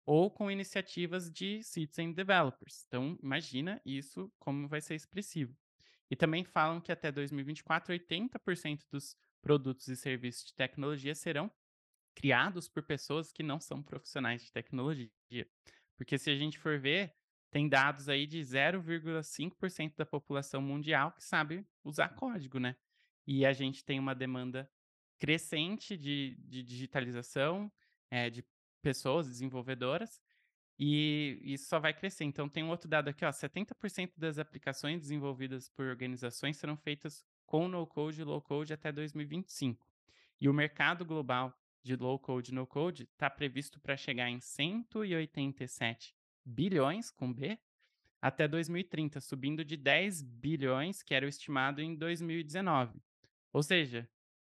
ou 0.05 0.31
com 0.31 0.51
iniciativas 0.51 1.31
de 1.31 1.63
citizen 1.63 2.13
developers. 2.13 2.85
Então, 2.87 3.19
imagina 3.23 3.81
isso 3.85 4.33
como 4.39 4.69
vai 4.69 4.81
ser 4.81 4.95
expressivo. 4.95 5.57
E 6.11 6.17
também 6.17 6.45
falam 6.45 6.81
que 6.81 6.93
até 6.93 7.11
2024, 7.11 7.95
80% 7.95 8.83
dos 8.91 9.17
produtos 9.41 9.89
e 9.89 9.97
serviços 9.97 10.45
de 10.47 10.55
tecnologia 10.55 11.15
serão 11.15 11.51
criados 12.15 12.69
por 12.69 12.83
pessoas 12.83 13.33
que 13.33 13.43
não 13.43 13.59
são 13.59 13.83
profissionais 13.83 14.45
de 14.45 14.53
tecnologia. 14.53 15.11
Porque 15.97 16.19
se 16.19 16.31
a 16.31 16.37
gente 16.37 16.59
for 16.59 16.79
ver, 16.79 17.15
tem 17.51 17.69
dados 17.69 18.09
aí 18.09 18.27
de 18.27 18.41
0,5% 18.41 19.95
da 19.97 20.07
população 20.07 20.61
mundial 20.61 21.13
que 21.13 21.25
sabe 21.25 21.67
usar 21.85 22.11
código, 22.11 22.59
né? 22.59 22.77
E 23.27 23.47
a 23.47 23.53
gente 23.53 23.85
tem 23.85 23.99
uma 23.99 24.15
demanda 24.15 24.71
crescente 25.19 25.97
de, 25.97 26.37
de 26.41 26.63
digitalização, 26.63 27.71
é, 28.11 28.29
de 28.29 28.45
pessoas 28.83 29.27
desenvolvedoras, 29.29 30.21
e 30.79 31.39
isso 31.45 31.69
só 31.69 31.79
vai 31.79 31.95
crescer. 31.95 32.25
Então, 32.25 32.49
tem 32.49 32.65
um 32.65 32.71
outro 32.71 32.89
dado 32.89 33.09
aqui, 33.09 33.25
ó, 33.25 33.31
70% 33.31 34.13
das 34.17 34.39
aplicações 34.39 35.01
desenvolvidas 35.01 35.69
por 35.69 35.87
organizações 35.87 36.57
serão 36.57 36.77
feitas 36.77 37.25
com 37.47 37.69
no-code 37.69 38.21
e 38.21 38.25
low-code 38.25 38.73
até 38.73 38.91
2025. 38.91 39.87
E 40.41 40.49
o 40.49 40.53
mercado 40.53 41.05
global 41.05 41.57
de 41.83 41.95
low-code 41.97 42.51
e 42.51 42.55
no-code 42.55 43.05
está 43.05 43.31
previsto 43.31 43.81
para 43.81 43.97
chegar 43.97 44.29
em 44.29 44.41
187 44.41 46.15
bilhões, 46.45 47.11
com 47.11 47.33
B, 47.33 47.59
até 48.21 48.47
2030, 48.47 49.21
subindo 49.21 49.65
de 49.65 49.77
10 49.77 50.23
bilhões, 50.23 51.03
que 51.03 51.15
era 51.15 51.27
o 51.27 51.29
estimado 51.29 51.81
em 51.81 51.95
2019. 51.95 53.01
Ou 53.53 53.63
seja, 53.63 54.09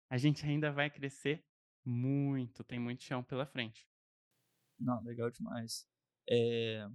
a 0.10 0.18
gente 0.18 0.46
ainda 0.46 0.72
vai 0.72 0.90
crescer 0.90 1.44
muito, 1.86 2.64
tem 2.64 2.80
muito 2.80 3.04
chão 3.04 3.24
pela 3.24 3.46
frente. 3.46 3.88
Não, 4.80 5.02
legal 5.04 5.30
demais. 5.32 5.86
É, 6.30 6.88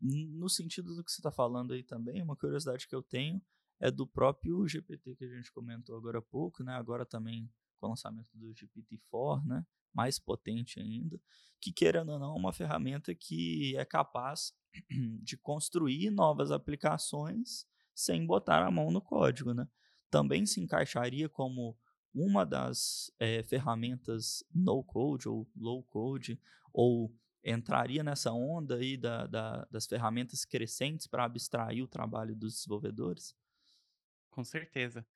no 0.00 0.48
sentido 0.48 0.94
do 0.94 1.04
que 1.04 1.10
você 1.10 1.20
está 1.20 1.30
falando 1.30 1.72
aí 1.72 1.82
também, 1.82 2.22
uma 2.22 2.36
curiosidade 2.36 2.86
que 2.86 2.94
eu 2.94 3.02
tenho 3.02 3.40
é 3.80 3.90
do 3.90 4.06
próprio 4.06 4.66
GPT 4.66 5.16
que 5.16 5.24
a 5.24 5.28
gente 5.28 5.52
comentou 5.52 5.96
agora 5.96 6.18
há 6.18 6.22
pouco, 6.22 6.62
né? 6.62 6.74
Agora 6.74 7.06
também 7.06 7.50
com 7.78 7.86
o 7.86 7.90
lançamento 7.90 8.28
do 8.34 8.52
GPT-4, 8.52 9.44
né? 9.44 9.64
Mais 9.94 10.18
potente 10.18 10.80
ainda, 10.80 11.20
que 11.60 11.72
querendo 11.72 12.10
ou 12.10 12.18
não, 12.18 12.34
é 12.34 12.38
uma 12.38 12.52
ferramenta 12.52 13.14
que 13.14 13.76
é 13.76 13.84
capaz 13.84 14.52
de 15.22 15.36
construir 15.36 16.10
novas 16.10 16.50
aplicações 16.50 17.64
sem 17.94 18.26
botar 18.26 18.64
a 18.64 18.70
mão 18.70 18.90
no 18.90 19.00
código, 19.00 19.54
né? 19.54 19.66
Também 20.10 20.46
se 20.46 20.60
encaixaria 20.60 21.28
como 21.28 21.76
uma 22.14 22.44
das 22.44 23.12
é, 23.18 23.42
ferramentas 23.42 24.44
no 24.54 24.82
code 24.82 25.28
ou 25.28 25.48
low 25.56 25.82
code, 25.82 26.40
ou 26.72 27.14
entraria 27.44 28.02
nessa 28.02 28.32
onda 28.32 28.76
aí 28.76 28.96
da, 28.96 29.26
da, 29.26 29.66
das 29.70 29.86
ferramentas 29.86 30.44
crescentes 30.44 31.06
para 31.06 31.24
abstrair 31.24 31.82
o 31.82 31.88
trabalho 31.88 32.34
dos 32.34 32.54
desenvolvedores? 32.54 33.34
Com 34.30 34.44
certeza. 34.44 35.06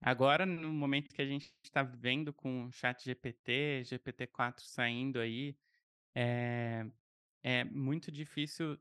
Agora, 0.00 0.46
no 0.46 0.72
momento 0.72 1.12
que 1.12 1.20
a 1.20 1.26
gente 1.26 1.52
está 1.62 1.82
vivendo 1.82 2.32
com 2.32 2.66
o 2.66 2.72
chat 2.72 3.04
GPT, 3.04 3.82
GPT-4 3.84 4.60
saindo 4.60 5.18
aí, 5.18 5.56
é, 6.14 6.86
é 7.42 7.64
muito 7.64 8.10
difícil 8.10 8.78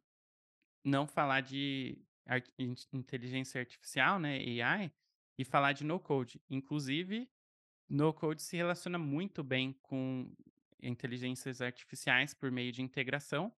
não 0.83 1.05
falar 1.05 1.41
de 1.41 2.01
inteligência 2.93 3.59
artificial, 3.59 4.19
né, 4.19 4.37
AI, 4.37 4.91
e 5.37 5.43
falar 5.43 5.73
de 5.73 5.83
no-code. 5.83 6.41
Inclusive, 6.49 7.29
no 7.89 8.13
Code 8.13 8.41
se 8.41 8.55
relaciona 8.55 8.99
muito 8.99 9.43
bem 9.43 9.73
com 9.81 10.31
inteligências 10.81 11.61
artificiais 11.61 12.33
por 12.33 12.51
meio 12.51 12.71
de 12.71 12.81
integração. 12.81 13.51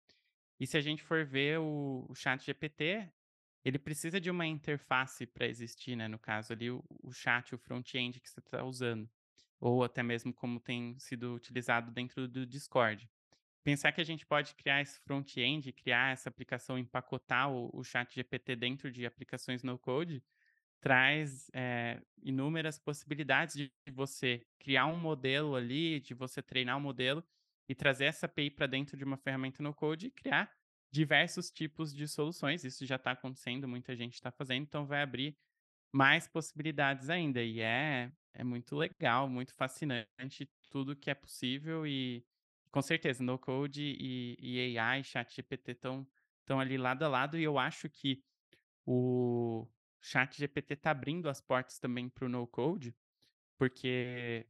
E 0.60 0.68
se 0.68 0.78
a 0.78 0.82
gente 0.82 1.02
for 1.02 1.26
ver 1.26 1.60
o, 1.60 2.06
o 2.08 2.16
chat 2.16 2.46
GPT, 2.46 3.10
ele 3.64 3.80
precisa 3.80 4.20
de 4.20 4.30
uma 4.30 4.46
interface 4.46 5.26
para 5.26 5.48
existir, 5.48 5.96
né? 5.96 6.08
No 6.08 6.20
caso 6.20 6.54
ali, 6.54 6.70
o, 6.70 6.84
o 7.02 7.12
chat, 7.12 7.54
o 7.56 7.58
front-end 7.58 8.20
que 8.20 8.30
você 8.30 8.40
está 8.40 8.64
usando. 8.64 9.10
Ou 9.60 9.84
até 9.84 10.04
mesmo 10.04 10.34
como 10.34 10.60
tem 10.60 10.98
sido 11.00 11.34
utilizado 11.34 11.92
dentro 11.92 12.28
do 12.28 12.46
Discord. 12.46 13.10
Pensar 13.64 13.92
que 13.92 14.00
a 14.00 14.06
gente 14.06 14.26
pode 14.26 14.54
criar 14.56 14.82
esse 14.82 15.00
front-end, 15.02 15.72
criar 15.74 16.14
essa 16.14 16.30
aplicação, 16.30 16.78
empacotar 16.78 17.52
o, 17.52 17.70
o 17.74 17.84
chat 17.84 18.14
GPT 18.14 18.56
dentro 18.56 18.92
de 18.92 19.06
aplicações 19.06 19.64
no-code, 19.64 20.24
traz 20.82 21.50
é, 21.54 22.02
inúmeras 22.22 22.80
possibilidades 22.80 23.56
de 23.56 23.72
você 23.92 24.46
criar 24.60 24.86
um 24.88 24.98
modelo 24.98 25.56
ali, 25.56 26.00
de 26.00 26.14
você 26.14 26.42
treinar 26.42 26.78
um 26.78 26.82
modelo 26.82 27.24
e 27.68 27.76
trazer 27.76 28.06
essa 28.06 28.26
API 28.26 28.50
para 28.50 28.68
dentro 28.68 28.98
de 28.98 29.04
uma 29.04 29.18
ferramenta 29.18 29.62
no 29.62 29.74
code 29.74 30.08
e 30.08 30.12
criar 30.12 30.52
diversos 30.92 31.52
tipos 31.52 31.94
de 31.94 32.08
soluções. 32.08 32.64
Isso 32.64 32.86
já 32.86 32.96
está 32.96 33.12
acontecendo, 33.12 33.68
muita 33.68 33.96
gente 33.96 34.16
está 34.16 34.32
fazendo, 34.32 34.64
então 34.64 34.86
vai 34.86 35.02
abrir 35.02 35.38
mais 35.94 36.28
possibilidades 36.28 37.10
ainda. 37.10 37.44
E 37.44 37.62
é, 37.62 38.12
é 38.34 38.44
muito 38.44 38.76
legal, 38.76 39.30
muito 39.30 39.54
fascinante 39.54 40.50
tudo 40.70 40.96
que 40.96 41.10
é 41.10 41.16
possível 41.16 41.86
e 41.86 42.26
com 42.72 42.82
certeza 42.82 43.24
no 43.24 43.38
code 43.38 43.84
e, 44.00 44.38
e 44.40 44.78
AI, 44.78 45.04
chat 45.04 45.36
GPT 45.36 45.72
estão 45.72 46.60
ali 46.60 46.78
lado 46.78 47.04
a 47.04 47.08
lado 47.08 47.38
e 47.38 47.44
eu 47.44 47.58
acho 47.58 47.90
que 47.90 48.24
o, 48.86 49.68
chat 50.02 50.38
GPT 50.38 50.74
está 50.74 50.92
abrindo 50.92 51.30
as 51.30 51.42
portas 51.42 51.80
também 51.80 52.10
para 52.10 52.26
o 52.26 52.30
no-code, 52.30 52.96
porque 53.58 54.48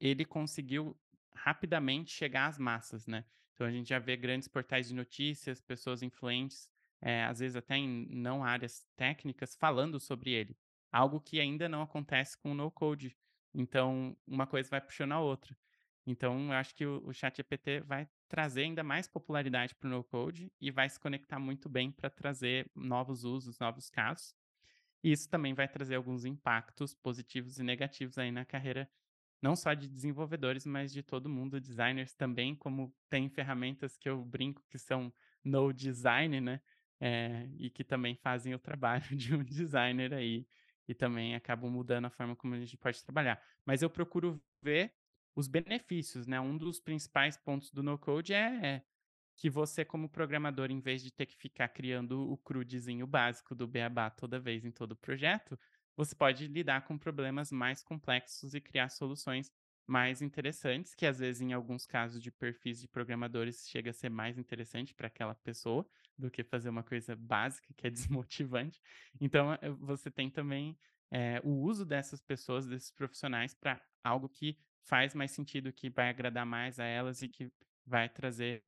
ele 0.00 0.24
conseguiu 0.24 0.96
rapidamente 1.34 2.10
chegar 2.12 2.46
às 2.46 2.58
massas, 2.58 3.06
né? 3.06 3.24
Então 3.52 3.66
a 3.66 3.70
gente 3.70 3.88
já 3.88 3.98
vê 3.98 4.16
grandes 4.16 4.48
portais 4.48 4.88
de 4.88 4.94
notícias, 4.94 5.60
pessoas 5.60 6.02
influentes, 6.02 6.68
é, 7.00 7.24
às 7.24 7.38
vezes 7.38 7.56
até 7.56 7.76
em 7.76 8.06
não 8.14 8.44
áreas 8.44 8.86
técnicas, 8.96 9.54
falando 9.54 10.00
sobre 10.00 10.30
ele. 10.30 10.56
Algo 10.90 11.20
que 11.20 11.40
ainda 11.40 11.68
não 11.68 11.82
acontece 11.82 12.36
com 12.36 12.52
o 12.52 12.54
no-code. 12.54 13.16
Então, 13.52 14.16
uma 14.26 14.46
coisa 14.46 14.68
vai 14.68 14.80
puxando 14.80 15.12
a 15.12 15.20
outra. 15.20 15.56
Então, 16.06 16.48
eu 16.48 16.52
acho 16.52 16.74
que 16.74 16.84
o, 16.84 17.06
o 17.06 17.12
chat 17.12 17.36
GPT 17.36 17.80
vai 17.80 18.08
trazer 18.28 18.62
ainda 18.62 18.82
mais 18.82 19.06
popularidade 19.06 19.74
para 19.74 19.86
o 19.86 19.90
no-code 19.90 20.52
e 20.60 20.70
vai 20.70 20.88
se 20.88 20.98
conectar 20.98 21.38
muito 21.38 21.68
bem 21.68 21.90
para 21.90 22.10
trazer 22.10 22.70
novos 22.74 23.24
usos, 23.24 23.58
novos 23.58 23.88
casos. 23.88 24.34
E 25.04 25.12
isso 25.12 25.28
também 25.28 25.52
vai 25.52 25.68
trazer 25.68 25.96
alguns 25.96 26.24
impactos 26.24 26.94
positivos 26.94 27.58
e 27.58 27.62
negativos 27.62 28.16
aí 28.16 28.32
na 28.32 28.44
carreira 28.44 28.90
não 29.42 29.54
só 29.54 29.74
de 29.74 29.86
desenvolvedores, 29.86 30.64
mas 30.64 30.90
de 30.90 31.02
todo 31.02 31.28
mundo, 31.28 31.60
designers 31.60 32.14
também, 32.14 32.56
como 32.56 32.90
tem 33.10 33.28
ferramentas 33.28 33.98
que 33.98 34.08
eu 34.08 34.24
brinco 34.24 34.64
que 34.70 34.78
são 34.78 35.12
no 35.44 35.70
design, 35.70 36.40
né? 36.40 36.62
É, 36.98 37.46
e 37.58 37.68
que 37.68 37.84
também 37.84 38.16
fazem 38.16 38.54
o 38.54 38.58
trabalho 38.58 39.04
de 39.14 39.34
um 39.34 39.44
designer 39.44 40.14
aí 40.14 40.46
e 40.88 40.94
também 40.94 41.34
acabam 41.34 41.70
mudando 41.70 42.06
a 42.06 42.10
forma 42.10 42.34
como 42.34 42.54
a 42.54 42.58
gente 42.58 42.78
pode 42.78 43.04
trabalhar. 43.04 43.42
Mas 43.66 43.82
eu 43.82 43.90
procuro 43.90 44.42
ver 44.62 44.94
os 45.36 45.46
benefícios, 45.46 46.26
né? 46.26 46.40
Um 46.40 46.56
dos 46.56 46.80
principais 46.80 47.36
pontos 47.36 47.70
do 47.70 47.82
no-code 47.82 48.32
é, 48.32 48.82
que 49.36 49.50
você, 49.50 49.84
como 49.84 50.08
programador, 50.08 50.70
em 50.70 50.80
vez 50.80 51.02
de 51.02 51.10
ter 51.12 51.26
que 51.26 51.36
ficar 51.36 51.68
criando 51.68 52.30
o 52.30 52.36
crudezinho 52.36 53.06
básico 53.06 53.54
do 53.54 53.66
beabá 53.66 54.10
toda 54.10 54.38
vez 54.38 54.64
em 54.64 54.70
todo 54.70 54.96
projeto, 54.96 55.58
você 55.96 56.14
pode 56.14 56.46
lidar 56.46 56.84
com 56.84 56.98
problemas 56.98 57.52
mais 57.52 57.82
complexos 57.82 58.54
e 58.54 58.60
criar 58.60 58.88
soluções 58.88 59.50
mais 59.86 60.22
interessantes, 60.22 60.94
que 60.94 61.06
às 61.06 61.18
vezes, 61.18 61.42
em 61.42 61.52
alguns 61.52 61.86
casos 61.86 62.22
de 62.22 62.30
perfis 62.30 62.80
de 62.80 62.88
programadores, 62.88 63.68
chega 63.68 63.90
a 63.90 63.92
ser 63.92 64.08
mais 64.08 64.38
interessante 64.38 64.94
para 64.94 65.08
aquela 65.08 65.34
pessoa 65.34 65.86
do 66.16 66.30
que 66.30 66.42
fazer 66.42 66.70
uma 66.70 66.82
coisa 66.82 67.14
básica 67.14 67.68
que 67.76 67.86
é 67.86 67.90
desmotivante. 67.90 68.80
Então, 69.20 69.52
eh, 69.54 69.70
você 69.70 70.10
tem 70.10 70.30
também 70.30 70.78
é, 71.10 71.40
o 71.44 71.50
uso 71.50 71.84
dessas 71.84 72.22
pessoas, 72.22 72.66
desses 72.66 72.90
profissionais, 72.90 73.54
para 73.54 73.80
algo 74.02 74.28
que 74.28 74.58
faz 74.82 75.14
mais 75.14 75.32
sentido, 75.32 75.72
que 75.72 75.90
vai 75.90 76.08
agradar 76.08 76.46
mais 76.46 76.78
a 76.78 76.84
elas 76.84 77.22
e 77.22 77.28
que 77.28 77.52
vai 77.86 78.08
trazer 78.08 78.62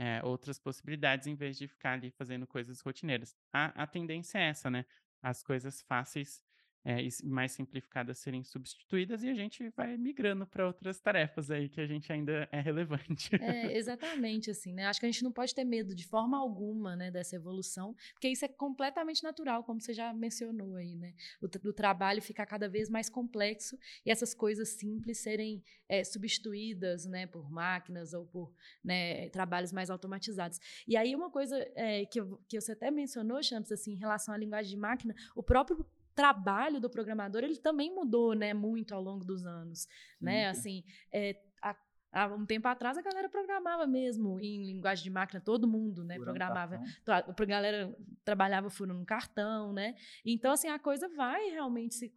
é, 0.00 0.24
outras 0.24 0.58
possibilidades 0.58 1.26
em 1.26 1.34
vez 1.34 1.58
de 1.58 1.68
ficar 1.68 1.92
ali 1.92 2.10
fazendo 2.10 2.46
coisas 2.46 2.80
rotineiras. 2.80 3.36
A, 3.52 3.82
a 3.82 3.86
tendência 3.86 4.38
é 4.38 4.48
essa, 4.48 4.70
né? 4.70 4.86
As 5.22 5.42
coisas 5.42 5.82
fáceis 5.82 6.42
é, 6.84 7.06
mais 7.24 7.52
simplificadas 7.52 8.18
serem 8.18 8.42
substituídas 8.42 9.22
e 9.22 9.28
a 9.28 9.34
gente 9.34 9.68
vai 9.76 9.96
migrando 9.96 10.46
para 10.46 10.66
outras 10.66 11.00
tarefas 11.00 11.50
aí 11.50 11.68
que 11.68 11.80
a 11.80 11.86
gente 11.86 12.12
ainda 12.12 12.48
é 12.50 12.60
relevante. 12.60 13.30
É, 13.36 13.76
exatamente, 13.76 14.50
assim, 14.50 14.72
né? 14.72 14.86
Acho 14.86 15.00
que 15.00 15.06
a 15.06 15.10
gente 15.10 15.22
não 15.22 15.32
pode 15.32 15.54
ter 15.54 15.64
medo 15.64 15.94
de 15.94 16.06
forma 16.06 16.38
alguma, 16.38 16.96
né, 16.96 17.10
dessa 17.10 17.36
evolução, 17.36 17.94
porque 18.12 18.28
isso 18.28 18.44
é 18.44 18.48
completamente 18.48 19.22
natural, 19.22 19.64
como 19.64 19.80
você 19.80 19.92
já 19.92 20.12
mencionou 20.12 20.76
aí, 20.76 20.94
né? 20.94 21.14
O, 21.40 21.46
o 21.68 21.72
trabalho 21.72 22.22
ficar 22.22 22.46
cada 22.46 22.68
vez 22.68 22.88
mais 22.88 23.08
complexo 23.10 23.78
e 24.04 24.10
essas 24.10 24.34
coisas 24.34 24.70
simples 24.70 25.18
serem 25.18 25.62
é, 25.88 26.02
substituídas, 26.04 27.04
né, 27.04 27.26
por 27.26 27.50
máquinas 27.50 28.12
ou 28.12 28.24
por 28.26 28.52
né, 28.82 29.28
trabalhos 29.30 29.72
mais 29.72 29.90
automatizados. 29.90 30.58
E 30.86 30.96
aí 30.96 31.14
uma 31.14 31.30
coisa 31.30 31.56
é, 31.74 32.06
que, 32.06 32.20
que 32.48 32.60
você 32.60 32.72
até 32.72 32.90
mencionou, 32.90 33.42
Champs, 33.42 33.72
assim, 33.72 33.92
em 33.92 33.98
relação 33.98 34.34
à 34.34 34.38
linguagem 34.38 34.70
de 34.70 34.76
máquina, 34.76 35.14
o 35.34 35.42
próprio 35.42 35.84
trabalho 36.14 36.80
do 36.80 36.90
programador 36.90 37.42
ele 37.42 37.56
também 37.56 37.94
mudou, 37.94 38.34
né, 38.34 38.52
muito 38.52 38.94
ao 38.94 39.02
longo 39.02 39.24
dos 39.24 39.44
anos, 39.44 39.86
né? 40.20 40.48
Assim, 40.48 40.84
é, 41.12 41.40
há 42.12 42.26
um 42.26 42.44
tempo 42.44 42.66
atrás 42.66 42.98
a 42.98 43.02
galera 43.02 43.28
programava 43.28 43.86
mesmo 43.86 44.40
em 44.40 44.64
linguagem 44.64 45.04
de 45.04 45.10
máquina, 45.10 45.40
todo 45.40 45.68
mundo, 45.68 46.02
né, 46.04 46.14
furando 46.16 46.24
programava. 46.24 46.82
A 47.06 47.44
galera 47.44 47.96
trabalhava 48.24 48.68
furando 48.68 49.00
um 49.00 49.04
cartão, 49.04 49.72
né? 49.72 49.94
Então 50.24 50.52
assim, 50.52 50.68
a 50.68 50.78
coisa 50.78 51.08
vai 51.08 51.50
realmente 51.50 51.94
se 51.94 52.12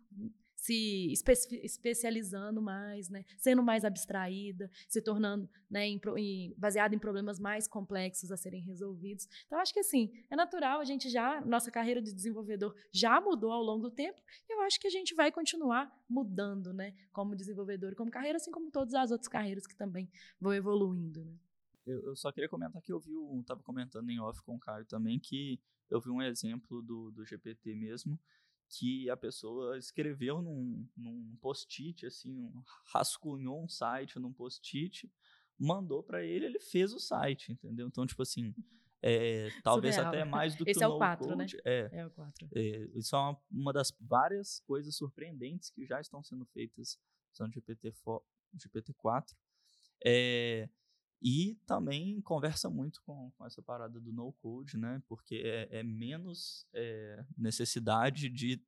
se 0.64 1.12
espe 1.12 1.34
especializando 1.62 2.62
mais, 2.62 3.10
né? 3.10 3.26
sendo 3.38 3.62
mais 3.62 3.84
abstraída, 3.84 4.72
se 4.88 5.02
tornando 5.02 5.50
né, 5.70 5.86
em, 5.86 6.00
em, 6.16 6.54
baseada 6.58 6.96
em 6.96 7.00
problemas 7.00 7.38
mais 7.38 7.68
complexos 7.68 8.32
a 8.32 8.38
serem 8.38 8.62
resolvidos. 8.62 9.28
Então, 9.46 9.60
acho 9.60 9.74
que 9.74 9.82
assim, 9.82 10.10
é 10.30 10.38
natural, 10.38 10.80
a 10.80 10.86
gente 10.86 11.10
já, 11.10 11.42
nossa 11.42 11.70
carreira 11.70 12.02
de 12.02 12.14
desenvolvedor 12.14 12.74
já 12.94 13.20
mudou 13.20 13.52
ao 13.52 13.62
longo 13.62 13.90
do 13.90 13.92
tempo, 13.92 14.22
e 14.48 14.54
eu 14.54 14.62
acho 14.62 14.80
que 14.80 14.88
a 14.88 14.90
gente 14.90 15.14
vai 15.14 15.34
continuar 15.34 15.92
mudando, 16.08 16.72
né, 16.72 16.96
como 17.12 17.36
desenvolvedor 17.36 17.94
como 17.94 18.10
carreira, 18.10 18.38
assim 18.38 18.52
como 18.52 18.72
todas 18.72 18.94
as 18.94 19.12
outras 19.12 19.28
carreiras 19.28 19.68
que 19.68 19.76
também 19.76 20.10
vão 20.40 20.54
evoluindo. 20.54 21.26
Né? 21.26 21.36
Eu, 21.86 22.00
eu 22.04 22.16
só 22.16 22.32
queria 22.32 22.48
comentar 22.48 22.82
que 22.82 22.94
eu 22.94 23.02
vi, 23.02 23.12
estava 23.42 23.62
comentando 23.64 24.10
em 24.10 24.20
off 24.22 24.42
com 24.44 24.56
o 24.56 24.60
Caio 24.60 24.86
também, 24.86 25.20
que 25.20 25.60
eu 25.90 26.00
vi 26.00 26.10
um 26.10 26.22
exemplo 26.22 26.82
do, 26.82 27.12
do 27.12 27.26
GPT 27.26 27.76
mesmo, 27.76 28.18
que 28.70 29.10
a 29.10 29.18
pessoa 29.18 29.78
escreveu 29.78 30.42
num, 30.42 30.88
num 30.96 31.36
post-it, 31.42 32.06
assim, 32.06 32.32
um, 32.32 32.64
rascunhou 32.86 33.64
um 33.64 33.70
site 33.70 34.20
num 34.20 34.34
post-it, 34.34 35.12
mandou 35.58 36.02
para 36.02 36.24
ele, 36.24 36.46
ele 36.46 36.60
fez 36.60 36.94
o 36.94 37.00
site, 37.00 37.52
entendeu? 37.52 37.88
Então, 37.88 38.06
tipo 38.06 38.22
assim, 38.22 38.54
é, 39.02 39.50
talvez 39.62 39.96
Surreal. 39.96 40.14
até 40.14 40.24
mais 40.24 40.56
do 40.56 40.64
Esse 40.66 40.80
que 40.80 40.84
é 40.84 40.88
o 40.88 40.96
o 40.96 40.98
4, 40.98 41.36
né? 41.36 41.46
É, 41.66 41.90
é 41.92 42.06
o 42.06 42.12
4. 42.12 42.50
É, 42.56 42.90
isso 42.96 43.16
é 43.16 43.20
uma, 43.20 43.38
uma, 43.52 43.74
das 43.74 43.92
várias 44.00 44.62
coisas 44.62 44.96
surpreendentes 44.96 45.70
que 45.70 45.86
já 45.86 46.00
estão 46.00 46.24
sendo 46.24 46.46
feitas 46.46 46.98
no 47.40 47.52
GPT, 47.52 47.94
GPT-4. 48.56 49.36
É, 50.06 50.70
e 51.24 51.56
também 51.66 52.20
conversa 52.22 52.70
muito 52.70 53.02
com, 53.04 53.32
com 53.32 53.46
essa 53.46 53.62
parada 53.62 53.98
do 53.98 54.12
no-code, 54.12 54.78
né? 54.78 55.02
Porque 55.08 55.42
é, 55.46 55.80
é 55.80 55.84
menos 55.84 56.68
é, 56.74 57.26
necessidade 57.38 58.30
de 58.30 58.62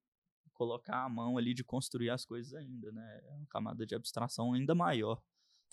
colocar 0.54 1.04
a 1.04 1.10
mão 1.10 1.38
ali, 1.38 1.54
de 1.54 1.66
construir 1.66 2.10
as 2.10 2.24
coisas 2.24 2.54
ainda, 2.54 2.94
né? 2.94 3.22
É 3.26 3.34
uma 3.34 3.46
camada 3.48 3.86
de 3.86 3.94
abstração 3.94 4.54
ainda 4.54 4.74
maior. 4.74 5.22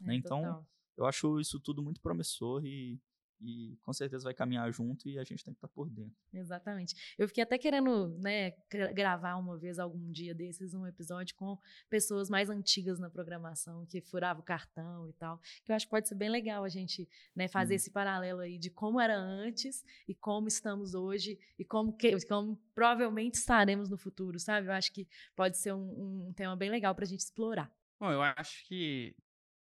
Né? 0.01 0.17
Então, 0.17 0.67
eu 0.97 1.07
acho 1.07 1.39
isso 1.39 1.61
tudo 1.61 1.81
muito 1.83 2.01
promissor 2.01 2.67
e 2.67 3.01
e 3.43 3.77
com 3.83 3.93
certeza 3.93 4.25
vai 4.25 4.35
caminhar 4.35 4.71
junto 4.73 5.09
e 5.09 5.19
a 5.19 5.25
gente 5.25 5.45
tem 5.45 5.53
que 5.53 5.59
estar 5.59 5.69
tá 5.69 5.75
por 5.75 5.91
dentro. 5.91 6.17
Exatamente. 6.33 6.95
Eu 7.19 7.27
fiquei 7.27 7.43
até 7.43 7.59
querendo 7.59 8.09
né, 8.19 8.53
gravar 8.95 9.37
uma 9.37 9.59
vez, 9.59 9.79
algum 9.79 10.11
dia 10.11 10.35
desses, 10.35 10.75
um 10.75 10.87
episódio 10.87 11.35
com 11.35 11.59
pessoas 11.91 12.31
mais 12.31 12.49
antigas 12.49 12.99
na 12.99 13.11
programação, 13.11 13.85
que 13.87 14.01
furavam 14.01 14.43
o 14.43 14.45
cartão 14.45 15.09
e 15.09 15.13
tal, 15.15 15.41
que 15.65 15.73
eu 15.73 15.77
acho 15.77 15.87
que 15.87 15.91
pode 15.91 16.09
ser 16.09 16.15
bem 16.15 16.31
legal 16.31 16.65
a 16.65 16.69
gente 16.69 17.09
né, 17.35 17.49
fazer 17.49 17.75
hum. 17.75 17.77
esse 17.77 17.91
paralelo 17.91 18.41
aí 18.41 18.59
de 18.59 18.71
como 18.71 19.01
era 19.01 19.17
antes 19.17 19.85
e 20.07 20.15
como 20.15 20.49
estamos 20.49 20.95
hoje 20.95 21.39
e 21.59 21.65
como, 21.65 21.93
que, 21.97 22.25
como 22.27 22.57
provavelmente 22.75 23.35
estaremos 23.35 23.89
no 23.89 23.99
futuro, 23.99 24.39
sabe? 24.39 24.69
Eu 24.69 24.73
acho 24.73 24.93
que 24.93 25.09
pode 25.35 25.59
ser 25.59 25.73
um, 25.73 26.29
um 26.29 26.33
tema 26.33 26.57
bem 26.57 26.71
legal 26.71 26.95
para 26.95 27.05
a 27.05 27.09
gente 27.09 27.21
explorar. 27.21 27.71
Bom, 27.99 28.11
eu 28.11 28.23
acho 28.23 28.67
que 28.67 29.15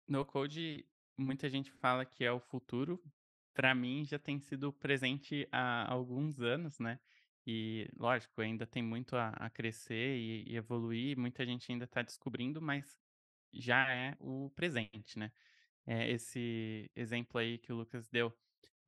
no 0.06 0.24
code 0.24 0.86
muita 1.16 1.50
gente 1.50 1.70
fala 1.72 2.04
que 2.04 2.24
é 2.24 2.32
o 2.32 2.40
futuro, 2.40 3.02
para 3.58 3.74
mim 3.74 4.04
já 4.04 4.20
tem 4.20 4.38
sido 4.38 4.72
presente 4.72 5.48
há 5.50 5.92
alguns 5.92 6.40
anos, 6.40 6.78
né? 6.78 7.00
E, 7.44 7.90
lógico, 7.98 8.40
ainda 8.40 8.64
tem 8.64 8.84
muito 8.84 9.16
a, 9.16 9.30
a 9.30 9.50
crescer 9.50 10.16
e, 10.16 10.44
e, 10.48 10.56
evoluir, 10.56 11.18
muita 11.18 11.44
gente 11.44 11.72
ainda 11.72 11.84
está 11.84 12.00
descobrindo, 12.00 12.62
mas 12.62 13.00
já 13.52 13.92
é 13.92 14.16
o 14.20 14.48
presente, 14.54 15.18
né? 15.18 15.32
É 15.84 16.08
esse 16.08 16.88
exemplo 16.94 17.36
aí 17.40 17.58
que 17.58 17.72
o 17.72 17.76
Lucas 17.76 18.08
deu 18.08 18.32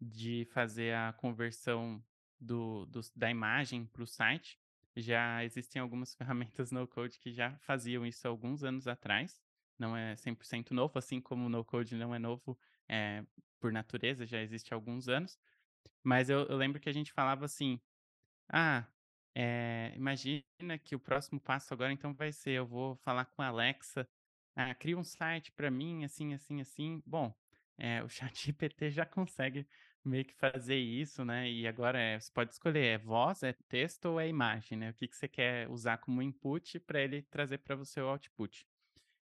de 0.00 0.46
fazer 0.52 0.94
a 0.94 1.12
conversão 1.14 2.00
do, 2.38 2.86
do 2.86 3.00
da 3.16 3.28
imagem 3.28 3.86
para 3.86 4.04
o 4.04 4.06
site, 4.06 4.56
já 4.94 5.44
existem 5.44 5.82
algumas 5.82 6.14
ferramentas 6.14 6.70
no 6.70 6.86
code 6.86 7.18
que 7.18 7.32
já 7.32 7.58
faziam 7.58 8.06
isso 8.06 8.28
alguns 8.28 8.62
anos 8.62 8.86
atrás. 8.86 9.42
Não 9.76 9.96
é 9.96 10.14
100% 10.14 10.70
novo, 10.70 10.96
assim 10.96 11.20
como 11.20 11.46
o 11.46 11.48
no 11.48 11.64
code 11.64 11.96
não 11.96 12.14
é 12.14 12.20
novo 12.20 12.56
é, 12.88 13.24
por 13.60 13.72
natureza, 13.72 14.26
já 14.26 14.40
existe 14.42 14.72
há 14.72 14.76
alguns 14.76 15.08
anos. 15.08 15.38
Mas 16.02 16.30
eu, 16.30 16.46
eu 16.46 16.56
lembro 16.56 16.80
que 16.80 16.88
a 16.88 16.92
gente 16.92 17.12
falava 17.12 17.44
assim: 17.44 17.80
ah, 18.48 18.86
é, 19.34 19.92
imagina 19.96 20.78
que 20.82 20.96
o 20.96 21.00
próximo 21.00 21.40
passo 21.40 21.72
agora 21.74 21.92
então 21.92 22.14
vai 22.14 22.32
ser: 22.32 22.52
eu 22.52 22.66
vou 22.66 22.96
falar 22.96 23.26
com 23.26 23.42
a 23.42 23.48
Alexa, 23.48 24.08
ah, 24.56 24.74
cria 24.74 24.98
um 24.98 25.04
site 25.04 25.52
para 25.52 25.70
mim, 25.70 26.04
assim, 26.04 26.34
assim, 26.34 26.60
assim. 26.60 27.02
Bom, 27.06 27.34
é, 27.78 28.02
o 28.02 28.08
chat 28.08 28.34
GPT 28.46 28.90
já 28.90 29.06
consegue 29.06 29.66
meio 30.04 30.24
que 30.24 30.34
fazer 30.34 30.76
isso, 30.76 31.24
né? 31.24 31.50
E 31.50 31.66
agora 31.66 31.98
é, 31.98 32.18
você 32.18 32.30
pode 32.32 32.52
escolher: 32.52 32.84
é 32.84 32.98
voz, 32.98 33.42
é 33.42 33.52
texto 33.68 34.06
ou 34.06 34.20
é 34.20 34.28
imagem, 34.28 34.78
né? 34.78 34.90
O 34.90 34.94
que, 34.94 35.08
que 35.08 35.16
você 35.16 35.28
quer 35.28 35.68
usar 35.70 35.98
como 35.98 36.22
input 36.22 36.80
para 36.80 37.00
ele 37.00 37.22
trazer 37.22 37.58
para 37.58 37.76
você 37.76 38.00
o 38.00 38.08
output. 38.08 38.66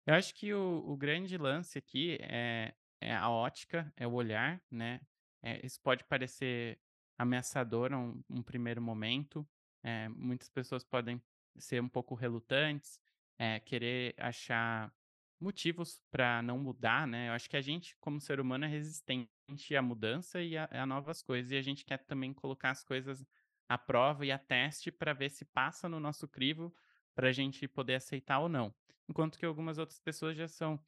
Eu 0.06 0.14
acho 0.14 0.34
que 0.34 0.54
o, 0.54 0.82
o 0.86 0.96
grande 0.96 1.36
lance 1.36 1.78
aqui 1.78 2.18
é 2.22 2.74
é 3.00 3.14
a 3.14 3.28
ótica, 3.28 3.92
é 3.96 4.06
o 4.06 4.12
olhar, 4.12 4.60
né? 4.70 5.00
É, 5.42 5.64
isso 5.64 5.80
pode 5.80 6.04
parecer 6.04 6.80
ameaçador 7.16 7.92
um, 7.92 8.22
um 8.28 8.42
primeiro 8.42 8.82
momento. 8.82 9.48
É, 9.82 10.08
muitas 10.08 10.48
pessoas 10.48 10.84
podem 10.84 11.22
ser 11.56 11.82
um 11.82 11.88
pouco 11.88 12.14
relutantes, 12.14 13.00
é, 13.38 13.60
querer 13.60 14.14
achar 14.18 14.92
motivos 15.40 16.02
para 16.10 16.42
não 16.42 16.58
mudar, 16.58 17.06
né? 17.06 17.28
Eu 17.28 17.32
acho 17.32 17.48
que 17.48 17.56
a 17.56 17.60
gente, 17.60 17.96
como 18.00 18.20
ser 18.20 18.40
humano, 18.40 18.64
é 18.64 18.68
resistente 18.68 19.28
à 19.76 19.82
mudança 19.82 20.42
e 20.42 20.56
a, 20.56 20.68
a 20.70 20.86
novas 20.86 21.22
coisas, 21.22 21.52
e 21.52 21.56
a 21.56 21.62
gente 21.62 21.84
quer 21.84 21.98
também 21.98 22.32
colocar 22.32 22.70
as 22.70 22.82
coisas 22.82 23.24
à 23.68 23.78
prova 23.78 24.26
e 24.26 24.32
a 24.32 24.38
teste 24.38 24.90
para 24.90 25.12
ver 25.12 25.30
se 25.30 25.44
passa 25.44 25.88
no 25.88 26.00
nosso 26.00 26.26
crivo 26.26 26.74
para 27.14 27.28
a 27.28 27.32
gente 27.32 27.68
poder 27.68 27.96
aceitar 27.96 28.40
ou 28.40 28.48
não. 28.48 28.74
Enquanto 29.08 29.38
que 29.38 29.46
algumas 29.46 29.78
outras 29.78 30.00
pessoas 30.00 30.36
já 30.36 30.48
são 30.48 30.78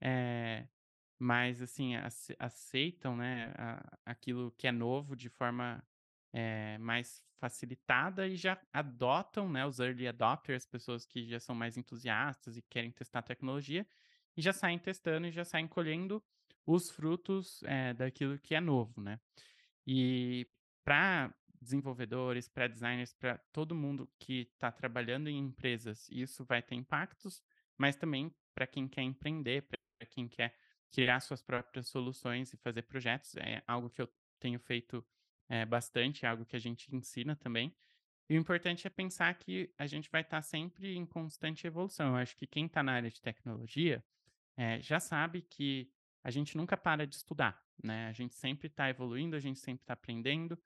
é, 0.00 0.66
mas 1.18 1.60
assim 1.60 1.92
aceitam 2.38 3.16
né, 3.16 3.52
aquilo 4.04 4.52
que 4.52 4.66
é 4.66 4.72
novo 4.72 5.16
de 5.16 5.28
forma 5.28 5.82
é, 6.32 6.78
mais 6.78 7.22
facilitada 7.38 8.26
e 8.26 8.36
já 8.36 8.60
adotam 8.72 9.48
né, 9.48 9.64
os 9.66 9.78
early 9.78 10.06
adopters, 10.06 10.66
pessoas 10.66 11.04
que 11.04 11.26
já 11.26 11.40
são 11.40 11.54
mais 11.54 11.76
entusiastas 11.76 12.56
e 12.56 12.62
querem 12.62 12.90
testar 12.90 13.20
a 13.20 13.22
tecnologia, 13.22 13.86
e 14.36 14.42
já 14.42 14.52
saem 14.52 14.78
testando 14.78 15.26
e 15.26 15.30
já 15.30 15.44
saem 15.44 15.66
colhendo 15.66 16.22
os 16.66 16.90
frutos 16.90 17.62
é, 17.64 17.94
daquilo 17.94 18.38
que 18.38 18.54
é 18.54 18.60
novo, 18.60 19.00
né? 19.00 19.18
E 19.86 20.46
para 20.84 21.34
desenvolvedores, 21.60 22.48
para 22.48 22.68
designers, 22.68 23.12
para 23.14 23.38
todo 23.52 23.74
mundo 23.74 24.08
que 24.18 24.48
está 24.52 24.70
trabalhando 24.70 25.28
em 25.28 25.38
empresas, 25.38 26.08
isso 26.10 26.44
vai 26.44 26.62
ter 26.62 26.74
impactos, 26.74 27.42
mas 27.76 27.96
também 27.96 28.32
para 28.54 28.66
quem 28.66 28.86
quer 28.86 29.02
empreender, 29.02 29.62
para 29.62 30.06
quem 30.08 30.28
quer 30.28 30.54
criar 30.90 31.20
suas 31.20 31.42
próprias 31.42 31.88
soluções 31.88 32.52
e 32.52 32.56
fazer 32.56 32.82
projetos, 32.82 33.36
é 33.36 33.62
algo 33.66 33.90
que 33.90 34.00
eu 34.00 34.08
tenho 34.38 34.58
feito 34.58 35.04
é, 35.48 35.64
bastante, 35.64 36.24
é 36.24 36.28
algo 36.28 36.44
que 36.44 36.56
a 36.56 36.60
gente 36.60 36.94
ensina 36.94 37.36
também. 37.36 37.74
E 38.28 38.36
o 38.36 38.40
importante 38.40 38.86
é 38.86 38.90
pensar 38.90 39.34
que 39.34 39.72
a 39.78 39.86
gente 39.86 40.10
vai 40.10 40.20
estar 40.20 40.38
tá 40.38 40.42
sempre 40.42 40.94
em 40.96 41.06
constante 41.06 41.66
evolução. 41.66 42.08
Eu 42.08 42.16
acho 42.16 42.36
que 42.36 42.46
quem 42.46 42.66
está 42.66 42.82
na 42.82 42.92
área 42.92 43.10
de 43.10 43.20
tecnologia 43.20 44.04
é, 44.56 44.80
já 44.82 45.00
sabe 45.00 45.42
que 45.42 45.90
a 46.22 46.30
gente 46.30 46.56
nunca 46.56 46.76
para 46.76 47.06
de 47.06 47.14
estudar, 47.14 47.62
né? 47.82 48.08
A 48.08 48.12
gente 48.12 48.34
sempre 48.34 48.66
está 48.66 48.90
evoluindo, 48.90 49.34
a 49.34 49.40
gente 49.40 49.58
sempre 49.58 49.82
está 49.82 49.94
aprendendo. 49.94 50.58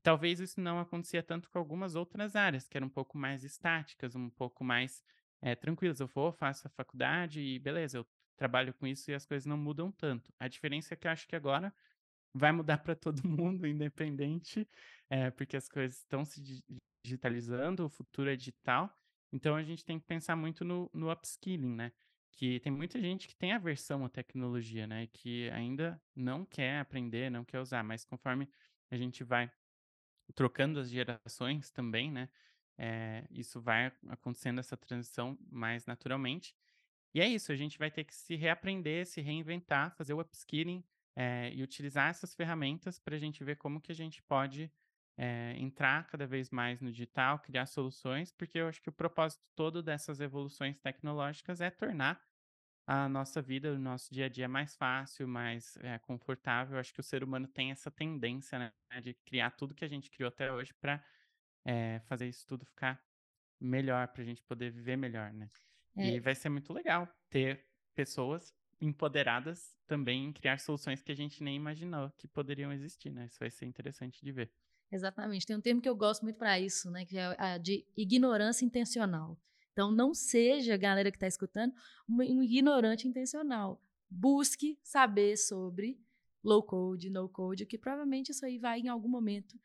Talvez 0.00 0.38
isso 0.38 0.60
não 0.60 0.78
acontecia 0.78 1.22
tanto 1.22 1.50
com 1.50 1.58
algumas 1.58 1.96
outras 1.96 2.36
áreas, 2.36 2.68
que 2.68 2.76
eram 2.76 2.86
um 2.86 2.90
pouco 2.90 3.18
mais 3.18 3.42
estáticas, 3.42 4.14
um 4.14 4.30
pouco 4.30 4.62
mais 4.62 5.02
é, 5.42 5.56
tranquilas. 5.56 5.98
Eu 5.98 6.06
vou, 6.06 6.30
faço 6.30 6.68
a 6.68 6.70
faculdade 6.70 7.40
e 7.40 7.58
beleza, 7.58 7.98
eu 7.98 8.06
trabalho 8.38 8.72
com 8.72 8.86
isso 8.86 9.10
e 9.10 9.14
as 9.14 9.26
coisas 9.26 9.44
não 9.44 9.58
mudam 9.58 9.90
tanto. 9.90 10.32
A 10.38 10.48
diferença 10.48 10.94
é 10.94 10.96
que 10.96 11.06
eu 11.06 11.10
acho 11.10 11.26
que 11.26 11.36
agora 11.36 11.74
vai 12.32 12.52
mudar 12.52 12.78
para 12.78 12.94
todo 12.94 13.20
mundo, 13.28 13.66
independente, 13.66 14.66
é, 15.10 15.30
porque 15.30 15.56
as 15.56 15.68
coisas 15.68 15.98
estão 15.98 16.24
se 16.24 16.40
digitalizando, 17.04 17.84
o 17.84 17.88
futuro 17.90 18.30
é 18.30 18.36
digital. 18.36 18.90
Então 19.32 19.56
a 19.56 19.62
gente 19.62 19.84
tem 19.84 19.98
que 19.98 20.06
pensar 20.06 20.36
muito 20.36 20.64
no, 20.64 20.88
no 20.94 21.10
upskilling, 21.12 21.74
né? 21.74 21.92
Que 22.32 22.60
tem 22.60 22.72
muita 22.72 23.00
gente 23.00 23.26
que 23.26 23.34
tem 23.34 23.52
aversão 23.52 24.04
à 24.04 24.08
tecnologia, 24.08 24.86
né? 24.86 25.08
Que 25.08 25.50
ainda 25.50 26.00
não 26.14 26.44
quer 26.44 26.78
aprender, 26.78 27.30
não 27.30 27.44
quer 27.44 27.60
usar, 27.60 27.82
mas 27.82 28.04
conforme 28.04 28.48
a 28.90 28.96
gente 28.96 29.24
vai 29.24 29.50
trocando 30.34 30.78
as 30.78 30.88
gerações 30.88 31.70
também, 31.70 32.10
né? 32.10 32.28
É, 32.78 33.26
isso 33.32 33.60
vai 33.60 33.92
acontecendo 34.08 34.60
essa 34.60 34.76
transição 34.76 35.36
mais 35.50 35.84
naturalmente. 35.84 36.54
E 37.14 37.20
é 37.20 37.26
isso, 37.26 37.50
a 37.50 37.56
gente 37.56 37.78
vai 37.78 37.90
ter 37.90 38.04
que 38.04 38.14
se 38.14 38.36
reaprender, 38.36 39.06
se 39.06 39.20
reinventar, 39.20 39.94
fazer 39.96 40.12
o 40.12 40.20
upskilling 40.20 40.84
é, 41.16 41.50
e 41.52 41.62
utilizar 41.62 42.10
essas 42.10 42.34
ferramentas 42.34 42.98
para 42.98 43.16
a 43.16 43.18
gente 43.18 43.42
ver 43.42 43.56
como 43.56 43.80
que 43.80 43.90
a 43.90 43.94
gente 43.94 44.22
pode 44.22 44.70
é, 45.16 45.54
entrar 45.58 46.06
cada 46.06 46.26
vez 46.26 46.50
mais 46.50 46.80
no 46.80 46.92
digital, 46.92 47.40
criar 47.40 47.66
soluções, 47.66 48.30
porque 48.30 48.58
eu 48.58 48.68
acho 48.68 48.80
que 48.80 48.88
o 48.88 48.92
propósito 48.92 49.42
todo 49.56 49.82
dessas 49.82 50.20
evoluções 50.20 50.78
tecnológicas 50.78 51.60
é 51.60 51.70
tornar 51.70 52.22
a 52.86 53.08
nossa 53.08 53.42
vida, 53.42 53.72
o 53.72 53.78
nosso 53.78 54.14
dia 54.14 54.26
a 54.26 54.28
dia 54.28 54.48
mais 54.48 54.76
fácil, 54.76 55.26
mais 55.26 55.76
é, 55.78 55.98
confortável. 55.98 56.76
Eu 56.76 56.80
acho 56.80 56.94
que 56.94 57.00
o 57.00 57.02
ser 57.02 57.24
humano 57.24 57.48
tem 57.48 57.70
essa 57.70 57.90
tendência 57.90 58.58
né, 58.58 58.72
de 59.02 59.12
criar 59.12 59.50
tudo 59.50 59.74
que 59.74 59.84
a 59.84 59.88
gente 59.88 60.10
criou 60.10 60.28
até 60.28 60.52
hoje 60.52 60.72
para 60.74 61.04
fazer 62.06 62.26
isso 62.26 62.46
tudo 62.46 62.64
ficar 62.64 62.98
melhor, 63.60 64.08
para 64.08 64.22
a 64.22 64.24
gente 64.24 64.42
poder 64.42 64.70
viver 64.70 64.96
melhor, 64.96 65.30
né? 65.34 65.50
É. 65.96 66.14
E 66.14 66.20
vai 66.20 66.34
ser 66.34 66.48
muito 66.48 66.72
legal 66.72 67.08
ter 67.28 67.64
pessoas 67.94 68.54
empoderadas 68.80 69.76
também 69.86 70.26
em 70.26 70.32
criar 70.32 70.58
soluções 70.60 71.02
que 71.02 71.10
a 71.10 71.16
gente 71.16 71.42
nem 71.42 71.56
imaginou 71.56 72.10
que 72.16 72.28
poderiam 72.28 72.72
existir, 72.72 73.10
né? 73.10 73.26
Isso 73.26 73.38
vai 73.38 73.50
ser 73.50 73.66
interessante 73.66 74.24
de 74.24 74.30
ver. 74.30 74.52
Exatamente. 74.90 75.46
Tem 75.46 75.56
um 75.56 75.60
termo 75.60 75.80
que 75.80 75.88
eu 75.88 75.96
gosto 75.96 76.22
muito 76.22 76.36
para 76.36 76.58
isso, 76.60 76.90
né? 76.90 77.04
Que 77.04 77.18
é 77.18 77.34
a 77.38 77.58
de 77.58 77.84
ignorância 77.96 78.64
intencional. 78.64 79.38
Então, 79.72 79.90
não 79.90 80.14
seja, 80.14 80.76
galera 80.76 81.10
que 81.10 81.16
está 81.16 81.26
escutando, 81.26 81.72
um 82.08 82.42
ignorante 82.42 83.06
intencional. 83.06 83.80
Busque 84.10 84.78
saber 84.82 85.36
sobre 85.36 86.00
low 86.42 86.62
code, 86.62 87.10
no 87.10 87.28
code, 87.28 87.66
que 87.66 87.78
provavelmente 87.78 88.30
isso 88.32 88.44
aí 88.44 88.58
vai 88.58 88.80
em 88.80 88.88
algum 88.88 89.08
momento 89.08 89.58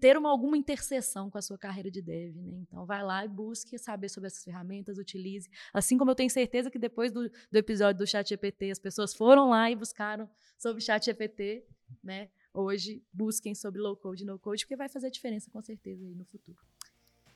ter 0.00 0.16
uma, 0.16 0.30
alguma 0.30 0.56
interseção 0.56 1.30
com 1.30 1.38
a 1.38 1.42
sua 1.42 1.58
carreira 1.58 1.90
de 1.90 2.00
dev, 2.00 2.34
né? 2.36 2.58
Então, 2.62 2.86
vai 2.86 3.02
lá 3.02 3.24
e 3.24 3.28
busque 3.28 3.78
saber 3.78 4.08
sobre 4.08 4.28
essas 4.28 4.42
ferramentas, 4.42 4.98
utilize. 4.98 5.48
Assim 5.72 5.98
como 5.98 6.10
eu 6.10 6.14
tenho 6.14 6.30
certeza 6.30 6.70
que 6.70 6.78
depois 6.78 7.12
do, 7.12 7.28
do 7.28 7.56
episódio 7.56 7.98
do 7.98 8.06
Chat 8.06 8.28
GPT, 8.28 8.70
as 8.70 8.78
pessoas 8.78 9.14
foram 9.14 9.50
lá 9.50 9.70
e 9.70 9.76
buscaram 9.76 10.28
sobre 10.58 10.82
Chat 10.82 11.04
GPT, 11.04 11.64
né? 12.02 12.30
Hoje, 12.52 13.02
busquem 13.12 13.54
sobre 13.54 13.80
low 13.80 13.96
code 13.96 14.22
e 14.22 14.26
no 14.26 14.38
code, 14.38 14.64
porque 14.64 14.76
vai 14.76 14.88
fazer 14.88 15.10
diferença 15.10 15.50
com 15.50 15.60
certeza 15.60 16.04
aí 16.04 16.14
no 16.14 16.24
futuro. 16.24 16.58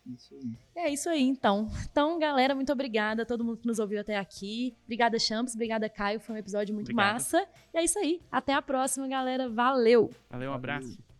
Isso 0.06 0.34
aí. 0.34 0.52
É 0.74 0.90
isso 0.90 1.08
aí, 1.08 1.22
então. 1.22 1.70
Então, 1.88 2.18
galera, 2.18 2.54
muito 2.54 2.72
obrigada 2.72 3.22
a 3.22 3.26
todo 3.26 3.44
mundo 3.44 3.58
que 3.58 3.66
nos 3.66 3.78
ouviu 3.78 4.00
até 4.00 4.16
aqui. 4.16 4.76
Obrigada, 4.84 5.18
Champs. 5.18 5.54
Obrigada, 5.54 5.88
Caio. 5.88 6.18
Foi 6.18 6.34
um 6.34 6.38
episódio 6.38 6.74
muito 6.74 6.90
Obrigado. 6.90 7.12
massa. 7.12 7.46
E 7.72 7.78
é 7.78 7.84
isso 7.84 7.98
aí. 7.98 8.20
Até 8.30 8.52
a 8.52 8.62
próxima, 8.62 9.06
galera. 9.06 9.48
Valeu. 9.48 10.10
Valeu, 10.28 10.50
um 10.50 10.54
abraço. 10.54 11.11